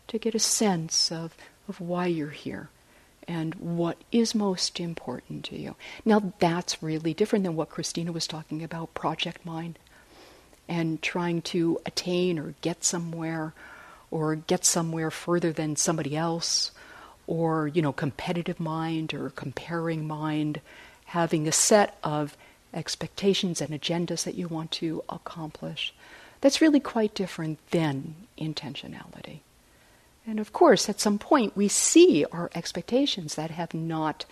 To 0.08 0.18
get 0.18 0.34
a 0.34 0.40
sense 0.40 1.10
of, 1.10 1.34
of 1.68 1.80
why 1.80 2.06
you're 2.06 2.30
here 2.30 2.68
and 3.26 3.54
what 3.56 3.98
is 4.12 4.34
most 4.34 4.78
important 4.78 5.44
to 5.46 5.58
you. 5.58 5.74
Now, 6.04 6.32
that's 6.38 6.82
really 6.82 7.12
different 7.12 7.44
than 7.44 7.56
what 7.56 7.70
Christina 7.70 8.12
was 8.12 8.26
talking 8.26 8.62
about 8.62 8.94
project 8.94 9.44
mind 9.44 9.78
and 10.68 11.02
trying 11.02 11.42
to 11.42 11.80
attain 11.86 12.38
or 12.38 12.54
get 12.60 12.84
somewhere 12.84 13.52
or 14.10 14.36
get 14.36 14.64
somewhere 14.64 15.10
further 15.10 15.52
than 15.52 15.74
somebody 15.74 16.16
else 16.16 16.70
or 17.26 17.68
you 17.68 17.82
know 17.82 17.92
competitive 17.92 18.60
mind 18.60 19.12
or 19.14 19.30
comparing 19.30 20.06
mind 20.06 20.60
having 21.06 21.46
a 21.46 21.52
set 21.52 21.96
of 22.02 22.36
expectations 22.74 23.60
and 23.60 23.70
agendas 23.70 24.24
that 24.24 24.34
you 24.34 24.48
want 24.48 24.70
to 24.70 25.02
accomplish 25.08 25.94
that's 26.40 26.60
really 26.60 26.80
quite 26.80 27.14
different 27.14 27.58
than 27.70 28.14
intentionality. 28.38 29.40
And 30.26 30.38
of 30.38 30.52
course 30.52 30.88
at 30.88 31.00
some 31.00 31.18
point 31.18 31.56
we 31.56 31.68
see 31.68 32.24
our 32.30 32.50
expectations 32.54 33.34
that 33.36 33.50
have 33.50 33.72
not 33.74 34.24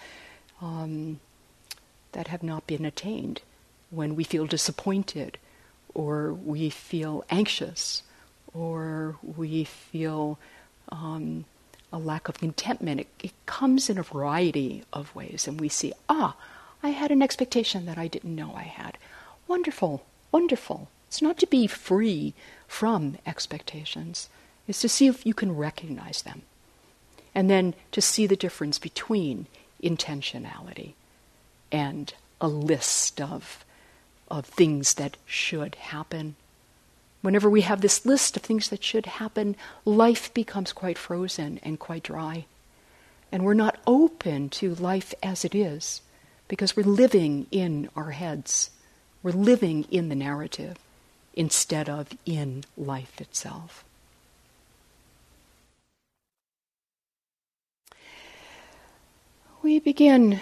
um, 0.61 1.21
that 2.13 2.29
have 2.29 2.43
not 2.43 2.67
been 2.67 2.85
attained. 2.85 3.43
When 3.91 4.15
we 4.17 4.25
feel 4.25 4.47
disappointed 4.47 5.39
or 5.95 6.33
we 6.33 6.71
feel 6.71 7.25
anxious 7.31 8.03
or 8.53 9.17
we 9.23 9.65
feel 9.65 10.39
um, 10.91 11.45
a 11.95 11.99
lack 11.99 12.29
of 12.29 12.39
contentment. 12.39 13.03
It, 13.03 13.09
it 13.23 13.33
comes 13.47 13.89
in 13.89 13.99
a 13.99 14.03
variety 14.03 14.83
of 14.93 15.15
ways, 15.15 15.47
and 15.47 15.61
we 15.61 15.69
see, 15.69 15.93
ah, 16.09 16.37
I 16.83 16.89
had 16.89 17.13
an 17.13 17.23
expectation 17.23 17.87
that 17.87 17.97
I 17.97 18.09
didn't 18.09 18.35
know 18.35 18.53
I 18.57 18.65
had. 18.65 18.99
Wonderful, 19.47 20.05
wonderful. 20.33 20.89
It's 21.07 21.23
not 21.23 21.39
to 21.39 21.47
be 21.47 21.69
free 21.69 22.35
from 22.67 23.19
expectations, 23.25 24.29
it's 24.67 24.81
to 24.81 24.89
see 24.89 25.07
if 25.07 25.25
you 25.25 25.35
can 25.35 25.55
recognize 25.55 26.23
them. 26.23 26.43
And 27.33 27.49
then 27.49 27.75
to 27.93 28.01
see 28.01 28.27
the 28.27 28.37
difference 28.37 28.81
between 28.81 29.47
intentionality 29.81 30.95
and 31.71 32.13
a 32.41 32.49
list 32.49 33.21
of, 33.21 33.65
of 34.29 34.47
things 34.47 34.95
that 34.95 35.17
should 35.27 35.77
happen 35.77 36.35
Whenever 37.25 37.49
we 37.49 37.63
have 37.63 37.81
this 37.81 38.05
list 38.05 38.37
of 38.37 38.43
things 38.43 38.69
that 38.69 38.85
should 38.85 39.07
happen, 39.07 39.57
life 39.87 40.35
becomes 40.35 40.75
quite 40.75 40.99
frozen 40.99 41.59
and 41.63 41.79
quite 41.79 42.03
dry. 42.03 42.45
And 43.33 43.43
we're 43.43 43.55
not 43.55 43.81
open 43.87 44.51
to 44.51 44.75
life 44.75 45.15
as 45.23 45.43
it 45.43 45.55
is 45.55 46.03
because 46.49 46.77
we're 46.77 46.83
living 46.83 47.47
in 47.51 47.89
our 47.97 48.11
heads. 48.11 48.69
We're 49.23 49.31
living 49.31 49.85
in 49.85 50.11
the 50.11 50.15
narrative 50.15 50.77
instead 51.33 51.89
of 51.89 52.11
in 52.27 52.63
life 52.77 53.19
itself. 53.19 53.87
We 59.63 59.79
begin 59.79 60.41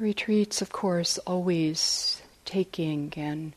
retreats, 0.00 0.60
of 0.60 0.72
course, 0.72 1.18
always 1.18 2.20
taking 2.44 3.12
and 3.16 3.52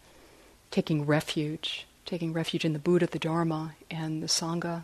taking 0.72 1.06
refuge, 1.06 1.86
taking 2.06 2.34
refuge 2.34 2.66
in 2.66 2.74
the 2.74 2.80
Buddha, 2.80 3.08
the 3.08 3.20
Dharma, 3.20 3.76
and 3.90 4.22
the 4.22 4.28
Sangha. 4.28 4.84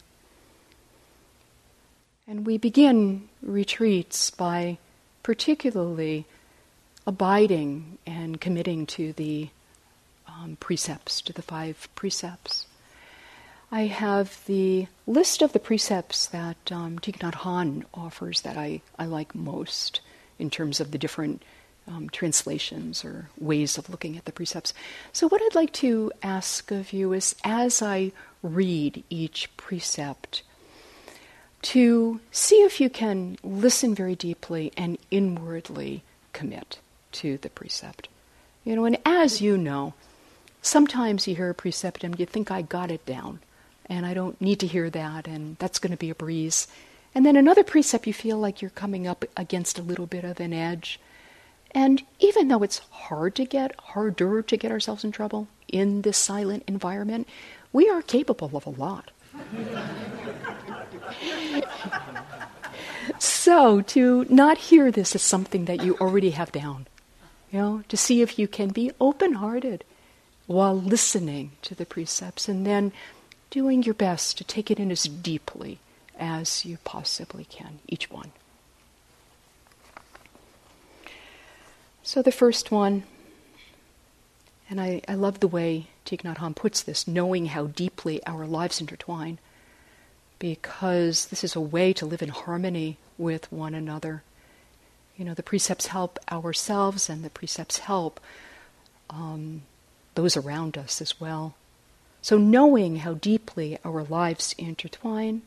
And 2.28 2.46
we 2.46 2.58
begin 2.58 3.30
retreats 3.42 4.32
by 4.32 4.78
particularly 5.22 6.26
abiding 7.06 7.98
and 8.06 8.42
committing 8.42 8.86
to 8.88 9.14
the 9.14 9.50
um, 10.28 10.58
precepts, 10.60 11.22
to 11.22 11.34
the 11.34 11.42
five 11.42 11.88
precepts. 11.96 12.66
I 13.72 13.88
have 13.88 14.44
the 14.46 14.88
list 15.06 15.42
of 15.42 15.54
the 15.54 15.60
precepts 15.60 16.28
that 16.28 16.58
um, 16.72 17.00
Thich 17.00 17.20
Nhat 17.20 17.34
Hanh 17.34 17.84
offers 17.94 18.42
that 18.42 18.58
I, 18.58 18.82
I 18.98 19.06
like 19.06 19.36
most 19.36 20.02
in 20.40 20.50
terms 20.50 20.80
of 20.80 20.92
the 20.92 20.98
different 20.98 21.44
um, 21.88 22.10
translations 22.10 23.06
or 23.06 23.30
ways 23.40 23.78
of 23.78 23.90
looking 23.90 24.18
at 24.18 24.26
the 24.26 24.32
precepts. 24.32 24.74
So, 25.14 25.28
what 25.28 25.42
I'd 25.42 25.56
like 25.56 25.74
to 25.74 26.12
ask 26.24 26.72
of 26.72 26.94
you 26.94 27.14
is 27.14 27.36
as 27.44 27.82
I 27.82 28.12
read 28.42 29.04
each 29.10 29.56
precept, 29.58 30.44
to 31.66 32.20
see 32.32 32.58
if 32.62 32.80
you 32.80 32.92
can 32.92 33.38
listen 33.44 33.96
very 33.96 34.16
deeply 34.16 34.72
and 34.78 35.00
inwardly 35.10 36.04
commit 36.32 36.78
to 37.12 37.38
the 37.38 37.50
precept. 37.50 38.08
You 38.64 38.76
know, 38.76 38.86
and 38.86 39.00
as 39.04 39.42
you 39.42 39.58
know, 39.58 39.96
sometimes 40.62 41.28
you 41.28 41.36
hear 41.36 41.50
a 41.50 41.56
precept 41.56 42.04
and 42.04 42.20
you 42.20 42.26
think 42.28 42.52
I 42.52 42.62
got 42.62 42.92
it 42.92 43.04
down, 43.08 43.40
and 43.88 44.06
I 44.06 44.14
don't 44.14 44.40
need 44.40 44.60
to 44.60 44.68
hear 44.68 44.92
that, 44.92 45.28
and 45.28 45.58
that's 45.58 45.80
going 45.80 45.92
to 45.92 45.98
be 45.98 46.12
a 46.12 46.16
breeze. 46.16 46.68
And 47.16 47.26
then 47.26 47.36
another 47.36 47.64
precept 47.64 48.06
you 48.06 48.14
feel 48.14 48.38
like 48.38 48.62
you're 48.62 48.70
coming 48.70 49.08
up 49.08 49.26
against 49.36 49.80
a 49.80 49.84
little 49.84 50.06
bit 50.06 50.24
of 50.24 50.40
an 50.40 50.54
edge 50.54 51.00
and 51.76 52.02
even 52.20 52.48
though 52.48 52.64
it's 52.64 52.80
hard 52.90 53.36
to 53.36 53.44
get, 53.44 53.78
harder 53.78 54.42
to 54.42 54.58
get 54.58 54.72
ourselves 54.72 55.04
in 55.04 55.12
trouble 55.12 55.50
in 55.68 56.04
this 56.04 56.18
silent 56.18 56.64
environment, 56.68 57.28
we 57.74 57.90
are 57.90 58.02
capable 58.02 58.50
of 58.56 58.66
a 58.66 58.70
lot. 58.70 59.12
so 63.20 63.82
to 63.82 64.26
not 64.30 64.58
hear 64.58 64.90
this 64.90 65.14
as 65.16 65.22
something 65.22 65.66
that 65.66 65.84
you 65.84 65.98
already 66.00 66.32
have 66.32 66.52
down, 66.54 66.88
You 67.52 67.60
know, 67.60 67.84
to 67.90 67.98
see 67.98 68.22
if 68.22 68.40
you 68.40 68.48
can 68.48 68.70
be 68.70 68.92
open 69.02 69.34
hearted 69.34 69.84
while 70.48 70.80
listening 70.80 71.52
to 71.64 71.76
the 71.76 71.86
precepts 71.86 72.48
and 72.48 72.66
then 72.66 72.94
doing 73.50 73.84
your 73.84 73.96
best 73.96 74.38
to 74.38 74.46
take 74.46 74.72
it 74.72 74.80
in 74.80 74.92
as 74.92 75.04
deeply 75.04 75.80
as 76.18 76.64
you 76.64 76.78
possibly 76.86 77.44
can, 77.44 77.80
each 77.88 78.10
one. 78.10 78.32
So 82.06 82.22
the 82.22 82.32
first 82.32 82.70
one, 82.70 83.02
and 84.70 84.80
I, 84.80 85.02
I 85.08 85.16
love 85.16 85.40
the 85.40 85.48
way 85.48 85.88
Thich 86.06 86.22
Nhat 86.22 86.38
Hanh 86.38 86.56
puts 86.56 86.84
this, 86.84 87.08
knowing 87.08 87.48
how 87.48 87.66
deeply 87.66 88.24
our 88.28 88.46
lives 88.46 88.80
intertwine, 88.80 89.40
because 90.38 91.26
this 91.26 91.44
is 91.44 91.56
a 91.56 91.60
way 91.60 91.94
to 91.94 92.06
live 92.06 92.22
in 92.22 92.30
harmony 92.30 92.98
with 93.18 93.52
one 93.52 93.74
another. 93.74 94.22
You 95.18 95.26
know, 95.26 95.34
the 95.34 95.42
precepts 95.42 95.88
help 95.88 96.20
ourselves, 96.32 97.10
and 97.10 97.24
the 97.24 97.32
precepts 97.32 97.80
help 97.80 98.20
um, 99.10 99.64
those 100.14 100.38
around 100.38 100.78
us 100.78 101.02
as 101.02 101.20
well. 101.20 101.56
So, 102.22 102.38
knowing 102.38 102.98
how 102.98 103.16
deeply 103.16 103.80
our 103.84 104.04
lives 104.04 104.54
intertwine, 104.60 105.42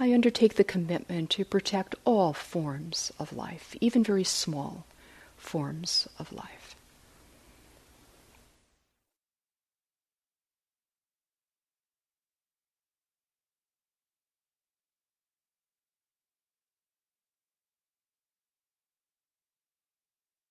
I 0.00 0.12
undertake 0.12 0.54
the 0.54 0.64
commitment 0.64 1.30
to 1.30 1.44
protect 1.44 1.94
all 2.04 2.32
forms 2.32 3.12
of 3.20 3.32
life, 3.32 3.76
even 3.80 4.02
very 4.02 4.24
small 4.24 4.84
forms 5.44 6.08
of 6.18 6.32
life. 6.32 6.74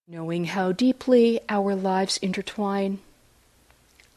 Knowing 0.08 0.46
how 0.46 0.72
deeply 0.72 1.40
our 1.50 1.74
lives 1.74 2.18
intertwine, 2.18 3.00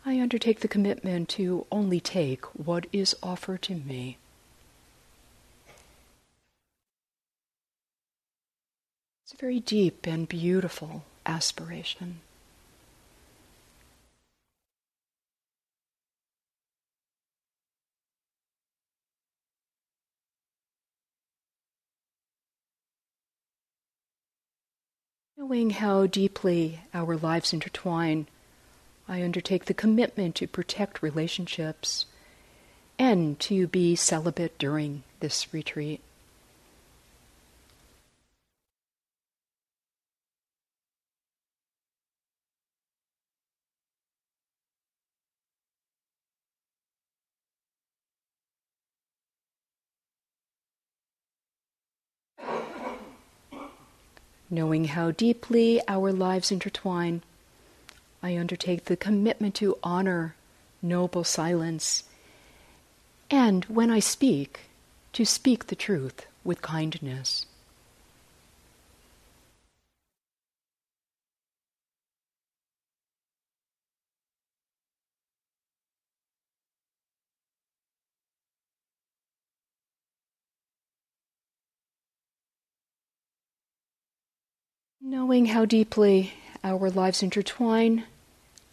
I 0.05 0.21
undertake 0.21 0.61
the 0.61 0.69
commitment 0.69 1.29
to 1.31 1.67
only 1.73 2.01
take 2.01 2.45
what 2.55 2.87
is 2.93 3.17
offered 3.23 3.63
to 3.63 3.77
me. 3.77 4.19
It's 9.27 9.35
a 9.35 9.39
very 9.39 9.59
deep 9.59 10.07
and 10.07 10.29
beautiful 10.29 11.03
aspiration. 11.27 12.21
Knowing 25.37 25.71
how 25.71 26.07
deeply 26.07 26.83
our 26.95 27.17
lives 27.17 27.53
intertwine, 27.53 28.29
I 29.09 29.25
undertake 29.25 29.65
the 29.65 29.75
commitment 29.75 30.37
to 30.37 30.47
protect 30.47 31.03
relationships 31.03 32.07
and 32.97 33.41
to 33.41 33.67
be 33.67 33.97
celibate 33.97 34.57
during 34.57 35.03
this 35.19 35.53
retreat. 35.53 36.01
Knowing 54.57 54.87
how 54.87 55.11
deeply 55.11 55.83
our 55.87 56.11
lives 56.11 56.51
intertwine, 56.51 57.21
I 58.23 58.39
undertake 58.39 58.87
the 58.87 58.97
commitment 58.97 59.55
to 59.57 59.77
honor 59.83 60.35
noble 60.81 61.25
silence, 61.25 62.05
and 63.31 63.67
when 63.67 63.91
I 63.91 63.99
speak, 63.99 64.61
to 65.13 65.27
speak 65.27 65.67
the 65.67 65.77
truth 65.77 66.25
with 66.43 66.63
kindness. 66.63 67.45
Knowing 85.09 85.47
how 85.47 85.65
deeply 85.65 86.35
our 86.65 86.91
lives 86.91 87.23
intertwine, 87.23 88.03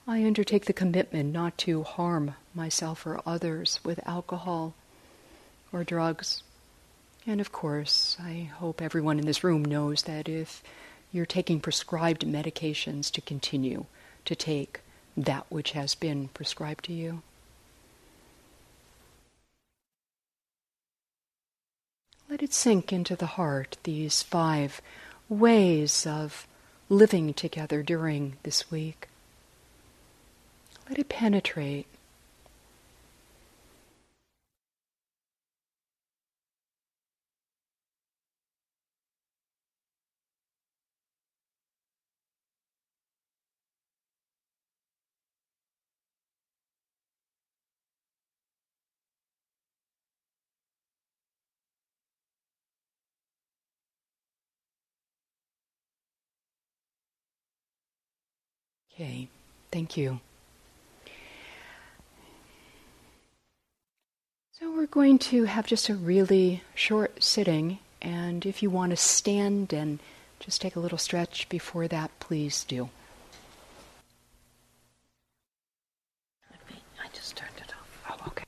I 0.08 0.26
undertake 0.26 0.66
the 0.66 0.74
commitment 0.74 1.32
not 1.32 1.60
to 1.60 1.84
harm 1.84 2.34
myself 2.56 3.06
or 3.06 3.22
others 3.24 3.80
with 3.84 4.00
alcohol 4.08 4.74
or 5.72 5.84
drugs. 5.84 6.42
And 7.28 7.40
of 7.40 7.52
course, 7.52 8.18
I 8.20 8.50
hope 8.52 8.82
everyone 8.82 9.20
in 9.20 9.28
this 9.28 9.44
room 9.44 9.64
knows 9.64 10.02
that 10.04 10.28
if 10.28 10.64
you're 11.12 11.28
taking 11.28 11.60
prescribed 11.60 12.26
medications, 12.26 13.12
to 13.12 13.22
continue 13.22 13.86
to 14.26 14.36
take 14.36 14.82
that 15.16 15.46
which 15.50 15.74
has 15.74 15.94
been 15.94 16.30
prescribed 16.30 16.86
to 16.86 16.94
you. 16.94 17.22
Let 22.28 22.42
it 22.42 22.56
sink 22.56 22.92
into 22.92 23.16
the 23.16 23.28
heart, 23.38 23.78
these 23.84 24.24
five 24.24 24.82
ways 25.40 26.06
of 26.06 26.48
living 26.90 27.34
together 27.34 27.84
during 27.84 28.38
this 28.44 28.70
week. 28.72 29.08
Let 30.90 31.00
it 31.00 31.10
penetrate. 31.10 31.88
Okay, 58.96 59.28
thank 59.72 59.98
you. 59.98 60.20
So 64.52 64.72
we're 64.72 64.86
going 64.86 65.18
to 65.20 65.46
have 65.46 65.66
just 65.66 65.90
a 65.90 65.96
really 65.96 66.62
short 66.76 67.24
sitting, 67.24 67.80
and 68.02 68.46
if 68.46 68.62
you 68.62 68.70
want 68.70 68.92
to 68.92 68.98
stand 68.98 69.74
and 69.74 70.00
just 70.40 70.62
take 70.62 70.76
a 70.76 70.80
little 70.80 71.00
stretch 71.00 71.50
before 71.50 71.88
that, 71.88 72.12
please 72.20 72.64
do. 72.66 72.90
I 77.02 77.08
just 77.14 77.36
turned 77.36 77.52
it 77.58 77.74
off. 77.74 78.20
Oh, 78.22 78.28
okay. 78.28 78.44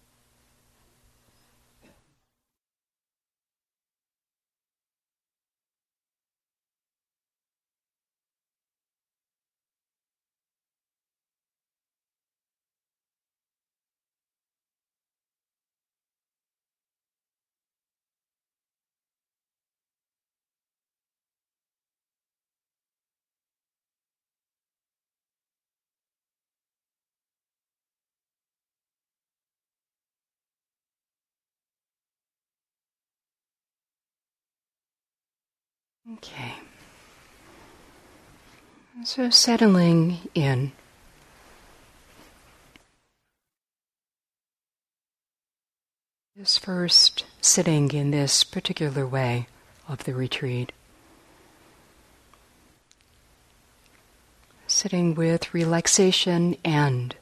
Okay. 36.13 36.53
So 39.03 39.31
settling 39.31 40.19
in. 40.35 40.71
This 46.35 46.59
first 46.59 47.25
sitting 47.41 47.91
in 47.91 48.11
this 48.11 48.43
particular 48.43 49.07
way 49.07 49.47
of 49.87 50.03
the 50.03 50.13
retreat. 50.13 50.71
Sitting 54.67 55.15
with 55.15 55.53
relaxation 55.53 56.55
and 56.63 57.15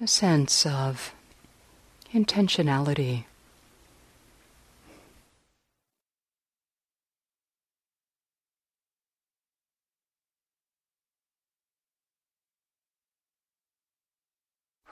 a 0.00 0.08
sense 0.08 0.66
of 0.66 1.12
intentionality. 2.12 3.26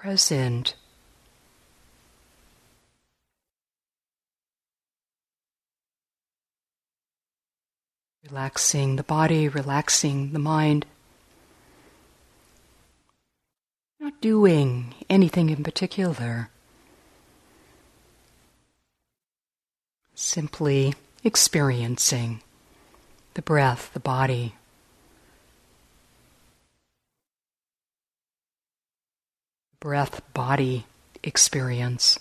Present. 0.02 0.74
Relaxing 8.28 8.96
the 8.96 9.04
body, 9.04 9.46
relaxing 9.46 10.32
the 10.32 10.40
mind. 10.40 10.86
Not 14.00 14.20
doing 14.20 14.92
anything 15.08 15.50
in 15.50 15.62
particular. 15.62 16.50
Simply 20.16 20.94
experiencing 21.22 22.42
the 23.34 23.42
breath, 23.42 23.92
the 23.94 24.00
body. 24.00 24.56
Breath 29.82 30.22
body 30.32 30.86
experience. 31.24 32.16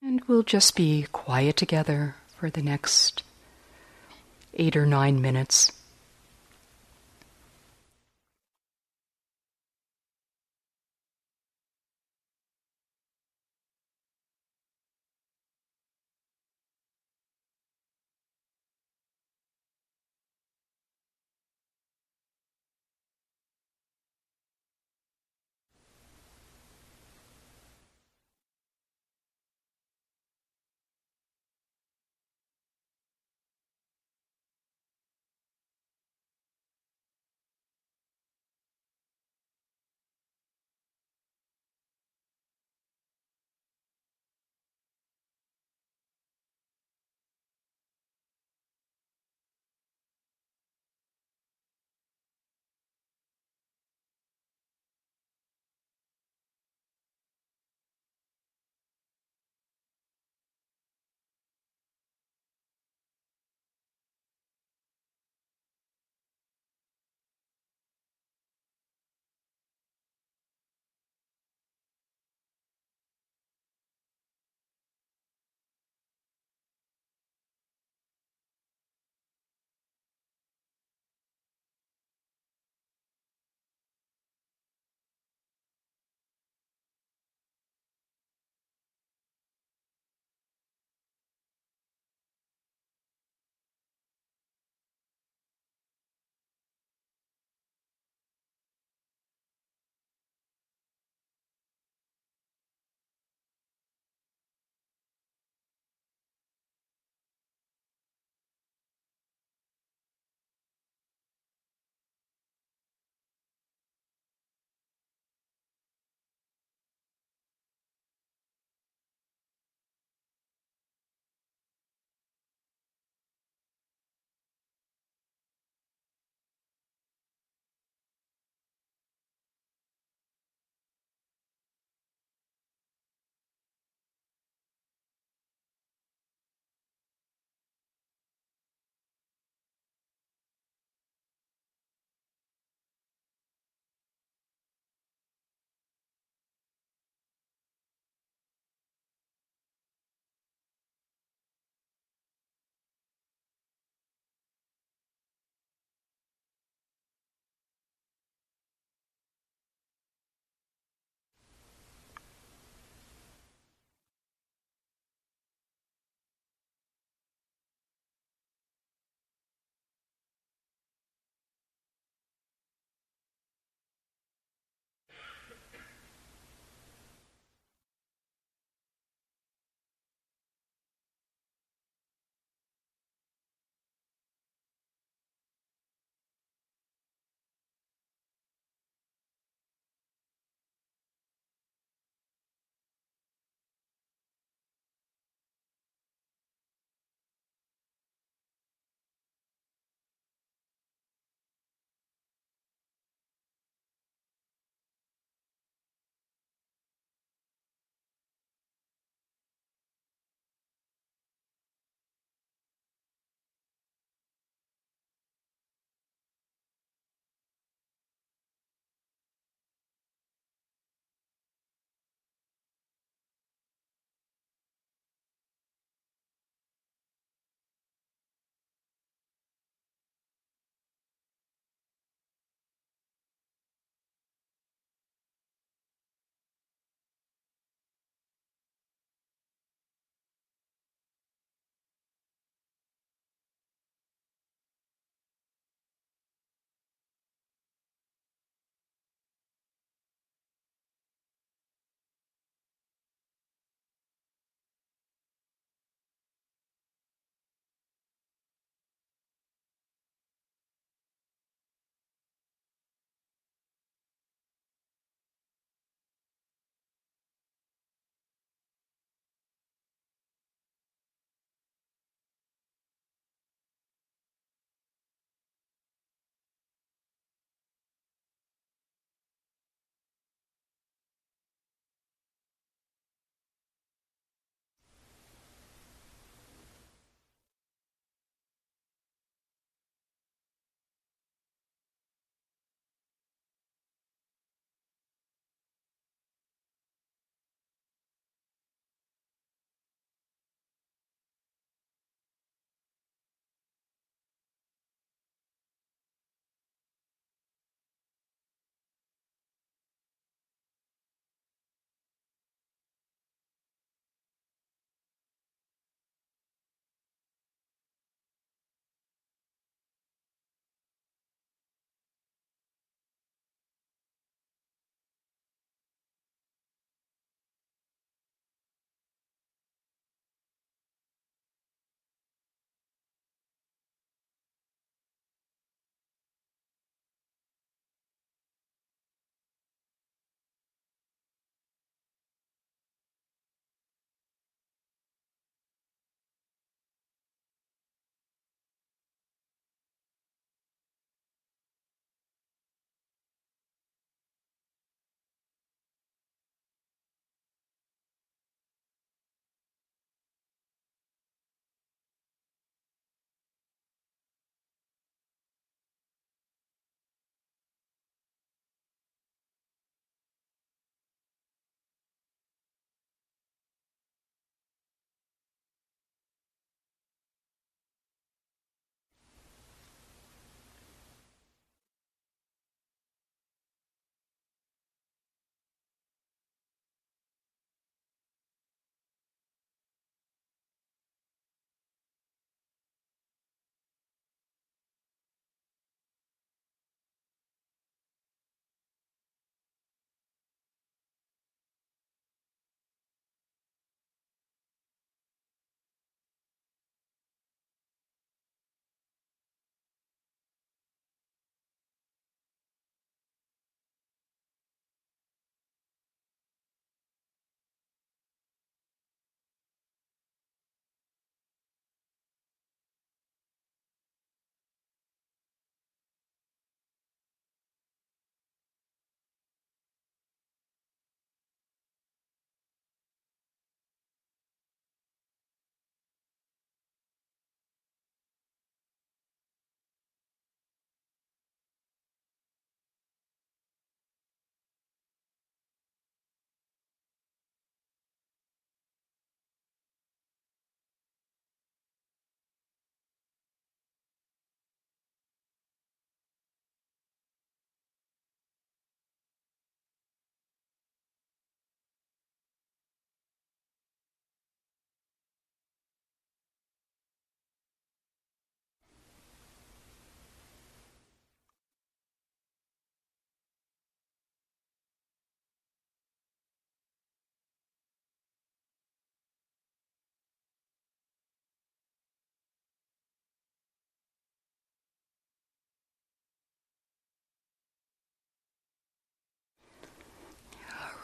And 0.00 0.22
we'll 0.28 0.44
just 0.44 0.76
be 0.76 1.08
quiet 1.10 1.56
together 1.56 2.14
for 2.38 2.48
the 2.48 2.62
next 2.62 3.24
eight 4.54 4.76
or 4.76 4.86
nine 4.86 5.20
minutes. 5.20 5.72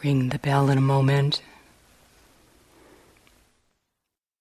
Ring 0.02 0.28
the 0.28 0.38
bell 0.38 0.68
in 0.68 0.78
a 0.78 0.82
moment. 0.82 1.42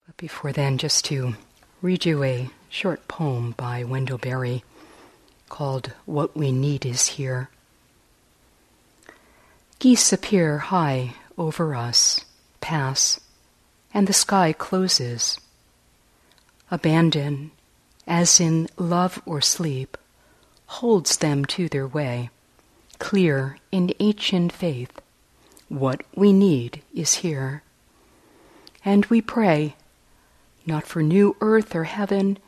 But 0.06 0.16
before 0.16 0.52
then, 0.52 0.78
just 0.78 1.04
to 1.06 1.34
read 1.82 2.04
you 2.04 2.22
a 2.22 2.50
short 2.68 3.08
poem 3.08 3.54
by 3.56 3.84
Wendell 3.84 4.18
Berry 4.18 4.62
called 5.48 5.92
What 6.04 6.36
We 6.36 6.52
Need 6.52 6.84
Is 6.84 7.06
Here. 7.06 7.50
Geese 9.78 10.12
appear 10.12 10.58
high 10.58 11.14
over 11.36 11.74
us, 11.74 12.24
pass, 12.60 13.20
and 13.92 14.06
the 14.06 14.12
sky 14.12 14.52
closes. 14.52 15.38
Abandon, 16.70 17.50
as 18.06 18.40
in 18.40 18.68
love 18.76 19.22
or 19.26 19.40
sleep, 19.40 19.96
holds 20.66 21.18
them 21.18 21.44
to 21.44 21.68
their 21.68 21.86
way, 21.86 22.30
clear 22.98 23.58
in 23.70 23.92
ancient 24.00 24.52
faith. 24.52 25.00
What 25.68 26.02
we 26.14 26.32
need 26.32 26.82
is 26.94 27.14
here. 27.14 27.62
And 28.84 29.04
we 29.06 29.20
pray, 29.20 29.74
not 30.64 30.86
for 30.86 31.02
new 31.02 31.36
earth 31.40 31.74
or 31.74 31.84
heaven, 31.84 32.38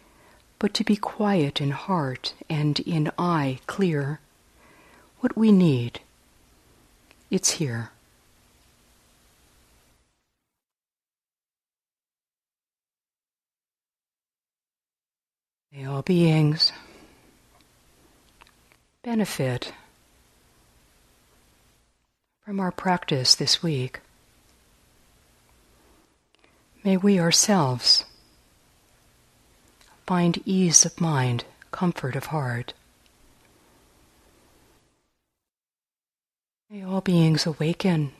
but 0.58 0.72
to 0.74 0.84
be 0.84 0.96
quiet 0.96 1.60
in 1.60 1.70
heart 1.70 2.34
and 2.48 2.78
in 2.80 3.10
eye 3.18 3.58
clear. 3.66 4.20
What 5.20 5.36
we 5.36 5.50
need, 5.50 6.00
it's 7.30 7.50
here. 7.52 7.90
May 15.72 15.84
all 15.84 16.02
beings 16.02 16.72
benefit 19.02 19.72
from 22.49 22.61
our 22.61 22.72
practice 22.72 23.34
this 23.34 23.62
week. 23.62 24.01
May 26.82 26.96
we 26.96 27.20
ourselves 27.20 28.07
find 30.07 30.40
ease 30.46 30.86
of 30.86 30.99
mind, 30.99 31.44
comfort 31.72 32.16
of 32.16 32.32
heart. 32.32 32.72
May 36.70 36.82
all 36.82 37.03
beings 37.03 37.44
awaken, 37.44 38.12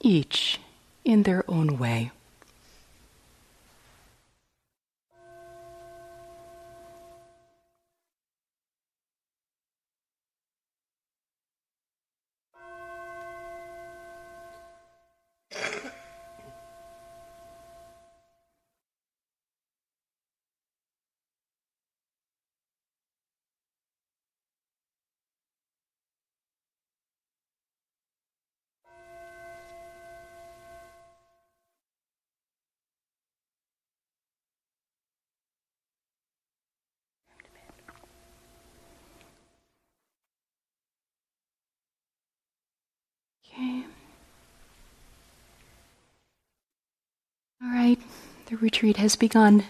each 0.00 0.60
in 1.06 1.22
their 1.22 1.42
own 1.50 1.78
way. 1.78 2.10
The 48.46 48.56
retreat 48.56 48.96
has 48.96 49.16
begun. 49.16 49.64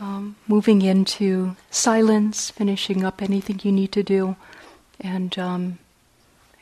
Um, 0.00 0.34
moving 0.48 0.82
into 0.82 1.54
silence, 1.70 2.50
finishing 2.50 3.04
up 3.04 3.22
anything 3.22 3.60
you 3.62 3.70
need 3.70 3.92
to 3.92 4.02
do, 4.02 4.34
and 5.00 5.38
um, 5.38 5.78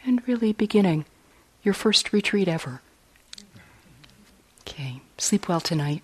and 0.05 0.21
really 0.29 0.53
beginning 0.53 1.07
your 1.63 1.73
first 1.73 2.13
retreat 2.13 2.47
ever. 2.47 2.83
Okay, 4.61 5.01
sleep 5.17 5.49
well 5.49 5.61
tonight. 5.61 6.03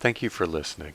Thank 0.00 0.22
you 0.22 0.30
for 0.30 0.46
listening. 0.46 0.94